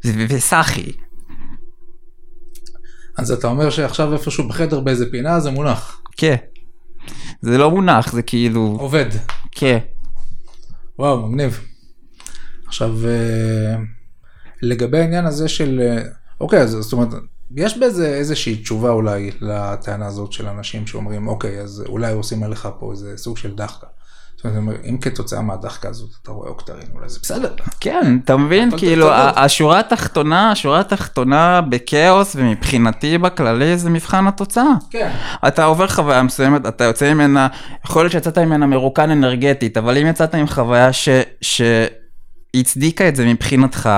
וסאחי. 0.04 0.92
אז 3.18 3.32
אתה 3.32 3.46
אומר 3.48 3.70
שעכשיו 3.70 4.12
איפשהו 4.12 4.48
בחדר 4.48 4.80
באיזה 4.80 5.10
פינה 5.10 5.40
זה 5.40 5.50
מונח. 5.50 6.02
כן. 6.16 6.36
זה 7.40 7.58
לא 7.58 7.70
מונח, 7.70 8.12
זה 8.12 8.22
כאילו... 8.22 8.76
עובד. 8.80 9.06
כן. 9.50 9.78
וואו, 10.98 11.26
מגניב. 11.26 11.60
עכשיו, 12.66 13.06
אה, 13.06 13.76
לגבי 14.62 14.98
העניין 14.98 15.26
הזה 15.26 15.48
של, 15.48 15.80
אה, 15.82 16.02
אוקיי, 16.40 16.60
אז 16.60 16.70
זאת 16.70 16.92
אומרת, 16.92 17.08
יש 17.56 17.78
בזה 17.78 18.14
איזושהי 18.14 18.56
תשובה 18.56 18.90
אולי 18.90 19.30
לטענה 19.40 20.06
הזאת 20.06 20.32
של 20.32 20.46
אנשים 20.46 20.86
שאומרים, 20.86 21.28
אוקיי, 21.28 21.60
אז 21.60 21.84
אולי 21.88 22.12
עושים 22.12 22.42
עליך 22.42 22.68
פה 22.78 22.92
איזה 22.92 23.16
סוג 23.16 23.36
של 23.36 23.54
דחקה. 23.54 23.86
זאת 24.44 24.56
אומרת, 24.56 24.80
אם 24.84 24.98
כתוצאה 24.98 25.42
מהדחקה 25.42 25.88
הזאת 25.88 26.10
אתה 26.22 26.30
רואה 26.30 26.48
אוקטרין, 26.48 26.86
אולי 26.94 27.08
זה 27.08 27.18
בסדר. 27.22 27.50
כן, 27.80 28.18
אתה 28.24 28.36
מבין, 28.36 28.78
כאילו. 28.78 29.10
השורה 29.12 29.80
התחתונה, 29.80 30.50
השורה 30.50 30.80
התחתונה 30.80 31.60
בכאוס, 31.60 32.36
ומבחינתי 32.36 33.18
בכללי 33.18 33.78
זה 33.78 33.90
מבחן 33.90 34.26
התוצאה. 34.26 34.72
כן. 34.90 35.10
אתה 35.48 35.64
עובר 35.64 35.86
חוויה 35.86 36.22
מסוימת, 36.22 36.66
אתה 36.66 36.84
יוצא 36.84 37.14
ממנה, 37.14 37.48
יכול 37.84 38.02
להיות 38.02 38.12
שיצאת 38.12 38.38
ממנה 38.38 38.66
מרוקן 38.66 39.10
אנרגטית, 39.10 39.76
אבל 39.76 39.98
אם 39.98 40.06
יצאת 40.06 40.34
עם 40.34 40.46
חוויה 40.46 40.90
שהצדיקה 42.52 43.08
את 43.08 43.16
זה 43.16 43.26
מבחינתך, 43.26 43.90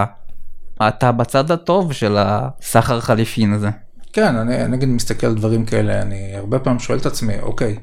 אתה 0.88 1.12
בצד 1.12 1.50
הטוב 1.50 1.92
של 1.92 2.16
הסחר 2.18 3.00
חליפין 3.00 3.52
הזה. 3.52 3.68
כן, 4.12 4.36
אני 4.36 4.68
נגיד 4.68 4.88
מסתכל 4.88 5.26
על 5.26 5.34
דברים 5.34 5.64
כאלה, 5.64 6.02
אני 6.02 6.32
הרבה 6.36 6.58
פעמים 6.58 6.78
שואל 6.78 6.98
את 6.98 7.06
עצמי, 7.06 7.40
אוקיי, 7.40 7.76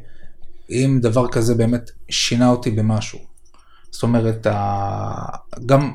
אם 0.70 1.00
דבר 1.02 1.28
כזה 1.28 1.56
באמת 1.56 1.92
שינה 2.10 2.50
אותי 2.50 2.72
במשהו, 2.72 3.20
זאת 3.92 4.04
אומרת, 4.04 4.48
גם, 5.66 5.92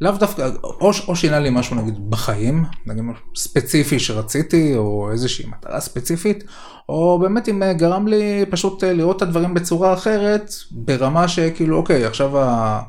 לאו 0.00 0.12
דווקא, 0.12 0.48
או, 0.64 0.90
או 1.08 1.16
שינה 1.16 1.38
לי 1.38 1.50
משהו 1.50 1.76
נגיד 1.76 2.10
בחיים, 2.10 2.64
נגיד 2.86 3.04
ספציפי 3.36 3.98
שרציתי, 3.98 4.76
או 4.76 5.12
איזושהי 5.12 5.46
מטרה 5.48 5.80
ספציפית, 5.80 6.44
או 6.88 7.18
באמת 7.18 7.48
אם 7.48 7.62
אה, 7.62 7.72
גרם 7.72 8.08
לי 8.08 8.44
פשוט 8.50 8.84
אה, 8.84 8.92
לראות 8.92 9.16
את 9.16 9.22
הדברים 9.22 9.54
בצורה 9.54 9.92
אחרת, 9.92 10.54
ברמה 10.70 11.28
שכאילו, 11.28 11.76
אוקיי, 11.76 12.04
עכשיו 12.04 12.38
ה... 12.38 12.82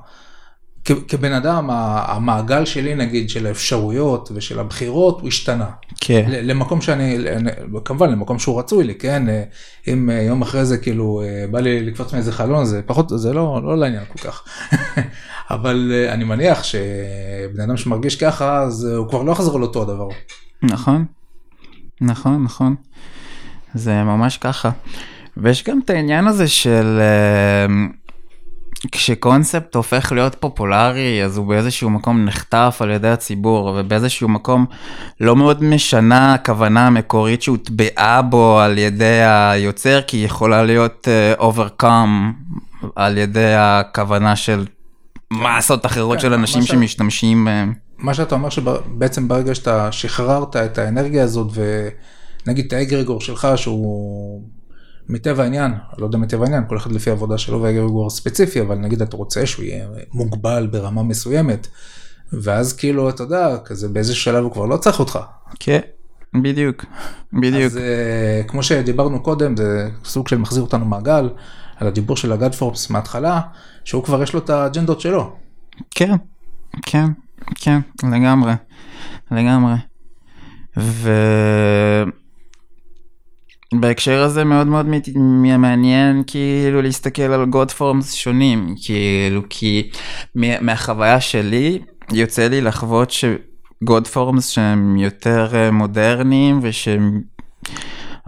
כבן 1.07 1.33
אדם, 1.33 1.69
המעגל 1.71 2.65
שלי 2.65 2.95
נגיד 2.95 3.29
של 3.29 3.47
האפשרויות 3.47 4.29
ושל 4.35 4.59
הבחירות 4.59 5.21
הוא 5.21 5.27
השתנה. 5.27 5.69
כן. 6.01 6.25
למקום 6.29 6.81
שאני, 6.81 7.17
כמובן 7.85 8.11
למקום 8.11 8.39
שהוא 8.39 8.59
רצוי 8.59 8.83
לי, 8.83 8.95
כן? 8.95 9.29
אה, 9.29 9.43
אם 9.87 10.09
אה, 10.09 10.21
יום 10.21 10.41
אחרי 10.41 10.65
זה 10.65 10.77
כאילו 10.77 11.21
אה, 11.21 11.45
בא 11.51 11.59
לי 11.59 11.85
לקפוץ 11.85 12.13
מאיזה 12.13 12.31
חלון, 12.31 12.65
זה 12.65 12.81
פחות, 12.85 13.11
זה 13.15 13.33
לא, 13.33 13.61
לא 13.63 13.77
לעניין 13.77 14.03
כל 14.13 14.19
כך. 14.29 14.43
אבל 15.55 16.07
אני 16.09 16.23
מניח 16.23 16.63
שבן 16.63 17.61
אדם 17.63 17.77
שמרגיש 17.77 18.15
ככה, 18.15 18.61
אז 18.61 18.83
הוא 18.83 19.09
כבר 19.09 19.23
לא 19.23 19.31
יחזור 19.31 19.59
לאותו 19.59 19.81
הדבר. 19.81 20.07
נכון, 20.63 21.05
נכון, 22.01 22.43
נכון. 22.43 22.75
זה 23.73 24.03
ממש 24.03 24.37
ככה. 24.37 24.69
ויש 25.37 25.63
גם 25.63 25.79
את 25.85 25.89
העניין 25.89 26.27
הזה 26.27 26.47
של 26.47 26.99
אה, 26.99 27.75
כשקונספט 28.91 29.75
הופך 29.75 30.11
להיות 30.11 30.35
פופולרי, 30.35 31.23
אז 31.25 31.37
הוא 31.37 31.47
באיזשהו 31.47 31.89
מקום 31.89 32.25
נחטף 32.25 32.77
על 32.79 32.91
ידי 32.91 33.07
הציבור, 33.07 33.77
ובאיזשהו 33.79 34.27
מקום 34.29 34.65
לא 35.19 35.35
מאוד 35.35 35.63
משנה 35.63 36.33
הכוונה 36.33 36.87
המקורית 36.87 37.41
שהוטבעה 37.41 38.21
בו 38.21 38.59
על 38.59 38.77
ידי 38.77 39.21
היוצר, 39.23 40.01
כי 40.01 40.17
היא 40.17 40.25
יכולה 40.25 40.63
להיות 40.63 41.07
אה, 41.07 41.49
overcome 41.49 42.33
על 42.95 43.17
ידי 43.17 43.53
הכוונה 43.57 44.35
של 44.35 44.65
מסות 45.31 45.85
אחרות 45.85 46.17
כן, 46.17 46.21
של 46.21 46.33
אנשים 46.33 46.61
ש- 46.61 46.67
שמשתמשים 46.67 47.45
בהם. 47.45 47.73
מה 47.97 48.13
שאתה 48.13 48.35
אומר 48.35 48.49
שבעצם 48.49 49.27
ברגע 49.27 49.55
שאתה 49.55 49.91
שחררת 49.91 50.55
את 50.55 50.77
האנרגיה 50.77 51.23
הזאת 51.23 51.47
ונגיד 52.45 52.65
את 52.65 52.73
האגרגור 52.73 53.21
שלך 53.21 53.47
שהוא 53.55 54.41
מטבע 55.09 55.43
העניין, 55.43 55.71
לא 55.97 56.05
יודע 56.05 56.17
מטבע 56.17 56.43
העניין, 56.43 56.63
כל 56.69 56.77
אחד 56.77 56.91
לפי 56.91 57.09
העבודה 57.09 57.37
שלו 57.37 57.61
והאגרגור 57.61 58.07
הספציפי, 58.07 58.61
אבל 58.61 58.75
נגיד 58.75 59.01
אתה 59.01 59.17
רוצה 59.17 59.45
שהוא 59.45 59.65
יהיה 59.65 59.87
מוגבל 60.13 60.67
ברמה 60.71 61.03
מסוימת, 61.03 61.67
ואז 62.33 62.73
כאילו 62.73 63.09
אתה 63.09 63.23
יודע, 63.23 63.57
כזה 63.65 63.87
באיזה 63.87 64.15
שלב 64.15 64.43
הוא 64.43 64.51
כבר 64.51 64.65
לא 64.65 64.77
צריך 64.77 64.99
אותך. 64.99 65.19
כן, 65.59 65.79
בדיוק, 66.41 66.85
בדיוק. 67.33 67.63
אז 67.63 67.77
אה, 67.77 68.41
כמו 68.47 68.63
שדיברנו 68.63 69.23
קודם, 69.23 69.57
זה 69.57 69.89
סוג 70.03 70.27
של 70.27 70.37
מחזיר 70.37 70.63
אותנו 70.63 70.85
מעגל, 70.85 71.29
על 71.75 71.87
הדיבור 71.87 72.17
של 72.17 72.31
הגאד 72.31 72.55
פורבס 72.55 72.89
מההתחלה, 72.89 73.41
שהוא 73.83 74.03
כבר 74.03 74.23
יש 74.23 74.33
לו 74.33 74.39
את 74.39 74.49
האג'נדות 74.49 75.01
שלו. 75.01 75.35
כן, 75.91 76.15
כן, 76.85 77.05
כן, 77.55 77.79
לגמרי, 78.03 78.53
לגמרי. 79.31 79.75
ובהקשר 83.73 84.21
הזה 84.21 84.43
מאוד 84.43 84.67
מאוד 84.67 84.85
מעניין 85.57 86.23
כאילו 86.27 86.81
להסתכל 86.81 87.21
על 87.21 87.45
גוד 87.45 87.71
פורמס 87.71 88.13
שונים, 88.13 88.75
כאילו 88.85 89.41
כי 89.49 89.89
מה- 90.35 90.61
מהחוויה 90.61 91.21
שלי 91.21 91.79
יוצא 92.13 92.47
לי 92.47 92.61
לחוות 92.61 93.11
שגוד 93.11 94.07
פורמס 94.07 94.49
שהם 94.49 94.97
יותר 94.97 95.47
אה, 95.53 95.71
מודרניים 95.71 96.59
ושהם 96.61 97.21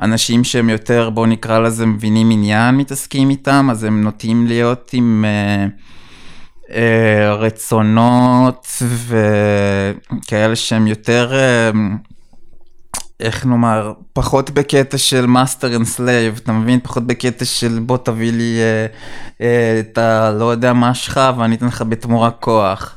אנשים 0.02 0.44
שהם 0.44 0.70
יותר 0.70 1.10
בוא 1.10 1.28
נקרא 1.28 1.60
לזה 1.60 1.86
מבינים 1.86 2.32
עניין 2.32 2.76
מתעסקים 2.76 3.30
איתם 3.30 3.68
אז 3.72 3.84
הם 3.84 4.02
נוטים 4.04 4.48
להיות 4.48 4.90
עם 4.94 5.26
אה, 5.28 5.66
אה, 6.76 7.34
רצונות 7.34 8.68
וכאלה 9.08 10.56
שהם 10.56 10.88
יותר 10.88 11.32
אה, 11.34 11.72
איך 13.20 13.46
נאמר 13.46 13.94
פחות 14.14 14.50
בקטע 14.50 14.98
של 14.98 15.26
master 15.26 15.76
and 15.76 15.86
slave 15.86 16.40
אתה 16.44 16.52
מבין 16.52 16.80
פחות 16.84 17.08
בקטע 17.08 17.46
של 17.46 17.80
בוא 17.82 17.98
תביא 17.98 18.32
לי 18.32 18.58
אה, 18.60 18.86
אה, 19.46 19.80
את 19.80 19.98
הלא 19.98 20.52
יודע 20.52 20.74
מה 20.74 20.94
שלך 20.94 21.20
ואני 21.38 21.56
אתן 21.56 21.66
לך 21.66 21.84
בתמורה 21.90 22.32
כוח 22.32 22.96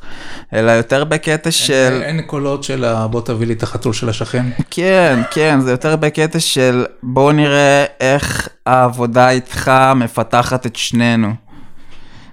אלא 0.52 0.70
יותר 0.70 1.04
בקטע 1.04 1.50
של 1.50 2.00
אין 2.02 2.22
קולות 2.22 2.64
של 2.64 2.84
ה- 2.84 3.06
בוא 3.06 3.20
תביא 3.20 3.46
לי 3.46 3.52
את 3.52 3.62
החתול 3.62 3.92
של 3.92 4.08
השכן. 4.08 4.46
כן, 4.70 5.20
כן, 5.30 5.60
זה 5.60 5.70
יותר 5.70 5.96
בקטע 5.96 6.40
של 6.40 6.84
בוא 7.02 7.32
נראה 7.32 7.84
איך 8.00 8.48
העבודה 8.66 9.30
איתך 9.30 9.72
מפתחת 9.96 10.66
את 10.66 10.76
שנינו. 10.76 11.28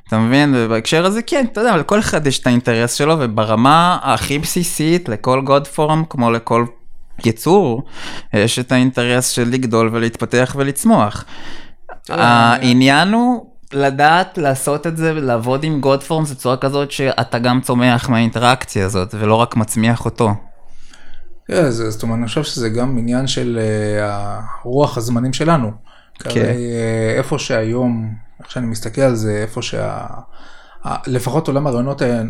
אתה 0.07 0.17
מבין? 0.17 0.53
ובהקשר 0.57 1.05
הזה 1.05 1.21
כן, 1.21 1.45
אתה 1.51 1.61
יודע, 1.61 1.77
לכל 1.77 1.99
אחד 1.99 2.27
יש 2.27 2.39
את 2.39 2.47
האינטרס 2.47 2.93
שלו, 2.93 3.15
וברמה 3.19 3.97
הכי 4.01 4.39
בסיסית, 4.39 5.09
לכל 5.09 5.41
Godform, 5.41 6.03
כמו 6.09 6.31
לכל 6.31 6.65
יצור, 7.25 7.83
יש 8.33 8.59
את 8.59 8.71
האינטרס 8.71 9.29
של 9.29 9.49
לגדול 9.49 9.89
ולהתפתח 9.93 10.55
ולצמוח. 10.57 11.25
תראה, 12.05 12.53
העניין 12.53 13.13
הוא 13.13 13.45
לדעת 13.73 14.37
לעשות 14.37 14.87
את 14.87 14.97
זה 14.97 15.13
ולעבוד 15.15 15.63
עם 15.63 15.81
Forms 15.83 16.31
בצורה 16.31 16.57
כזאת 16.57 16.91
שאתה 16.91 17.39
גם 17.39 17.61
צומח 17.61 18.09
מהאינטראקציה 18.09 18.85
הזאת 18.85 19.15
ולא 19.19 19.35
רק 19.35 19.55
מצמיח 19.55 20.05
אותו. 20.05 20.31
כן, 21.47 21.69
זה, 21.69 21.89
זאת 21.89 22.03
אומרת, 22.03 22.17
אני 22.17 22.27
חושב 22.27 22.43
שזה 22.43 22.69
גם 22.69 22.97
עניין 22.97 23.27
של 23.27 23.59
uh, 23.59 24.43
רוח 24.63 24.97
הזמנים 24.97 25.33
שלנו. 25.33 25.71
כן. 26.19 26.29
כי 26.29 26.39
הרי, 26.41 26.53
uh, 26.53 27.17
איפה 27.17 27.39
שהיום, 27.39 28.13
איך 28.39 28.51
שאני 28.51 28.65
מסתכל 28.65 29.01
על 29.01 29.15
זה, 29.15 29.39
איפה 29.41 29.61
שה... 29.61 30.05
לפחות 31.07 31.47
עולם 31.47 31.67
הרעיונות, 31.67 32.01
אה, 32.01 32.21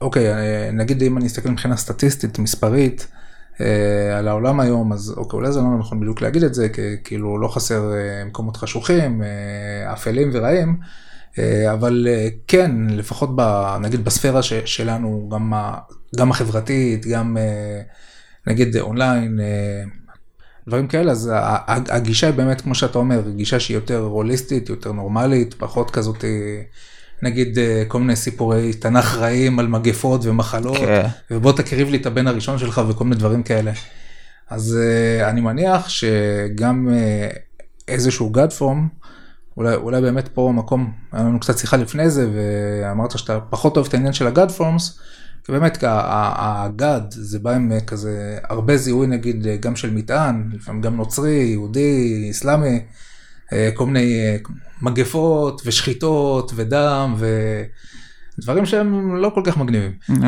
אוקיי, 0.00 0.32
אה, 0.32 0.70
נגיד 0.72 1.02
אם 1.02 1.18
אני 1.18 1.26
אסתכל 1.26 1.48
מבחינה 1.48 1.76
סטטיסטית, 1.76 2.38
מספרית, 2.38 3.06
אה, 3.12 3.17
על 4.18 4.28
העולם 4.28 4.60
היום, 4.60 4.92
אז 4.92 5.14
אוקיי, 5.16 5.36
אולי 5.36 5.52
זה 5.52 5.60
לא 5.60 5.78
נכון 5.78 6.00
בדיוק 6.00 6.20
להגיד 6.20 6.42
את 6.42 6.54
זה, 6.54 6.68
כי 6.68 6.82
כאילו 7.04 7.38
לא 7.38 7.48
חסר 7.48 7.92
אה, 7.92 8.24
מקומות 8.24 8.56
חשוכים, 8.56 9.22
אה, 9.22 9.92
אפלים 9.92 10.30
ורעים, 10.32 10.76
אה, 11.38 11.72
אבל 11.72 12.06
אה, 12.10 12.28
כן, 12.46 12.70
לפחות 12.90 13.30
ב, 13.36 13.42
נגיד 13.80 14.04
בספירה 14.04 14.42
ש, 14.42 14.52
שלנו, 14.52 15.28
גם, 15.32 15.52
גם 16.16 16.30
החברתית, 16.30 17.06
גם 17.06 17.36
אה, 17.36 17.80
נגיד 18.46 18.76
אונליין, 18.76 19.40
אה, 19.40 19.84
דברים 20.68 20.86
כאלה, 20.88 21.12
אז 21.12 21.30
הגישה 21.66 22.26
היא 22.26 22.34
באמת, 22.34 22.60
כמו 22.60 22.74
שאתה 22.74 22.98
אומר, 22.98 23.30
גישה 23.36 23.60
שהיא 23.60 23.74
יותר 23.74 23.98
הוליסטית, 23.98 24.68
יותר 24.68 24.92
נורמלית, 24.92 25.54
פחות 25.54 25.90
כזאת, 25.90 26.24
אה, 26.24 26.62
נגיד 27.22 27.58
אה, 27.58 27.82
כל 27.88 28.00
מיני 28.00 28.16
סיפורי 28.16 28.72
תנ"ך 28.72 29.16
רעים 29.16 29.58
על 29.58 29.68
מגפות 29.68 30.20
ומחלות, 30.24 30.76
כן. 30.76 31.06
ובוא 31.30 31.52
תקריב 31.52 31.88
לי 31.88 31.96
את 31.96 32.06
הבן 32.06 32.26
הראשון 32.26 32.58
שלך 32.58 32.80
וכל 32.88 33.04
מיני 33.04 33.16
דברים 33.16 33.42
כאלה. 33.42 33.72
אז 34.50 34.78
אה, 34.80 35.30
אני 35.30 35.40
מניח 35.40 35.88
שגם 35.88 36.88
אה, 36.92 37.28
איזשהו 37.88 38.32
form, 38.58 39.06
אולי, 39.56 39.74
אולי 39.74 40.00
באמת 40.00 40.28
פה 40.28 40.52
מקום, 40.54 40.92
היה 41.12 41.24
לנו 41.24 41.40
קצת 41.40 41.58
שיחה 41.58 41.76
לפני 41.76 42.10
זה, 42.10 42.30
ואמרת 42.34 43.18
שאתה 43.18 43.40
פחות 43.40 43.76
אוהב 43.76 43.86
את 43.86 43.94
העניין 43.94 44.12
של 44.12 44.26
forms, 44.58 45.00
כי 45.44 45.52
באמת 45.52 45.84
ה-God 45.84 47.04
זה 47.10 47.38
בא 47.38 47.50
עם 47.50 47.72
כזה 47.86 48.38
הרבה 48.48 48.76
זיהוי 48.76 49.06
נגיד 49.06 49.46
גם 49.60 49.76
של 49.76 49.94
מטען, 49.94 50.50
לפעמים 50.52 50.80
גם 50.80 50.96
נוצרי, 50.96 51.34
יהודי, 51.34 52.28
אסלאמי, 52.30 52.80
כל 53.74 53.86
מיני 53.86 54.20
אה, 54.26 54.36
מגפות 54.82 55.62
ושחיטות 55.64 56.52
ודם 56.54 57.16
ודברים 58.38 58.66
שהם 58.66 59.16
לא 59.16 59.30
כל 59.34 59.40
כך 59.44 59.56
מגניבים. 59.56 59.92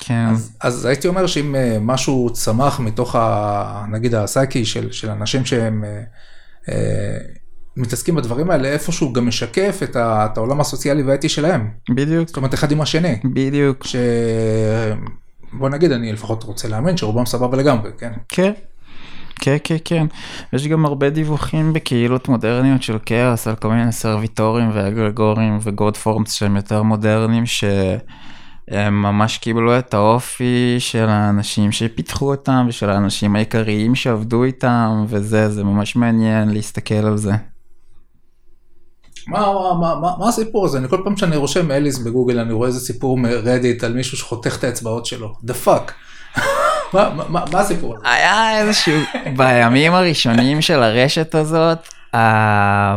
כן. 0.00 0.26
אז, 0.30 0.56
אז 0.60 0.84
הייתי 0.84 1.08
אומר 1.08 1.26
שאם 1.26 1.56
אה, 1.56 1.78
משהו 1.80 2.30
צמח 2.32 2.80
מתוך 2.80 3.16
ה, 3.16 3.84
נגיד 3.90 4.14
הסייקי 4.14 4.64
של, 4.64 4.92
של 4.92 5.10
אנשים 5.10 5.44
שהם 5.44 5.84
אה, 5.84 6.02
אה, 6.68 7.18
מתעסקים 7.76 8.14
בדברים 8.14 8.50
האלה, 8.50 8.68
איפשהו 8.68 9.12
גם 9.12 9.26
משקף 9.28 9.80
את, 9.82 9.96
ה, 9.96 10.26
את 10.32 10.36
העולם 10.36 10.60
הסוציאלי 10.60 11.02
והאתי 11.02 11.28
שלהם. 11.28 11.70
בדיוק, 11.90 12.28
זאת 12.28 12.36
אומרת, 12.36 12.54
אחד 12.54 12.72
עם 12.72 12.80
השני. 12.80 13.16
בדיוק. 13.24 13.84
ש... 13.84 13.96
בוא 15.52 15.68
נגיד, 15.68 15.92
אני 15.92 16.12
לפחות 16.12 16.42
רוצה 16.42 16.68
להאמין 16.68 16.96
שרובם 16.96 17.26
סבבה 17.26 17.56
לגמרי, 17.56 17.90
כן? 17.98 18.12
כן. 18.28 18.52
כן, 19.42 19.56
כן, 19.64 19.76
כן. 19.84 20.06
יש 20.52 20.66
גם 20.66 20.86
הרבה 20.86 21.10
דיווחים 21.10 21.72
בקהילות 21.72 22.28
מודרניות 22.28 22.82
של 22.82 22.98
כאוס 23.06 23.46
על 23.46 23.54
כל 23.54 23.68
מיני 23.68 23.92
סרוויטורים 23.92 24.70
ואגרגורים 24.74 25.58
ו 25.62 25.70
god 25.70 25.96
forms 25.96 26.32
שהם 26.32 26.56
יותר 26.56 26.82
מודרניים 26.82 27.46
שהם 27.46 29.02
ממש 29.02 29.38
קיבלו 29.38 29.78
את 29.78 29.94
האופי 29.94 30.76
של 30.78 31.08
האנשים 31.08 31.72
שפיתחו 31.72 32.30
אותם 32.30 32.66
ושל 32.68 32.90
האנשים 32.90 33.36
העיקריים 33.36 33.94
שעבדו 33.94 34.44
איתם 34.44 35.04
וזה, 35.08 35.48
זה 35.48 35.64
ממש 35.64 35.96
מעניין 35.96 36.50
להסתכל 36.50 36.94
על 36.94 37.16
זה. 37.16 37.32
מה, 39.26 39.40
מה, 39.40 39.94
מה, 40.00 40.16
מה, 40.18 40.28
הסיפור 40.28 40.64
הזה? 40.64 40.78
אני 40.78 40.88
כל 40.88 41.00
פעם 41.04 41.16
שאני 41.16 41.36
רושם 41.36 41.70
אליס 41.70 41.98
בגוגל, 41.98 42.38
אני 42.38 42.52
רואה 42.52 42.68
איזה 42.68 42.80
סיפור 42.80 43.18
מרדיט 43.18 43.84
על 43.84 43.92
מישהו 43.94 44.18
שחותך 44.18 44.56
את 44.58 44.64
האצבעות 44.64 45.06
שלו. 45.06 45.34
the 45.42 45.54
fuck. 45.54 45.94
מה, 46.94 47.44
הסיפור 47.52 47.96
הזה? 47.96 48.04
היה 48.10 48.58
איזשהו, 48.60 49.00
בימים 49.36 49.94
הראשונים 49.94 50.62
של 50.62 50.82
הרשת 50.82 51.34
הזאת, 51.34 51.78
ה- 52.14 52.96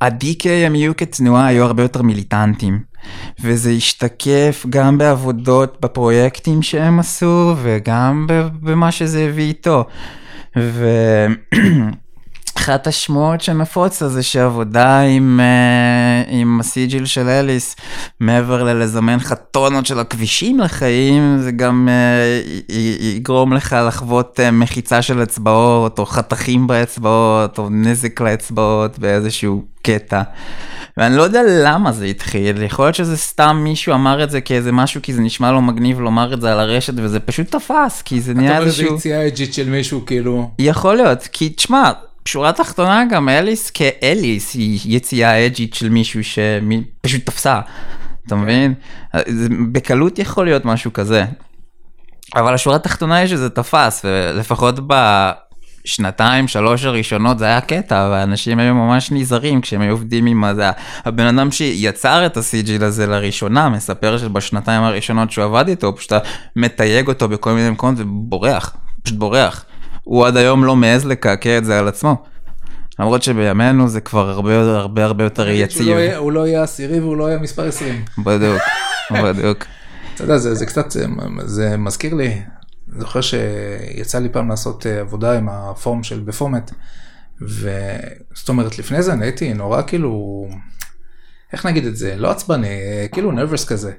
ה-DKMU 0.00 0.94
כתנועה 0.96 1.46
היו 1.46 1.64
הרבה 1.64 1.82
יותר 1.82 2.02
מיליטנטים. 2.02 2.82
וזה 3.40 3.70
השתקף 3.70 4.66
גם 4.70 4.98
בעבודות 4.98 5.76
בפרויקטים 5.80 6.62
שהם 6.62 6.98
עשו 7.00 7.54
וגם 7.62 8.26
במה 8.62 8.92
שזה 8.92 9.20
הביא 9.28 9.44
איתו. 9.48 9.84
ואחת 12.56 12.86
השמועות 12.86 13.40
שנפוצה 13.40 14.08
זה 14.08 14.22
שעבודה 14.22 15.00
עם, 15.00 15.40
אה, 15.42 16.32
עם 16.38 16.60
הסיג'יל 16.60 17.04
של 17.06 17.28
אליס, 17.28 17.76
מעבר 18.20 18.62
ללזמן 18.64 19.16
לך 19.16 19.34
טונות 19.50 19.86
של 19.86 19.98
הכבישים 19.98 20.60
לחיים, 20.60 21.38
זה 21.38 21.52
גם 21.52 21.88
אה, 21.88 22.40
י- 22.68 23.14
יגרום 23.16 23.52
לך 23.52 23.76
לחוות 23.88 24.40
אה, 24.40 24.50
מחיצה 24.50 25.02
של 25.02 25.22
אצבעות, 25.22 25.98
או 25.98 26.06
חתכים 26.06 26.66
באצבעות, 26.66 27.58
או 27.58 27.68
נזק 27.70 28.20
לאצבעות 28.20 28.98
באיזשהו 28.98 29.64
קטע. 29.82 30.22
ואני 30.96 31.16
לא 31.16 31.22
יודע 31.22 31.40
למה 31.48 31.92
זה 31.92 32.04
התחיל, 32.04 32.62
יכול 32.62 32.84
להיות 32.84 32.94
שזה 32.94 33.16
סתם 33.16 33.60
מישהו 33.64 33.94
אמר 33.94 34.24
את 34.24 34.30
זה 34.30 34.40
כאיזה 34.40 34.72
משהו, 34.72 35.02
כי 35.02 35.12
זה 35.12 35.20
נשמע 35.20 35.52
לו 35.52 35.62
מגניב 35.62 36.00
לומר 36.00 36.34
את 36.34 36.40
זה 36.40 36.52
על 36.52 36.60
הרשת, 36.60 36.92
וזה 36.96 37.20
פשוט 37.20 37.50
תפס, 37.56 38.02
כי 38.02 38.20
זה 38.20 38.32
אתה 38.32 38.40
נהיה 38.40 38.50
אומר 38.50 38.62
איזה 38.66 38.82
איזשהו... 38.82 38.96
יציאה 38.96 39.26
אג'ית 39.26 39.54
של 39.54 39.70
מישהו, 39.70 40.06
כאילו... 40.06 40.50
יכול 40.58 40.96
להיות, 40.96 41.28
כי 41.32 41.48
תשמע, 41.48 41.90
שורה 42.28 42.52
תחתונה 42.52 43.04
גם 43.10 43.28
אליס 43.28 43.70
כאליס 43.70 44.54
היא 44.54 44.96
יציאה 44.96 45.46
אג'ית 45.46 45.74
של 45.74 45.88
מישהו 45.88 46.20
שפשוט 46.24 47.26
תפסה, 47.26 47.60
אתה 48.26 48.36
מבין? 48.36 48.74
זה 49.26 49.48
בקלות 49.72 50.18
יכול 50.18 50.44
להיות 50.44 50.64
משהו 50.64 50.92
כזה. 50.92 51.24
אבל 52.36 52.54
השורה 52.54 52.76
התחתונה 52.76 53.16
היא 53.16 53.26
שזה 53.26 53.50
תפס, 53.50 54.04
ולפחות 54.04 54.74
בשנתיים, 55.84 56.48
שלוש 56.48 56.84
הראשונות 56.84 57.38
זה 57.38 57.44
היה 57.44 57.60
קטע, 57.60 58.08
ואנשים 58.12 58.58
היו 58.58 58.74
ממש 58.74 59.12
נזהרים 59.12 59.60
כשהם 59.60 59.80
היו 59.80 59.92
עובדים 59.92 60.26
עם 60.26 60.44
הזה. 60.44 60.70
הבן 61.04 61.38
אדם 61.38 61.50
שיצר 61.50 62.26
את 62.26 62.36
ה-CG 62.36 62.70
לזה 62.80 63.06
לראשונה, 63.06 63.68
מספר 63.68 64.18
שבשנתיים 64.18 64.82
הראשונות 64.82 65.30
שהוא 65.30 65.44
עבד 65.44 65.68
איתו, 65.68 65.96
פשוט 65.96 66.12
מתייג 66.56 67.08
אותו 67.08 67.28
בכל 67.28 67.52
מיני 67.52 67.70
מקומות 67.70 67.98
ובורח, 67.98 68.76
פשוט 69.02 69.18
בורח. 69.18 69.64
הוא 70.04 70.26
עד 70.26 70.36
היום 70.36 70.64
לא 70.64 70.76
מעז 70.76 71.06
לקעקע 71.06 71.58
את 71.58 71.64
זה 71.64 71.78
על 71.78 71.88
עצמו. 71.88 72.24
למרות 72.98 73.22
שבימינו 73.22 73.88
זה 73.88 74.00
כבר 74.00 74.30
הרבה 74.30 74.60
הרבה 74.60 75.04
הרבה 75.04 75.24
יותר 75.24 75.48
יציב. 75.48 75.88
לא 75.88 76.16
הוא 76.16 76.32
לא 76.32 76.46
יהיה 76.46 76.62
עשירי 76.62 77.00
והוא 77.00 77.16
לא 77.16 77.28
יהיה 77.28 77.38
מספר 77.38 77.68
20. 77.68 78.04
בדיוק, 78.18 78.62
בדיוק. 79.24 79.64
אתה 80.14 80.24
יודע, 80.24 80.38
זה, 80.38 80.54
זה 80.54 80.66
קצת, 80.66 80.96
זה, 81.44 81.76
מזכיר 81.76 82.14
לי, 82.14 82.42
זוכר 82.98 83.20
שיצא 83.20 84.18
לי 84.18 84.28
פעם 84.28 84.48
לעשות 84.48 84.86
אה, 84.86 85.00
עבודה 85.00 85.38
עם 85.38 85.48
הפורום 85.48 86.02
של 86.02 86.20
בפורמט, 86.20 86.70
וזאת 87.40 88.48
אומרת, 88.48 88.78
לפני 88.78 89.02
זה 89.02 89.12
אני 89.12 89.24
הייתי 89.24 89.54
נורא 89.54 89.82
כאילו, 89.86 90.46
איך 91.52 91.66
נגיד 91.66 91.86
את 91.86 91.96
זה, 91.96 92.16
לא 92.16 92.30
עצבני, 92.30 92.66
אה, 92.66 93.06
כאילו 93.12 93.32
נרבס 93.32 93.64
כזה. 93.64 93.92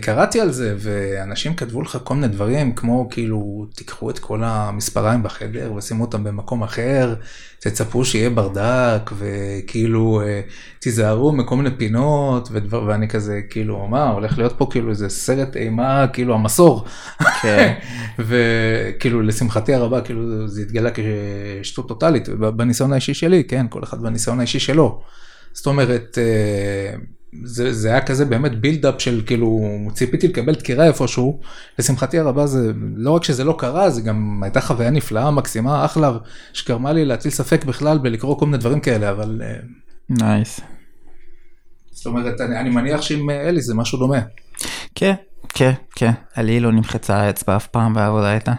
קראתי 0.00 0.40
על 0.40 0.50
זה 0.50 0.74
ואנשים 0.78 1.54
כתבו 1.54 1.82
לך 1.82 1.98
כל 2.04 2.14
מיני 2.14 2.28
דברים 2.28 2.72
כמו 2.72 3.08
כאילו 3.10 3.66
תיקחו 3.74 4.10
את 4.10 4.18
כל 4.18 4.40
המספריים 4.44 5.22
בחדר 5.22 5.72
ושימו 5.72 6.04
אותם 6.04 6.24
במקום 6.24 6.62
אחר, 6.62 7.14
תצפו 7.58 8.04
שיהיה 8.04 8.30
ברדק 8.30 9.10
וכאילו 9.18 10.22
אה, 10.24 10.40
תיזהרו 10.78 11.32
מכל 11.32 11.56
מיני 11.56 11.70
פינות 11.76 12.48
ודבר 12.52 12.84
ואני 12.84 13.08
כזה 13.08 13.40
כאילו 13.50 13.86
מה 13.86 14.08
הולך 14.08 14.38
להיות 14.38 14.54
פה 14.58 14.66
כאילו 14.70 14.90
איזה 14.90 15.08
סרט 15.08 15.56
אימה 15.56 16.06
כאילו 16.12 16.34
המסור. 16.34 16.84
כן. 17.42 17.74
וכאילו 18.28 19.22
לשמחתי 19.22 19.74
הרבה 19.74 20.00
כאילו 20.00 20.48
זה 20.48 20.62
התגלה 20.62 20.90
כשטות 20.94 21.88
טוטאלית 21.88 22.28
בניסיון 22.28 22.92
האישי 22.92 23.14
שלי 23.14 23.44
כן 23.44 23.66
כל 23.70 23.82
אחד 23.82 24.02
בניסיון 24.02 24.38
האישי 24.38 24.60
שלו. 24.60 25.02
זאת 25.52 25.66
אומרת 25.66 26.18
אה, 26.18 26.96
זה, 27.44 27.72
זה 27.72 27.88
היה 27.88 28.00
כזה 28.00 28.24
באמת 28.24 28.60
בילדאפ 28.60 28.94
של 28.98 29.22
כאילו 29.26 29.60
ציפיתי 29.92 30.28
לקבל 30.28 30.54
דקירה 30.54 30.86
איפשהו 30.86 31.40
לשמחתי 31.78 32.18
הרבה 32.18 32.46
זה 32.46 32.72
לא 32.96 33.10
רק 33.10 33.24
שזה 33.24 33.44
לא 33.44 33.54
קרה 33.58 33.90
זה 33.90 34.00
גם 34.02 34.40
הייתה 34.42 34.60
חוויה 34.60 34.90
נפלאה 34.90 35.30
מקסימה 35.30 35.84
אחלה 35.84 36.12
שגרמה 36.52 36.92
לי 36.92 37.04
להטיל 37.04 37.30
ספק 37.30 37.64
בכלל 37.64 37.98
בלקרוא 37.98 38.38
כל 38.38 38.46
מיני 38.46 38.58
דברים 38.58 38.80
כאלה 38.80 39.10
אבל 39.10 39.42
אה, 39.44 39.54
nice. 40.08 40.60
זאת 41.90 42.06
אומרת 42.06 42.40
אני, 42.40 42.60
אני 42.60 42.70
מניח 42.70 43.02
שעם 43.02 43.30
אה, 43.30 43.48
אלי 43.48 43.60
זה 43.60 43.74
משהו 43.74 43.98
דומה. 43.98 44.18
כן, 44.94 45.14
כן, 45.48 45.72
כן. 45.96 46.12
עלי 46.34 46.60
לא 46.60 46.72
נמחצה 46.72 47.16
האצבע 47.16 47.56
אף 47.56 47.66
פעם 47.66 47.94
בעבודה 47.94 48.34
איתה. 48.34 48.52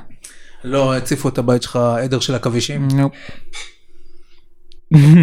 לא 0.64 0.96
הציפו 0.96 1.30
את 1.30 1.38
הבית 1.38 1.62
שלך 1.62 1.76
עדר 1.76 2.20
של 2.20 2.36
עכבישים. 2.36 2.88
nope. 2.88 3.14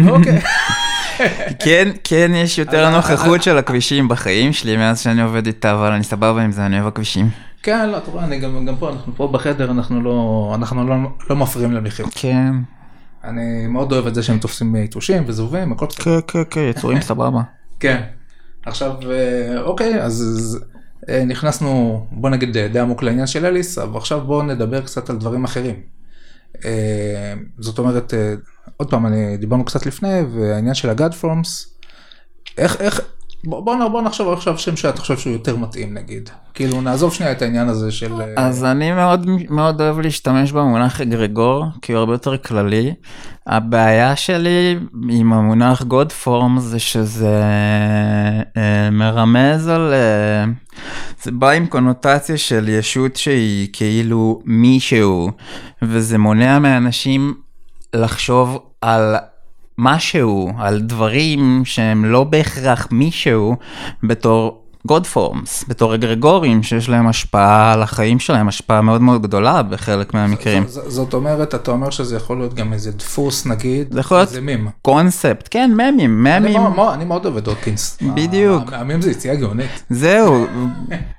אוקיי. 0.09 0.41
כן, 1.65 1.89
כן, 2.03 2.31
יש 2.35 2.57
יותר 2.57 2.89
נוכחות 2.89 3.43
של 3.43 3.57
עכבישים 3.57 4.07
בחיים 4.07 4.53
שלי 4.53 4.77
מאז 4.77 4.99
שאני 4.99 5.21
עובד 5.21 5.45
איתה, 5.47 5.73
אבל 5.73 5.91
אני 5.91 6.03
סבבה 6.03 6.41
עם 6.41 6.51
זה, 6.51 6.65
אני 6.65 6.75
אוהב 6.75 6.87
עכבישים. 6.87 7.29
כן, 7.63 7.89
לא, 7.89 7.97
אתה 7.97 8.11
רואה, 8.11 8.23
אני 8.23 8.39
גם, 8.39 8.65
גם 8.65 8.75
פה, 8.75 8.89
אנחנו 8.89 9.15
פה 9.15 9.27
בחדר, 9.27 9.71
אנחנו 9.71 10.01
לא, 10.01 10.51
אנחנו 10.55 10.87
לא, 10.87 10.95
לא 11.29 11.35
מפריעים 11.35 11.71
למחיר. 11.71 12.05
כן. 12.15 12.51
אני 13.23 13.67
מאוד 13.67 13.91
אוהב 13.91 14.07
את 14.07 14.15
זה 14.15 14.23
שהם 14.23 14.39
תופסים 14.39 14.75
יתושים 14.75 15.23
וזובים, 15.27 15.71
הכל 15.71 15.85
בסדר. 15.85 16.03
כן, 16.03 16.19
כן, 16.27 16.43
כן, 16.49 16.61
יצורים 16.61 17.01
סבבה. 17.01 17.41
כן. 17.79 18.01
עכשיו, 18.65 18.91
אה, 19.11 19.61
אוקיי, 19.61 20.01
אז 20.01 20.59
אה, 21.09 21.25
נכנסנו, 21.25 22.05
בוא 22.11 22.29
נגיד 22.29 22.57
די 22.57 22.79
עמוק 22.79 23.03
לעניין 23.03 23.27
של 23.27 23.45
אליס, 23.45 23.77
אבל 23.77 23.97
עכשיו 23.97 24.21
בואו 24.21 24.43
נדבר 24.43 24.81
קצת 24.81 25.09
על 25.09 25.17
דברים 25.17 25.43
אחרים. 25.43 25.75
אה, 26.65 27.33
זאת 27.59 27.79
אומרת, 27.79 28.13
אה, 28.13 28.33
עוד 28.81 28.89
פעם, 28.89 29.05
אני, 29.05 29.37
דיברנו 29.37 29.65
קצת 29.65 29.85
לפני, 29.85 30.21
והעניין 30.33 30.73
של 30.73 30.89
הגאד 30.89 31.13
פורמס, 31.13 31.77
איך, 32.57 32.81
איך, 32.81 33.01
בוא, 33.43 33.61
בוא, 33.61 33.87
בוא 33.87 34.01
נחשוב 34.01 34.33
עכשיו 34.33 34.57
שם 34.57 34.75
שאתה 34.75 35.01
חושב 35.01 35.17
שהוא 35.17 35.33
יותר 35.33 35.55
מתאים 35.55 35.93
נגיד. 35.93 36.29
כאילו 36.53 36.81
נעזוב 36.81 37.13
שנייה 37.13 37.31
את 37.31 37.41
העניין 37.41 37.69
הזה 37.69 37.91
של... 37.91 38.21
אה, 38.21 38.33
אז 38.37 38.63
אני 38.63 38.91
מאוד 38.91 39.27
מאוד 39.49 39.81
אוהב 39.81 39.99
להשתמש 39.99 40.51
במונח 40.51 41.01
אגרגור, 41.01 41.65
כי 41.81 41.93
הוא 41.93 41.99
הרבה 41.99 42.13
יותר 42.13 42.37
כללי. 42.37 42.93
הבעיה 43.47 44.15
שלי 44.15 44.79
עם 45.09 45.33
המונח 45.33 45.81
God 45.81 46.25
Form 46.25 46.59
זה 46.59 46.79
שזה 46.79 47.43
אה, 48.57 48.89
מרמז 48.91 49.67
על... 49.67 49.93
אה, 49.93 50.45
זה 51.23 51.31
בא 51.31 51.49
עם 51.49 51.65
קונוטציה 51.65 52.37
של 52.37 52.69
ישות 52.69 53.15
שהיא 53.15 53.69
כאילו 53.73 54.41
מישהו, 54.45 55.31
וזה 55.81 56.17
מונע 56.17 56.59
מאנשים 56.59 57.33
לחשוב 57.93 58.70
על 58.81 59.15
משהו, 59.77 60.51
על 60.57 60.79
דברים 60.81 61.61
שהם 61.65 62.05
לא 62.05 62.23
בהכרח 62.23 62.87
מישהו 62.91 63.55
בתור 64.03 64.57
God 64.87 65.15
Forms, 65.15 65.65
בתור 65.67 65.95
אגרגורים 65.95 66.63
שיש 66.63 66.89
להם 66.89 67.07
השפעה 67.07 67.73
על 67.73 67.83
החיים 67.83 68.19
שלהם, 68.19 68.47
השפעה 68.47 68.81
מאוד 68.81 69.01
מאוד 69.01 69.21
גדולה 69.21 69.63
בחלק 69.63 70.13
מהמקרים. 70.13 70.67
ז- 70.67 70.73
ז- 70.73 70.79
זאת 70.87 71.13
אומרת, 71.13 71.55
אתה 71.55 71.71
אומר 71.71 71.89
שזה 71.89 72.15
יכול 72.15 72.37
להיות 72.37 72.53
גם 72.53 72.73
איזה 72.73 72.91
דפוס 72.91 73.45
נגיד, 73.45 73.93
זה 73.93 73.99
יכול 73.99 74.17
להיות 74.17 74.29
מים. 74.41 74.69
קונספט, 74.81 75.47
כן, 75.51 75.71
ממים, 75.73 76.27
אני 76.27 76.39
ממים. 76.39 76.61
מאוד- 76.75 76.93
אני 76.93 77.05
מאוד 77.05 77.25
אוהב 77.25 77.37
את 77.37 77.43
דוקינס. 77.43 77.97
בדיוק. 78.15 78.63
המים 78.73 79.01
זה 79.01 79.11
יציאה 79.11 79.35
גאונית. 79.35 79.83
זהו, 79.89 80.47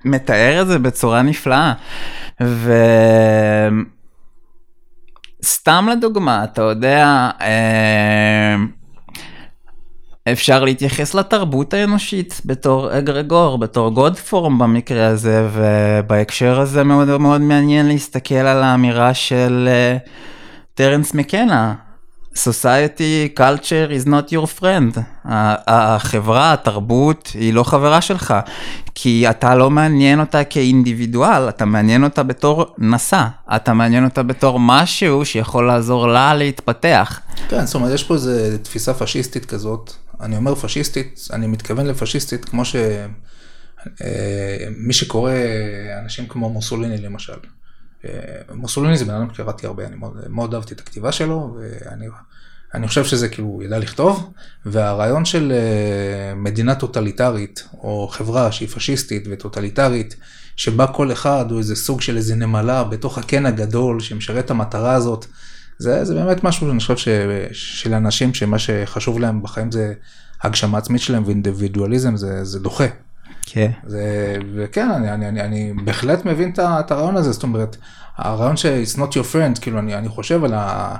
מתאר 0.04 0.62
את 0.62 0.66
זה 0.66 0.78
בצורה 0.78 1.22
נפלאה. 1.22 1.72
וסתם 5.42 5.88
לדוגמה, 5.92 6.44
אתה 6.44 6.62
יודע, 6.62 7.30
אה, 7.40 8.56
אפשר 10.32 10.64
להתייחס 10.64 11.14
לתרבות 11.14 11.74
האנושית 11.74 12.40
בתור 12.44 12.98
אגרגור, 12.98 13.58
בתור 13.58 13.90
גוד 13.90 14.16
פורם 14.16 14.58
במקרה 14.58 15.06
הזה, 15.06 15.48
ובהקשר 15.52 16.60
הזה 16.60 16.84
מאוד 16.84 17.20
מאוד 17.20 17.40
מעניין 17.40 17.86
להסתכל 17.88 18.34
על 18.34 18.62
האמירה 18.62 19.14
של 19.14 19.68
אה, 19.70 19.96
טרנס 20.74 21.14
מקנה. 21.14 21.74
Society 22.34 23.28
culture 23.36 23.90
is 23.90 24.06
not 24.06 24.32
your 24.32 24.60
friend. 24.60 25.00
החברה, 25.24 26.52
התרבות, 26.52 27.30
היא 27.34 27.54
לא 27.54 27.62
חברה 27.62 28.00
שלך, 28.00 28.34
כי 28.94 29.30
אתה 29.30 29.54
לא 29.54 29.70
מעניין 29.70 30.20
אותה 30.20 30.44
כאינדיבידואל, 30.44 31.48
אתה 31.48 31.64
מעניין 31.64 32.04
אותה 32.04 32.22
בתור 32.22 32.74
נשא, 32.78 33.26
אתה 33.56 33.72
מעניין 33.72 34.04
אותה 34.04 34.22
בתור 34.22 34.60
משהו 34.60 35.24
שיכול 35.24 35.66
לעזור 35.66 36.08
לה 36.08 36.34
להתפתח. 36.34 37.20
כן, 37.48 37.66
זאת 37.66 37.74
אומרת, 37.74 37.94
יש 37.94 38.04
פה 38.04 38.14
איזה 38.14 38.58
תפיסה 38.62 38.94
פשיסטית 38.94 39.44
כזאת. 39.44 39.92
אני 40.20 40.36
אומר 40.36 40.54
פשיסטית, 40.54 41.28
אני 41.32 41.46
מתכוון 41.46 41.86
לפשיסטית 41.86 42.44
כמו 42.44 42.64
ש... 42.64 42.76
אה, 44.04 44.66
מי 44.76 44.92
שקורא 44.92 45.32
אנשים 46.02 46.26
כמו 46.26 46.50
מוסוליני 46.50 46.98
למשל. 46.98 47.32
אה, 48.04 48.10
מוסוליני 48.54 48.96
זה 48.96 49.04
בן 49.04 49.14
אדם 49.14 49.34
שקראתי 49.34 49.66
הרבה, 49.66 49.86
אני 49.86 49.96
מאוד, 49.96 50.16
מאוד 50.28 50.54
אהבתי 50.54 50.74
את 50.74 50.80
הכתיבה 50.80 51.12
שלו, 51.12 51.56
ואני 51.58 52.06
אני 52.74 52.88
חושב 52.88 53.04
שזה 53.04 53.28
כאילו, 53.28 53.48
הוא 53.48 53.62
ידע 53.62 53.78
לכתוב, 53.78 54.30
והרעיון 54.66 55.24
של 55.24 55.52
אה, 55.52 56.34
מדינה 56.34 56.74
טוטליטרית, 56.74 57.68
או 57.74 58.08
חברה 58.10 58.52
שהיא 58.52 58.68
פשיסטית 58.68 59.24
וטוטליטרית, 59.30 60.16
שבה 60.56 60.86
כל 60.86 61.12
אחד 61.12 61.50
הוא 61.50 61.58
איזה 61.58 61.76
סוג 61.76 62.00
של 62.00 62.16
איזה 62.16 62.34
נמלה 62.34 62.84
בתוך 62.84 63.18
הקן 63.18 63.46
הגדול 63.46 64.00
שמשרת 64.00 64.44
את 64.44 64.50
המטרה 64.50 64.92
הזאת, 64.92 65.26
זה, 65.78 66.04
זה 66.04 66.14
באמת 66.14 66.44
משהו 66.44 66.66
שאני 66.66 66.80
חושב 66.80 66.96
ש, 66.96 67.08
של 67.52 67.94
אנשים 67.94 68.34
שמה 68.34 68.58
שחשוב 68.58 69.18
להם 69.18 69.42
בחיים 69.42 69.72
זה 69.72 69.92
הגשמה 70.42 70.78
עצמית 70.78 71.00
שלהם 71.00 71.22
ואינדיבידואליזם 71.26 72.16
זה, 72.16 72.44
זה 72.44 72.58
דוחה. 72.58 72.86
כן. 73.46 73.70
זה, 73.86 74.36
וכן, 74.56 74.90
אני, 74.90 75.12
אני, 75.12 75.28
אני, 75.28 75.40
אני 75.40 75.72
בהחלט 75.84 76.24
מבין 76.24 76.52
את 76.60 76.90
הרעיון 76.90 77.16
הזה, 77.16 77.32
זאת 77.32 77.42
אומרת, 77.42 77.76
הרעיון 78.16 78.56
ש- 78.56 78.66
it's 78.66 78.96
not 78.98 79.12
your 79.12 79.34
friend, 79.34 79.60
כאילו 79.60 79.78
אני, 79.78 79.94
אני 79.94 80.08
חושב 80.08 80.44
על 80.44 80.52
ה... 80.54 80.94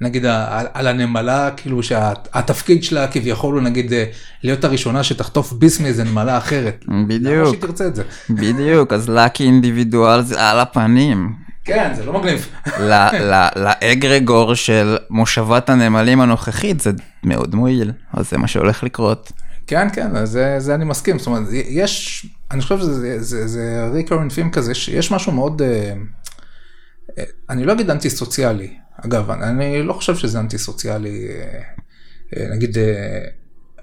נגיד 0.00 0.26
על, 0.26 0.66
על 0.74 0.86
הנמלה, 0.86 1.50
כאילו 1.56 1.82
שהתפקיד 1.82 2.84
שלה 2.84 3.08
כביכול 3.08 3.54
הוא 3.54 3.62
נגיד 3.62 3.92
אה, 3.92 4.04
להיות 4.42 4.64
הראשונה 4.64 5.02
שתחטוף 5.02 5.52
ביס 5.52 5.80
מאיזה 5.80 6.04
נמלה 6.04 6.38
אחרת. 6.38 6.84
למה 6.88 7.04
בדיוק, 7.06 7.48
שהיא 7.48 7.60
תרצה 7.60 7.86
את 7.86 7.94
זה? 7.94 8.02
בדיוק, 8.30 8.92
אז 8.92 9.08
לה 9.08 9.28
כאינדיבידואל 9.28 10.22
זה 10.22 10.50
על 10.50 10.60
הפנים. 10.60 11.32
כן, 11.64 11.92
זה 11.94 12.04
לא 12.04 12.12
מגניב. 12.20 12.48
לאגרגור 13.56 14.54
של 14.54 14.96
מושבת 15.10 15.70
הנמלים 15.70 16.20
הנוכחית 16.20 16.80
זה 16.80 16.90
מאוד 17.24 17.54
מועיל, 17.54 17.92
אז 18.12 18.30
זה 18.30 18.38
מה 18.38 18.48
שהולך 18.48 18.82
לקרות. 18.84 19.32
כן, 19.66 19.88
כן, 19.92 20.24
זה, 20.24 20.54
זה 20.58 20.74
אני 20.74 20.84
מסכים, 20.84 21.18
זאת 21.18 21.26
אומרת, 21.26 21.48
יש, 21.52 22.26
אני 22.50 22.62
חושב 22.62 22.78
שזה 22.78 23.22
זה, 23.22 23.46
זה 23.46 23.88
ריקורן 23.92 24.28
פים 24.28 24.50
כזה, 24.50 24.72
יש, 24.72 24.88
יש 24.88 25.12
משהו 25.12 25.32
מאוד, 25.32 25.62
אה, 25.62 25.92
אה, 27.18 27.24
אני 27.50 27.64
לא 27.64 27.72
אגיד 27.72 27.90
אנטי 27.90 28.10
סוציאלי, 28.10 28.76
אגב, 29.06 29.30
אני, 29.30 29.82
לא 29.82 29.92
חושב 29.92 30.16
שזה 30.16 30.40
אנטי 30.40 30.58
סוציאלי, 30.58 31.28
אה, 32.36 32.48
נגיד, 32.54 32.76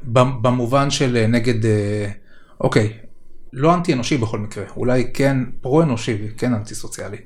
במ- 0.04 0.42
במובן 0.42 0.90
של 0.90 1.26
נגד, 1.30 1.70
אוקיי, 2.62 2.94
לא 3.54 3.74
אנטי 3.74 3.94
אנושי 3.94 4.18
בכל 4.18 4.40
מקרה, 4.40 4.64
אולי 4.78 5.12
כן 5.14 5.38
פרו 5.62 5.82
אנושי 5.82 6.18
וכן 6.24 6.54
אנטי 6.54 6.76
סוציאלי. 6.76 7.18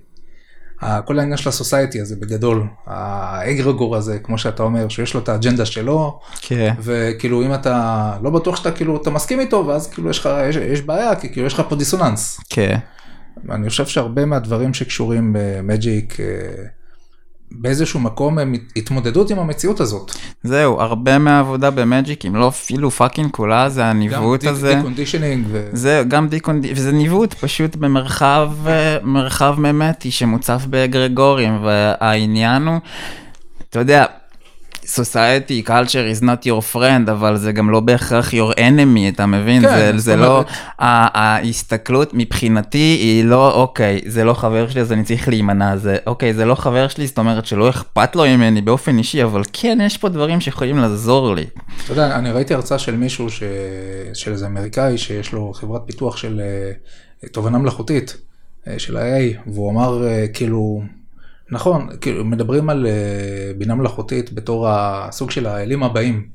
כל 1.05 1.19
העניין 1.19 1.37
של 1.37 1.49
ה 1.49 1.56
society 1.56 2.01
הזה 2.01 2.15
בגדול, 2.15 2.63
האגרגור 2.85 3.95
הזה, 3.95 4.19
כמו 4.19 4.37
שאתה 4.37 4.63
אומר, 4.63 4.89
שיש 4.89 5.13
לו 5.13 5.19
את 5.19 5.29
האג'נדה 5.29 5.65
שלו, 5.65 6.19
כן. 6.41 6.73
וכאילו 6.79 7.41
אם 7.43 7.53
אתה 7.53 8.13
לא 8.21 8.29
בטוח 8.29 8.55
שאתה 8.55 8.71
כאילו 8.71 9.01
אתה 9.01 9.09
מסכים 9.09 9.39
איתו 9.39 9.63
ואז 9.67 9.89
כאילו 9.89 10.09
יש 10.09 10.19
לך 10.19 10.29
יש, 10.49 10.55
יש 10.55 10.81
בעיה 10.81 11.15
כי 11.15 11.29
כאילו 11.29 11.47
יש 11.47 11.53
לך 11.53 11.61
פה 11.69 11.75
דיסוננס. 11.75 12.39
כן. 12.49 12.77
אני 13.49 13.69
חושב 13.69 13.85
שהרבה 13.85 14.25
מהדברים 14.25 14.73
שקשורים 14.73 15.35
ב 15.37 15.51
magic 15.51 16.19
אה, 16.19 16.25
באיזשהו 17.51 17.99
מקום 17.99 18.39
הם 18.39 18.55
התמודדות 18.75 19.31
עם 19.31 19.39
המציאות 19.39 19.79
הזאת. 19.79 20.11
זהו, 20.43 20.81
הרבה 20.81 21.17
מהעבודה 21.17 21.71
ב 21.71 21.79
magic, 21.79 22.25
אם 22.25 22.35
לא 22.35 22.47
אפילו 22.47 22.91
fucking 22.91 23.31
כולה, 23.31 23.69
זה 23.69 23.85
הניווט 23.85 24.43
הזה. 24.43 24.79
conditioning. 24.81 25.45
ו... 25.51 25.69
זה 25.73 26.03
גם 26.07 26.27
decondi, 26.27 26.71
וזה 26.75 26.91
ניווט 26.91 27.33
פשוט 27.33 27.75
במרחב, 27.75 28.51
אה, 28.67 28.97
מרחב 29.03 29.55
ממטי 29.57 30.11
שמוצף 30.11 30.65
באגרגורים, 30.69 31.63
והעניין 31.63 32.67
הוא, 32.67 32.79
אתה 33.69 33.79
יודע, 33.79 34.05
society 34.87 35.67
culture 35.67 36.05
is 36.15 36.21
not 36.21 36.45
your 36.45 36.73
friend, 36.73 37.11
אבל 37.11 37.37
זה 37.37 37.51
גם 37.51 37.69
לא 37.69 37.79
בהכרח 37.79 38.33
your 38.33 38.55
enemy, 38.55 39.13
אתה 39.13 39.25
מבין? 39.25 39.61
כן, 39.61 39.67
זה, 39.67 39.91
זאת 39.91 40.01
זה 40.01 40.15
לא, 40.15 40.43
ההסתכלות 40.79 42.09
מבחינתי 42.13 42.77
היא 42.77 43.25
לא, 43.25 43.53
אוקיי, 43.53 44.01
זה 44.05 44.23
לא 44.23 44.33
חבר 44.33 44.69
שלי 44.69 44.81
אז 44.81 44.91
אני 44.91 45.03
צריך 45.03 45.27
להימנע, 45.29 45.77
זה, 45.77 45.97
אוקיי, 46.07 46.33
זה 46.33 46.45
לא 46.45 46.55
חבר 46.55 46.87
שלי, 46.87 47.07
זאת 47.07 47.17
אומרת 47.17 47.45
שלא 47.45 47.69
אכפת 47.69 48.15
לו 48.15 48.23
ממני 48.25 48.61
באופן 48.61 48.97
אישי, 48.97 49.23
אבל 49.23 49.41
כן, 49.53 49.77
יש 49.81 49.97
פה 49.97 50.09
דברים 50.09 50.41
שיכולים 50.41 50.77
לעזור 50.77 51.35
לי. 51.35 51.45
אתה 51.83 51.93
יודע, 51.93 52.15
אני 52.15 52.31
ראיתי 52.31 52.53
הרצאה 52.53 52.79
של 52.79 52.95
מישהו, 52.95 53.29
ש... 53.29 53.43
של 54.13 54.31
איזה 54.31 54.45
אמריקאי 54.45 54.97
שיש 54.97 55.33
לו 55.33 55.53
חברת 55.53 55.81
פיתוח 55.85 56.17
של 56.17 56.41
אה, 56.43 57.29
תובנה 57.29 57.57
מלאכותית, 57.57 58.17
אה, 58.67 58.79
של 58.79 58.97
ה-AA, 58.97 59.37
והוא 59.47 59.71
אמר 59.71 60.07
אה, 60.07 60.25
כאילו, 60.33 60.81
נכון, 61.51 61.87
כאילו 62.01 62.25
מדברים 62.25 62.69
על 62.69 62.87
אה, 62.87 63.51
בינה 63.57 63.75
מלאכותית 63.75 64.33
בתור 64.33 64.67
הסוג 64.69 65.31
של 65.31 65.45
האלים 65.45 65.83
הבאים. 65.83 66.27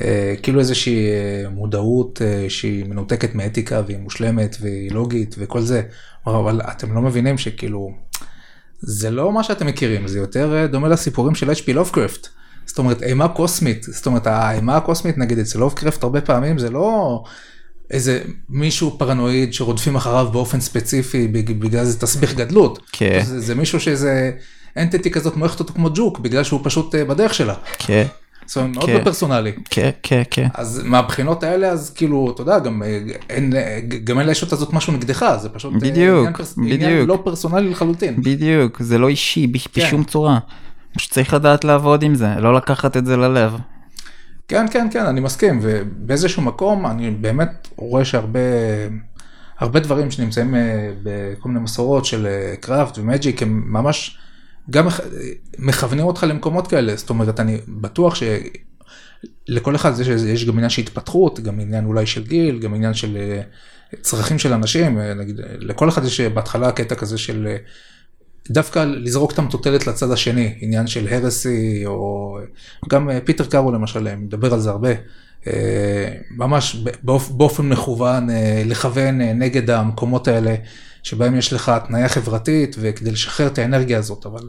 אה, 0.00 0.34
כאילו 0.42 0.60
איזושהי 0.60 1.08
אה, 1.08 1.50
מודעות 1.50 2.22
שהיא 2.48 2.84
מנותקת 2.84 3.34
מאתיקה 3.34 3.82
והיא 3.86 3.98
מושלמת 3.98 4.56
והיא 4.60 4.92
לוגית 4.92 5.34
וכל 5.38 5.60
זה, 5.60 5.82
אבל 6.26 6.60
אתם 6.60 6.94
לא 6.94 7.02
מבינים 7.02 7.38
שכאילו, 7.38 7.90
זה 8.80 9.10
לא 9.10 9.32
מה 9.32 9.42
שאתם 9.42 9.66
מכירים, 9.66 10.08
זה 10.08 10.18
יותר 10.18 10.66
דומה 10.70 10.88
לסיפורים 10.88 11.34
של 11.34 11.50
H.P. 11.50 11.72
לובקרפט. 11.72 12.28
זאת 12.66 12.78
אומרת, 12.78 13.02
אימה 13.02 13.28
קוסמית, 13.28 13.82
זאת 13.82 14.06
אומרת, 14.06 14.26
האימה 14.26 14.76
הקוסמית 14.76 15.18
נגיד 15.18 15.38
אצל 15.38 15.58
לובקרפט 15.58 16.02
הרבה 16.02 16.20
פעמים 16.20 16.58
זה 16.58 16.70
לא 16.70 17.22
איזה 17.90 18.20
מישהו 18.50 18.96
פרנואיד 18.98 19.52
שרודפים 19.52 19.96
אחריו 19.96 20.28
באופן 20.32 20.60
ספציפי 20.60 21.28
בג- 21.28 21.58
בגלל 21.60 21.84
זה 21.84 22.00
תסביך 22.00 22.34
גדלות. 22.34 22.78
כן. 22.92 23.20
זה, 23.24 23.40
זה 23.40 23.54
מישהו 23.54 23.80
שאיזה 23.80 24.30
אנטיטי 24.76 25.10
כזאת 25.10 25.36
מועכת 25.36 25.60
אותו 25.60 25.72
כמו 25.74 25.90
ג'וק 25.94 26.18
בגלל 26.18 26.42
שהוא 26.44 26.60
פשוט 26.62 26.94
אה, 26.94 27.04
בדרך 27.04 27.34
שלה. 27.34 27.54
כן. 27.78 28.06
זאת 28.46 28.56
אומרת, 28.56 28.74
מאוד 28.74 28.86
כן. 28.86 28.96
לא 28.98 29.04
פרסונלי. 29.04 29.52
כן, 29.70 29.90
כן, 30.02 30.22
כן. 30.30 30.48
אז 30.54 30.82
מהבחינות 30.84 31.42
האלה 31.42 31.68
אז 31.68 31.90
כאילו 31.94 32.30
אתה 32.34 32.42
יודע 32.42 32.58
גם 32.58 32.82
אה, 32.82 32.98
אין 33.30 33.56
אה, 33.56 33.78
גם 34.04 34.18
אין 34.18 34.26
לישות 34.26 34.52
הזאת 34.52 34.72
משהו 34.72 34.92
נגדך 34.92 35.36
זה 35.42 35.48
פשוט 35.48 35.72
בדיוק, 35.74 36.18
עניין 36.18 36.32
פרס- 36.32 36.58
עניין 36.58 36.80
בדיוק. 36.92 37.08
לא 37.08 37.18
פרסונלי 37.24 37.70
לחלוטין. 37.70 38.16
בדיוק, 38.22 38.82
זה 38.82 38.98
לא 38.98 39.08
אישי 39.08 39.52
כן. 39.72 39.80
בשום 39.86 40.04
צורה. 40.04 40.38
פשוט 40.96 41.12
צריך 41.12 41.34
לדעת 41.34 41.64
לעבוד 41.64 42.02
עם 42.02 42.14
זה, 42.14 42.28
לא 42.38 42.54
לקחת 42.54 42.96
את 42.96 43.06
זה 43.06 43.16
ללב. 43.16 43.52
כן 44.48 44.66
כן 44.70 44.88
כן 44.92 45.06
אני 45.06 45.20
מסכים 45.20 45.58
ובאיזשהו 45.62 46.42
מקום 46.42 46.86
אני 46.86 47.10
באמת 47.10 47.68
רואה 47.76 48.04
שהרבה 48.04 48.40
הרבה 49.58 49.80
דברים 49.80 50.10
שנמצאים 50.10 50.54
אה, 50.54 50.90
בכל 51.02 51.48
מיני 51.48 51.60
מסורות 51.60 52.04
של 52.04 52.26
אה, 52.26 52.54
קראפט 52.60 52.98
ומג'יק 52.98 53.42
הם 53.42 53.62
ממש 53.66 54.18
גם 54.70 54.86
מכ- 54.86 55.00
מכוונים 55.58 56.04
אותך 56.04 56.26
למקומות 56.28 56.66
כאלה. 56.66 56.96
זאת 56.96 57.10
אומרת 57.10 57.40
אני 57.40 57.58
בטוח 57.68 58.14
שלכל 58.14 59.74
אחד 59.76 60.00
יש, 60.00 60.08
יש 60.08 60.44
גם 60.44 60.54
עניין 60.54 60.70
של 60.70 60.82
התפתחות 60.82 61.40
גם 61.40 61.60
עניין 61.60 61.84
אולי 61.84 62.06
של 62.06 62.24
גיל 62.26 62.58
גם 62.58 62.74
עניין 62.74 62.94
של 62.94 63.16
אה, 63.16 63.40
צרכים 64.00 64.38
של 64.38 64.52
אנשים 64.52 64.98
אה, 64.98 65.14
נגיד 65.14 65.40
אה, 65.40 65.46
לכל 65.58 65.88
אחד 65.88 66.04
יש 66.04 66.20
אה, 66.20 66.28
בהתחלה 66.28 66.72
קטע 66.72 66.94
כזה 66.94 67.18
של 67.18 67.46
אה, 67.50 67.56
דווקא 68.50 68.78
לזרוק 68.78 69.32
את 69.32 69.38
המטוטלת 69.38 69.86
לצד 69.86 70.10
השני, 70.10 70.54
עניין 70.60 70.86
של 70.86 71.08
הרסי, 71.10 71.86
או 71.86 72.38
גם 72.88 73.10
אה, 73.10 73.18
פיטר 73.24 73.44
קארו 73.44 73.72
למשל, 73.72 74.08
אה, 74.08 74.16
מדבר 74.16 74.54
על 74.54 74.60
זה 74.60 74.70
הרבה, 74.70 74.90
אה, 75.46 76.14
ממש 76.30 76.84
באופ, 77.02 77.30
באופן 77.30 77.68
מכוון, 77.68 78.28
לכוון 78.64 79.20
נגד 79.20 79.70
המקומות 79.70 80.28
האלה, 80.28 80.54
שבהם 81.02 81.36
יש 81.36 81.52
לך 81.52 81.68
התניה 81.68 82.08
חברתית, 82.08 82.76
וכדי 82.80 83.10
לשחרר 83.10 83.46
את 83.46 83.58
האנרגיה 83.58 83.98
הזאת, 83.98 84.26
אבל 84.26 84.42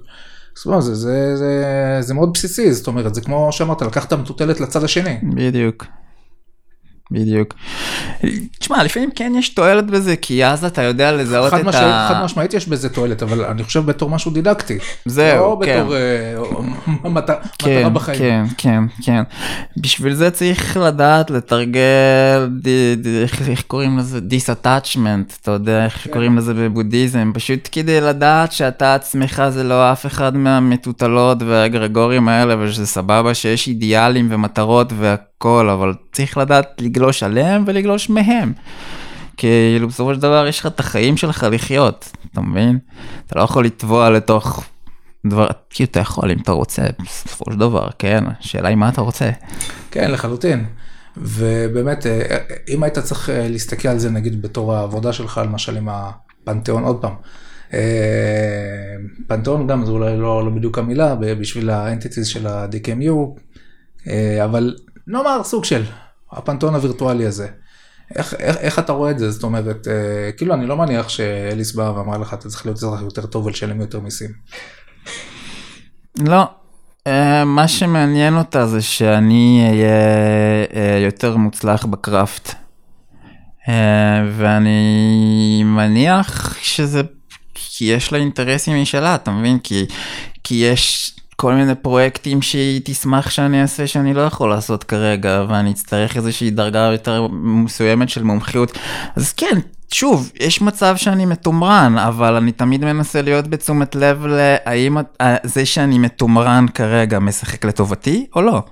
זה, 0.64 0.96
זה, 0.96 1.36
זה, 1.36 1.98
זה 2.00 2.14
מאוד 2.14 2.34
בסיסי, 2.34 2.74
זאת 2.74 2.88
אומרת, 2.88 3.16
זה 3.16 3.22
כמו 3.22 3.52
שאמרת, 3.52 3.82
לקחת 3.82 4.12
המטוטלת 4.14 4.60
לצד 4.60 4.84
השני. 4.84 5.18
בדיוק. 5.36 5.86
בדיוק. 7.12 7.54
תשמע, 8.60 8.84
לפעמים 8.84 9.10
כן 9.16 9.34
יש 9.38 9.50
תועלת 9.50 9.86
בזה, 9.86 10.16
כי 10.16 10.46
אז 10.46 10.66
אתה 10.66 10.82
יודע 10.82 11.12
לזהות 11.12 11.54
את 11.54 11.54
משמעית, 11.54 11.76
ה... 11.76 12.10
חד 12.10 12.24
משמעית 12.24 12.54
יש 12.54 12.68
בזה 12.68 12.90
תועלת, 12.90 13.24
אבל 13.24 13.46
אני 13.46 13.64
חושב 13.64 13.86
בתור 13.86 14.10
משהו 14.10 14.32
דידקטי. 14.32 14.78
זהו, 15.06 15.38
לא 15.38 15.66
כן. 15.66 15.84
בתור 15.84 15.96
אה, 15.96 17.10
מטרה 17.10 17.36
כן, 17.60 17.90
בחיים. 17.94 18.20
כן, 18.20 18.44
כן, 18.58 18.84
כן. 19.04 19.24
בשביל 19.78 20.14
זה 20.14 20.32
צריך 20.32 20.78
לדעת 20.78 21.30
לתרגל, 21.30 22.50
ד, 22.62 22.68
ד, 23.02 23.08
איך, 23.08 23.50
איך 23.50 23.62
קוראים 23.62 23.98
לזה? 23.98 24.20
dis-attachment, 24.20 25.34
אתה 25.42 25.52
יודע 25.52 25.86
איך 25.86 26.04
כן. 26.04 26.12
קוראים 26.12 26.38
לזה 26.38 26.54
בבודהיזם, 26.54 27.32
פשוט 27.34 27.70
כדי 27.72 28.02
לדעת 28.02 28.52
שאתה 28.52 28.96
עצמך 28.96 29.44
זה 29.50 29.64
לא 29.64 29.92
אף 29.92 30.06
אחד 30.06 30.38
מהמטוטלות 30.38 31.38
והאגרגורים 31.44 32.28
האלה, 32.28 32.56
ושזה 32.60 32.88
סבבה 32.88 33.34
שיש 33.34 33.68
אידיאלים 33.68 34.28
ומטרות 34.32 34.94
והכל, 35.40 35.70
אבל 35.70 35.94
צריך 36.12 36.38
לדעת 36.38 36.82
לגלוש 36.82 37.24
עליהם 37.24 37.64
ולגלוש 37.68 38.10
מהם. 38.10 38.54
כאילו 39.38 39.88
בסופו 39.88 40.14
של 40.14 40.20
דבר 40.20 40.48
יש 40.48 40.60
לך 40.60 40.66
את 40.66 40.80
החיים 40.80 41.18
שלך 41.18 41.46
לחיות, 41.52 42.12
אתה 42.32 42.42
מבין? 42.42 42.80
אתה 43.28 43.40
לא 43.40 43.44
יכול 43.44 43.66
לטבוע 43.66 44.10
לתוך 44.10 44.64
דבר, 45.28 45.48
כאילו 45.70 45.90
אתה 45.92 46.00
יכול 46.00 46.32
אם 46.32 46.38
אתה 46.42 46.52
רוצה, 46.52 46.82
בסופו 47.06 47.52
של 47.52 47.60
דבר, 47.60 47.88
כן, 48.00 48.24
השאלה 48.40 48.70
היא 48.70 48.78
מה 48.78 48.90
אתה 48.90 49.02
רוצה. 49.02 49.30
כן, 49.92 50.12
לחלוטין. 50.12 50.66
ובאמת, 51.18 52.06
אה, 52.06 52.38
אם 52.70 52.84
היית 52.84 53.00
צריך 53.00 53.30
אה, 53.30 53.48
להסתכל 53.48 53.88
על 53.88 54.00
זה 54.00 54.10
נגיד 54.10 54.42
בתור 54.42 54.76
העבודה 54.76 55.14
שלך, 55.14 55.42
למשל 55.46 55.78
עם 55.78 55.90
הפנתיאון, 55.90 56.84
עוד 56.84 57.02
פעם, 57.02 57.14
אה, 57.74 57.80
פנתיאון 59.28 59.68
גם 59.68 59.86
זה 59.86 59.92
אולי 59.92 60.18
לא, 60.18 60.46
לא 60.46 60.52
בדיוק 60.52 60.78
המילה 60.78 61.16
בשביל 61.16 61.70
האנטיטיז 61.70 62.28
של 62.28 62.48
ה-DKMU, 62.48 63.40
אה, 64.08 64.46
אבל 64.46 64.76
נאמר 65.10 65.44
סוג 65.44 65.66
של 65.66 65.84
הפנתיאון 66.32 66.76
הווירטואלי 66.76 67.26
הזה. 67.26 67.48
איך, 68.16 68.34
איך, 68.34 68.58
איך 68.58 68.80
אתה 68.80 68.92
רואה 68.92 69.12
את 69.12 69.20
זה? 69.20 69.32
זאת 69.32 69.44
אומרת, 69.44 69.88
אה, 69.88 70.32
כאילו 70.32 70.54
אני 70.54 70.66
לא 70.66 70.78
מניח 70.78 71.10
שאליס 71.10 71.76
בא 71.76 71.92
ואמר 71.96 72.18
לך 72.18 72.34
אתה 72.34 72.50
צריך 72.50 72.66
להיות 72.66 72.78
אזרח 72.78 73.02
יותר 73.02 73.26
טוב 73.26 73.46
ולשלם 73.46 73.82
יותר 73.82 74.00
מיסים. 74.00 74.30
לא, 76.20 76.44
אה, 77.08 77.46
מה 77.46 77.68
שמעניין 77.68 78.38
אותה 78.38 78.68
זה 78.68 78.82
שאני 78.82 79.68
אהיה 79.70 79.90
אה, 80.74 81.00
יותר 81.06 81.38
מוצלח 81.38 81.86
בקראפט. 81.86 82.54
אה, 83.70 84.24
ואני 84.38 85.64
מניח 85.66 86.58
שזה, 86.62 87.02
כי 87.54 87.86
יש 87.86 88.14
לה 88.14 88.18
אינטרסים 88.18 88.82
משלה, 88.82 89.16
אתה 89.16 89.32
מבין? 89.32 89.60
כי, 89.60 89.86
כי 90.44 90.56
יש 90.56 91.16
כל 91.40 91.54
מיני 91.54 91.76
פרויקטים 91.76 92.42
שהיא 92.42 92.82
תשמח 92.84 93.30
שאני 93.30 93.62
אעשה 93.62 93.88
שאני 93.88 94.14
לא 94.14 94.22
יכול 94.22 94.50
לעשות 94.50 94.84
כרגע, 94.84 95.46
ואני 95.50 95.72
אצטרך 95.72 96.18
איזושהי 96.18 96.50
דרגה 96.50 96.80
יותר 96.80 97.28
מסוימת 97.32 98.10
של 98.10 98.24
מומחיות. 98.24 98.78
אז 99.16 99.34
כן, 99.34 99.60
שוב, 99.94 100.32
יש 100.40 100.62
מצב 100.62 100.98
שאני 100.98 101.26
מתומרן, 101.26 101.98
אבל 101.98 102.36
אני 102.36 102.52
תמיד 102.52 102.86
מנסה 102.86 103.22
להיות 103.22 103.48
בתשומת 103.48 103.96
לב 103.96 104.26
להאם 104.26 104.98
אה, 105.22 105.36
זה 105.44 105.66
שאני 105.66 105.98
מתומרן 106.00 106.66
כרגע 106.74 107.20
משחק 107.20 107.66
לטובתי 107.66 108.26
או 108.36 108.42
לא. 108.42 108.64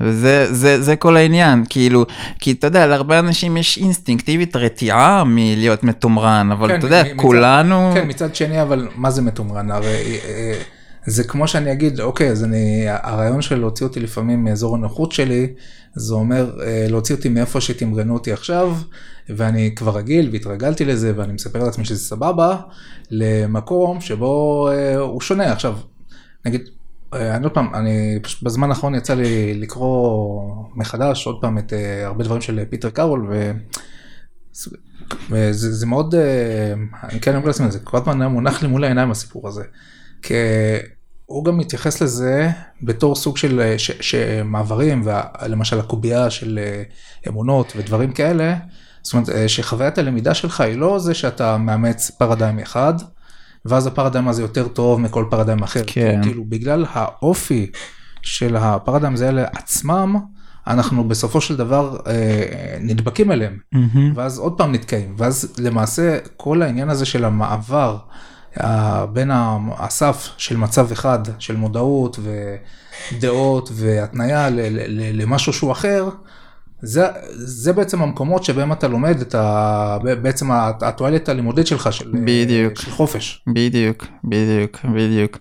וזה 0.00 0.54
זה, 0.54 0.82
זה 0.82 0.96
כל 0.96 1.16
העניין, 1.16 1.64
כאילו, 1.68 2.06
כי 2.38 2.52
אתה 2.52 2.66
יודע, 2.66 2.86
להרבה 2.86 3.18
אנשים 3.18 3.56
יש 3.56 3.78
אינסטינקטיבית 3.78 4.56
רתיעה 4.56 5.24
מלהיות 5.26 5.84
מתומרן, 5.84 6.48
אבל 6.52 6.68
כן, 6.68 6.78
אתה 6.78 6.86
יודע, 6.86 7.02
מצד- 7.04 7.16
כולנו... 7.16 7.90
כן, 7.94 8.08
מצד 8.08 8.34
שני, 8.34 8.62
אבל 8.62 8.88
מה 8.96 9.10
זה 9.10 9.22
מתומרן? 9.22 9.70
הרי 9.70 10.18
אה, 10.24 10.52
זה 11.06 11.24
כמו 11.24 11.48
שאני 11.48 11.72
אגיד, 11.72 12.00
אוקיי, 12.00 12.30
אז 12.30 12.44
אני, 12.44 12.84
הרעיון 12.88 13.42
של 13.42 13.58
להוציא 13.58 13.86
אותי 13.86 14.00
לפעמים 14.00 14.44
מאזור 14.44 14.76
הנוחות 14.76 15.12
שלי, 15.12 15.54
זה 15.94 16.14
אומר 16.14 16.62
אה, 16.62 16.86
להוציא 16.88 17.14
אותי 17.14 17.28
מאיפה 17.28 17.60
שתמרנו 17.60 18.14
אותי 18.14 18.32
עכשיו, 18.32 18.76
ואני 19.28 19.74
כבר 19.74 19.96
רגיל 19.96 20.28
והתרגלתי 20.32 20.84
לזה, 20.84 21.12
ואני 21.16 21.32
מספר 21.32 21.64
לעצמי 21.64 21.84
שזה 21.84 21.98
סבבה, 21.98 22.56
למקום 23.10 24.00
שבו 24.00 24.68
אה, 24.70 24.96
הוא 24.96 25.20
שונה. 25.20 25.52
עכשיו, 25.52 25.76
נגיד, 26.46 26.68
אה, 27.14 27.36
אני 27.36 27.44
עוד 27.44 27.54
פעם, 27.54 27.74
אני 27.74 28.18
פשוט 28.22 28.42
בזמן 28.42 28.70
האחרון 28.70 28.94
יצא 28.94 29.14
לי 29.14 29.54
לקרוא 29.54 30.42
מחדש 30.74 31.26
עוד 31.26 31.40
פעם 31.40 31.58
את 31.58 31.72
אה, 31.72 32.06
הרבה 32.06 32.24
דברים 32.24 32.40
של 32.40 32.64
פיטר 32.70 32.90
קארול, 32.90 33.26
ו... 33.30 33.50
וזה 35.30 35.72
זה 35.72 35.86
מאוד, 35.86 36.14
אה, 36.14 36.74
אני 37.02 37.20
כן 37.20 37.34
אומר 37.34 37.46
לעצמי, 37.46 37.70
זה 37.70 37.78
כל 37.78 37.96
הזמן 37.96 38.20
היה 38.20 38.28
מונח 38.28 38.62
לי 38.62 38.68
מול 38.68 38.84
העיניים 38.84 39.10
הסיפור 39.10 39.48
הזה. 39.48 39.62
כי 40.22 40.34
הוא 41.26 41.44
גם 41.44 41.58
מתייחס 41.58 42.02
לזה 42.02 42.50
בתור 42.82 43.14
סוג 43.14 43.36
של 43.36 43.60
אה, 43.60 43.78
ש, 43.78 43.90
שמעברים, 44.00 45.02
ולמשל 45.04 45.80
הקובייה 45.80 46.30
של 46.30 46.58
אה, 46.62 46.82
אמונות 47.28 47.72
ודברים 47.76 48.12
כאלה, 48.12 48.56
זאת 49.06 49.14
אומרת 49.14 49.28
אה, 49.28 49.48
שחוויית 49.48 49.98
הלמידה 49.98 50.34
שלך 50.34 50.60
היא 50.60 50.76
לא 50.76 50.98
זה 50.98 51.14
שאתה 51.14 51.56
מאמץ 51.56 52.10
פרדיים 52.10 52.58
אחד, 52.58 52.94
ואז 53.64 53.86
הפרדיים 53.86 54.28
הזה 54.28 54.42
יותר 54.42 54.68
טוב 54.68 55.00
מכל 55.00 55.24
פרדיים 55.30 55.62
אחר. 55.62 55.82
כן. 55.86 56.20
כאילו 56.22 56.44
בגלל 56.48 56.84
האופי 56.92 57.70
של 58.22 58.56
הפרדיים 58.56 59.14
האלה 59.22 59.44
עצמם, 59.44 60.16
אנחנו 60.66 61.08
בסופו 61.08 61.40
של 61.40 61.56
דבר 61.56 61.96
אה, 62.06 62.76
נדבקים 62.80 63.32
אליהם. 63.32 63.58
מהמם. 63.72 64.12
ואז 64.16 64.38
עוד 64.38 64.58
פעם 64.58 64.72
נתקעים, 64.72 65.14
ואז 65.18 65.54
למעשה 65.58 66.18
כל 66.36 66.62
העניין 66.62 66.88
הזה 66.88 67.04
של 67.04 67.24
המעבר 67.24 67.98
בין 69.12 69.30
הסף 69.78 70.28
של 70.36 70.56
מצב 70.56 70.92
אחד, 70.92 71.18
של 71.38 71.56
מודעות 71.56 72.18
ודעות 73.12 73.70
והתניה 73.72 74.50
ל- 74.50 74.54
ל- 74.60 74.86
ל- 74.86 75.22
למשהו 75.22 75.52
שהוא 75.52 75.72
אחר, 75.72 76.08
זה, 76.82 77.06
זה 77.32 77.72
בעצם 77.72 78.02
המקומות 78.02 78.44
שבהם 78.44 78.72
אתה 78.72 78.88
לומד 78.88 79.20
את 79.20 79.34
ה, 79.34 79.98
בעצם 80.22 80.50
התועלת 80.80 81.28
הלימודית 81.28 81.66
שלך 81.66 81.92
של, 81.92 82.12
בדיוק. 82.24 82.78
של 82.78 82.90
חופש. 82.90 83.44
בדיוק, 83.46 84.06
בדיוק, 84.24 84.84
בדיוק. 84.84 85.38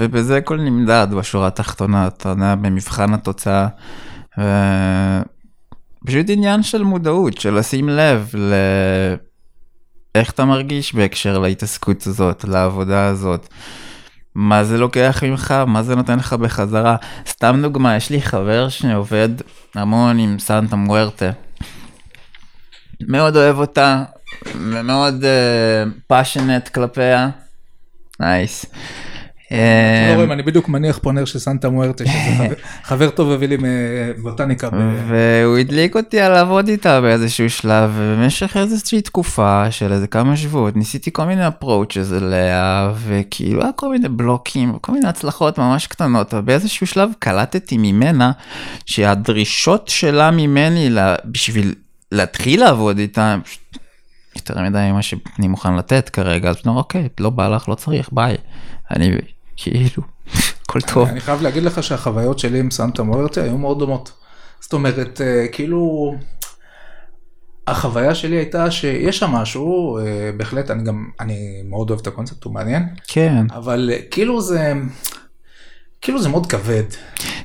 ובזה 0.00 0.36
הכל 0.36 0.56
נמדד 0.56 1.06
בשורה 1.18 1.46
התחתונה, 1.46 2.06
אתה 2.06 2.28
יודע, 2.28 2.54
במבחן 2.54 3.14
התוצאה. 3.14 3.66
ו- 4.38 5.22
פשוט 6.06 6.26
עניין 6.30 6.62
של 6.62 6.82
מודעות, 6.82 7.40
של 7.40 7.54
לשים 7.54 7.88
לב 7.88 8.30
ל... 8.34 8.54
איך 10.14 10.30
אתה 10.30 10.44
מרגיש 10.44 10.94
בהקשר 10.94 11.38
להתעסקות 11.38 12.06
הזאת, 12.06 12.44
לעבודה 12.44 13.06
הזאת. 13.06 13.48
מה 14.34 14.64
זה 14.64 14.78
לוקח 14.78 15.22
ממך, 15.26 15.54
מה 15.66 15.82
זה 15.82 15.96
נותן 15.96 16.18
לך 16.18 16.32
בחזרה. 16.32 16.96
סתם 17.28 17.58
דוגמה, 17.62 17.96
יש 17.96 18.10
לי 18.10 18.22
חבר 18.22 18.68
שעובד 18.68 19.28
המון 19.74 20.18
עם 20.18 20.38
סנטה 20.38 20.76
מוארטה. 20.76 21.30
מאוד 23.00 23.36
אוהב 23.36 23.58
אותה, 23.58 24.04
ומאוד 24.54 25.24
passionate 26.06 26.68
כלפיה. 26.68 27.28
nice. 28.20 28.66
אה, 28.66 29.13
לא 29.50 29.56
רואים, 30.14 30.32
אני 30.32 30.42
בדיוק 30.42 30.68
מניח 30.68 30.98
פה 31.02 31.12
נר 31.12 31.24
של 31.24 31.38
סנטה 31.38 31.68
מוארטה, 31.70 32.04
שזה 32.06 32.14
חבר- 32.38 32.54
חבר 32.82 33.10
טוב 33.10 33.30
הביא 33.30 33.48
לי 33.48 33.56
מבוטניקה. 33.60 34.68
והוא 35.08 35.58
הדליק 35.58 35.96
אותי 35.96 36.20
על 36.20 36.32
לעבוד 36.32 36.68
איתה 36.68 37.00
באיזשהו 37.00 37.50
שלב 37.50 37.90
ובמשך 37.96 38.56
איזושהי 38.56 39.00
תקופה 39.00 39.70
של 39.70 39.92
איזה 39.92 40.06
כמה 40.06 40.36
שבועות 40.36 40.76
ניסיתי 40.76 41.10
כל 41.12 41.24
מיני 41.24 41.46
approaches 41.46 42.14
אליה 42.16 42.92
וכאילו 43.06 43.62
היה 43.62 43.72
כל 43.72 43.88
מיני 43.90 44.08
בלוקים 44.08 44.74
וכל 44.74 44.92
מיני 44.92 45.08
הצלחות 45.08 45.58
ממש 45.58 45.86
קטנות 45.86 46.34
אבל 46.34 46.42
באיזשהו 46.42 46.86
שלב 46.86 47.10
קלטתי 47.18 47.76
ממנה 47.78 48.32
שהדרישות 48.86 49.88
שלה 49.88 50.30
ממני 50.30 50.90
בשביל 51.24 51.74
להתחיל 52.12 52.60
לעבוד 52.60 52.98
איתה 52.98 53.36
יותר 54.36 54.62
מדי 54.62 54.88
ממה 54.92 55.02
שאני 55.02 55.48
מוכן 55.48 55.74
לתת 55.76 56.08
כרגע 56.08 56.50
אז 56.50 56.56
אני 56.56 56.62
אומר 56.66 56.80
אוקיי 56.80 57.08
לא 57.20 57.30
בא 57.30 57.48
לך 57.48 57.68
לא 57.68 57.74
צריך 57.74 58.08
ביי 58.12 58.36
אני 58.90 59.10
כאילו 59.56 60.02
הכל 60.62 60.80
טוב. 60.80 61.08
אני 61.08 61.20
חייב 61.20 61.42
להגיד 61.42 61.62
לך 61.62 61.82
שהחוויות 61.82 62.38
שלי 62.38 62.60
עם 62.60 62.70
סנטה 62.70 63.02
מוארטה 63.02 63.42
היו 63.42 63.58
מאוד 63.58 63.78
דומות. 63.78 64.12
זאת 64.60 64.72
אומרת, 64.72 65.20
אה, 65.20 65.46
כאילו, 65.52 66.14
החוויה 67.66 68.14
שלי 68.14 68.36
הייתה 68.36 68.70
שיש 68.70 69.18
שם 69.18 69.30
משהו, 69.30 69.98
אה, 69.98 70.30
בהחלט, 70.36 70.70
אני 70.70 70.84
גם, 70.84 71.08
אני 71.20 71.62
מאוד 71.64 71.90
אוהב 71.90 72.00
את 72.00 72.06
הקונספט, 72.06 72.44
הוא 72.44 72.54
מעניין, 72.54 72.82
כן. 73.08 73.46
אבל 73.50 73.90
אה, 73.92 73.98
כאילו 74.10 74.40
זה, 74.40 74.72
כאילו 76.04 76.18
זה 76.22 76.28
מאוד 76.28 76.46
כבד. 76.46 76.82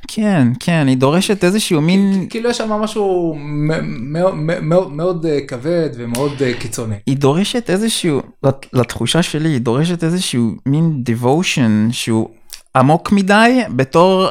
כן, 0.07 0.47
כן, 0.60 0.86
היא 0.88 0.97
דורשת 0.97 1.43
איזשהו 1.43 1.82
מין, 1.82 2.26
כאילו 2.30 2.49
יש 2.49 2.57
שם 2.57 2.70
משהו 2.70 3.36
מאוד- 4.62 5.26
אה, 5.26 5.39
כבד 5.47 5.89
ומאוד 5.93 6.32
אה, 6.41 6.51
קיצוני. 6.60 6.95
היא 7.07 7.18
דורשת 7.18 7.70
איזשהו, 7.70 8.22
לת- 8.43 8.66
לתחושה 8.74 9.24
שלי, 9.24 9.49
היא 9.49 9.62
דורשת 9.62 10.03
איזשהו 10.03 10.51
מין 10.66 11.03
devotion 11.10 11.91
שהוא 11.91 12.30
עמוק 12.76 13.12
מדי 13.12 13.60
בתור 13.76 14.28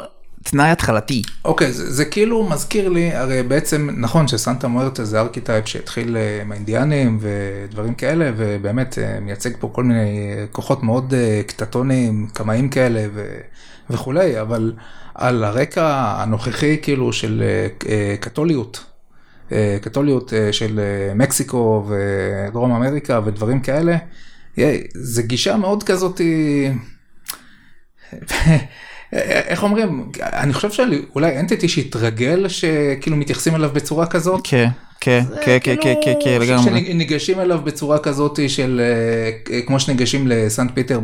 תנאי 0.51 0.71
התחלתי. 0.71 1.23
אוקיי, 1.45 1.73
זה, 1.73 1.93
זה 1.93 2.05
כאילו 2.05 2.49
מזכיר 2.49 2.89
לי, 2.89 3.15
הרי 3.15 3.43
בעצם 3.43 3.91
נכון 3.97 4.29
שסנטה 4.29 4.69
מוארטה 4.69 5.05
זה 5.05 5.21
archetype 5.21 5.69
שהתחיל 5.69 6.17
אה, 6.17 6.43
עם 6.43 6.53
האינדיאנים 6.53 7.19
ודברים 7.21 7.95
כאלה, 7.95 8.31
ובאמת 8.37 8.99
אה, 8.99 9.21
מייצג 9.21 9.51
פה 9.61 9.71
כל 9.73 9.85
מיני 9.85 10.33
אה, 10.39 10.45
כוחות 10.53 10.83
מאוד 10.83 11.15
קטטוניים, 11.47 12.29
קמאים 12.33 12.69
כאלה 12.69 13.07
ו, 13.15 13.37
וכולי, 13.91 14.41
אבל 14.41 14.73
על 15.15 15.45
הרקע 15.45 16.15
הנוכחי 16.23 16.79
כאילו 16.83 17.13
של 17.13 17.43
קתוליות, 18.21 18.85
קתוליות 19.83 20.33
של 20.53 20.81
מקסיקו 21.15 21.89
ודרום 21.89 22.73
אמריקה 22.73 23.21
ודברים 23.25 23.61
כאלה, 23.61 23.97
זה 24.95 25.23
גישה 25.23 25.57
מאוד 25.57 25.83
כזאתי. 25.83 26.71
איך 29.13 29.63
אומרים, 29.63 30.11
אני 30.23 30.53
חושב 30.53 30.71
שאולי 30.71 31.41
אנטיטי 31.41 31.69
שהתרגל 31.69 32.49
שכאילו 32.49 33.17
מתייחסים 33.17 33.55
אליו 33.55 33.71
בצורה 33.73 34.07
כזאת. 34.07 34.41
כן, 34.45 34.69
כן, 35.01 35.23
כן, 35.41 35.59
כן, 35.63 35.77
כאילו 35.81 36.03
כן, 36.03 36.15
כן, 36.25 36.39
לגמרי. 36.41 36.65
שניגשים 36.65 37.41
אליו 37.41 37.61
בצורה 37.65 37.99
כזאת 37.99 38.41
של 38.49 38.81
אה, 38.85 39.61
כמו 39.67 39.81
שניגשים 39.81 40.29
לסנט 40.29 40.71
פיטר 40.75 41.01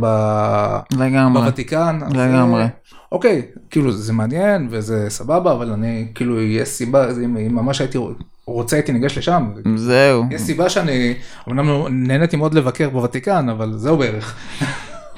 בוותיקן. 1.32 1.98
לגמרי. 2.10 2.62
אה, 2.62 2.68
אוקיי, 3.12 3.42
כאילו 3.70 3.92
זה 3.92 4.12
מעניין 4.12 4.68
וזה 4.70 5.06
סבבה, 5.08 5.52
אבל 5.52 5.70
אני 5.70 6.06
כאילו 6.14 6.42
יש 6.42 6.68
סיבה, 6.68 7.10
אם 7.24 7.54
ממש 7.54 7.80
הייתי 7.80 7.98
רוצה 8.46 8.76
הייתי 8.76 8.92
ניגש 8.92 9.18
לשם. 9.18 9.50
זהו, 9.76 10.24
יש 10.30 10.40
סיבה 10.40 10.68
שאני, 10.68 11.14
אמנם 11.48 11.86
נהניתי 11.90 12.36
מאוד 12.36 12.54
לבקר 12.54 12.90
בוותיקן, 12.90 13.48
אבל 13.48 13.72
זהו 13.76 13.96
בערך. 13.96 14.34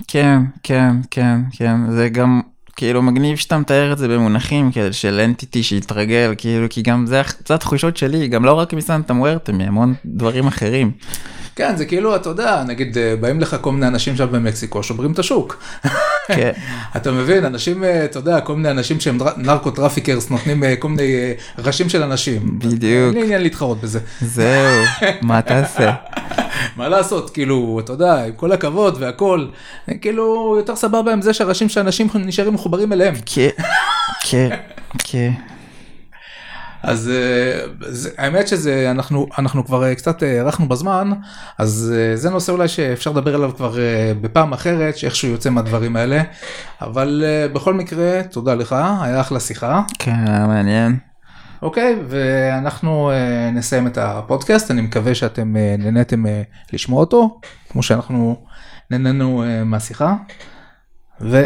כן, 0.08 0.38
כן, 0.62 0.96
כן, 1.10 1.40
כן, 1.52 1.76
זה 1.90 2.08
גם 2.08 2.40
כאילו 2.76 3.02
מגניב 3.02 3.36
שאתה 3.36 3.58
מתאר 3.58 3.92
את 3.92 3.98
זה 3.98 4.08
במונחים 4.08 4.72
כאלה 4.72 4.92
של 4.92 5.20
אנטיטי 5.20 5.62
שהתרגל, 5.62 6.34
כאילו, 6.38 6.66
כי 6.70 6.82
גם 6.82 7.06
זה, 7.06 7.22
זה 7.46 7.54
התחושות 7.54 7.96
שלי, 7.96 8.28
גם 8.28 8.44
לא 8.44 8.52
רק 8.52 8.72
מסנטה 8.74 9.12
מוארטה, 9.12 9.52
מהמון 9.52 9.94
דברים 10.04 10.46
אחרים. 10.46 10.90
כן, 11.56 11.76
זה 11.76 11.84
כאילו, 11.84 12.16
אתה 12.16 12.28
יודע, 12.28 12.62
נגיד, 12.66 12.98
אה, 12.98 13.16
באים 13.16 13.40
לך 13.40 13.56
כל 13.60 13.72
מיני 13.72 13.86
אנשים 13.86 14.16
שם 14.16 14.26
במקסיקו, 14.32 14.82
שוברים 14.82 15.12
את 15.12 15.18
השוק. 15.18 15.62
כן. 16.26 16.52
אתה 16.96 17.12
מבין, 17.12 17.44
אנשים, 17.44 17.84
אה, 17.84 18.04
אתה 18.04 18.18
יודע, 18.18 18.40
כל 18.40 18.56
מיני 18.56 18.70
אנשים 18.70 19.00
שהם 19.00 19.18
narco 19.36 19.70
traffickers, 19.70 20.30
נותנים 20.30 20.64
אה, 20.64 20.76
כל 20.76 20.88
מיני 20.88 21.32
ראשים 21.58 21.88
של 21.88 22.02
אנשים. 22.02 22.58
בדיוק. 22.58 22.82
אין 22.82 23.14
לי 23.14 23.22
עניין 23.22 23.42
להתחרות 23.42 23.80
בזה. 23.80 24.00
זהו, 24.20 24.84
מה 25.22 25.42
תעשה? 25.42 25.92
מה 26.76 26.88
לעשות, 26.88 27.30
כאילו, 27.30 27.80
אתה 27.84 27.92
יודע, 27.92 28.24
עם 28.24 28.32
כל 28.32 28.52
הכבוד 28.52 28.96
והכל, 29.00 29.46
כאילו, 30.00 30.54
יותר 30.58 30.76
סבבה 30.76 31.12
עם 31.12 31.22
זה 31.22 31.32
שהראשים 31.32 31.68
של 31.68 31.80
אנשים 31.80 32.08
נשארים 32.14 32.54
מחוברים 32.54 32.92
אליהם. 32.92 33.14
כן, 33.26 33.48
כן, 34.30 34.48
כן. 34.98 35.30
אז 36.86 37.10
אה, 37.10 37.66
זה, 37.80 38.10
האמת 38.18 38.48
שזה, 38.48 38.90
אנחנו, 38.90 39.26
אנחנו 39.38 39.64
כבר 39.64 39.84
אה, 39.84 39.94
קצת 39.94 40.22
אה, 40.22 40.40
הארכנו 40.40 40.68
בזמן, 40.68 41.10
אז 41.58 41.94
זה 42.14 42.30
נושא 42.30 42.52
אולי 42.52 42.68
שאפשר 42.68 43.10
לדבר 43.10 43.34
עליו 43.34 43.50
כבר 43.56 43.74
בפעם 44.20 44.52
אחרת, 44.52 44.96
שאיכשהו 44.96 45.28
יוצא 45.28 45.50
מהדברים 45.50 45.96
האלה, 45.96 46.22
אבל 46.80 47.24
בכל 47.52 47.74
מקרה, 47.74 48.22
תודה 48.30 48.54
לך, 48.54 48.72
היה 49.02 49.20
אחלה 49.20 49.40
שיחה. 49.40 49.82
כן, 49.98 50.24
היה 50.26 50.46
מעניין. 50.46 50.98
אוקיי, 51.62 51.96
ואנחנו 52.08 53.10
נסיים 53.52 53.86
את 53.86 53.98
הפודקאסט, 53.98 54.70
אני 54.70 54.82
מקווה 54.82 55.14
שאתם 55.14 55.56
נהניתם 55.78 56.24
לשמוע 56.72 57.00
אותו, 57.00 57.40
כמו 57.68 57.82
שאנחנו 57.82 58.36
נהנינו 58.90 59.44
מהשיחה, 59.64 60.14
ו... 61.20 61.44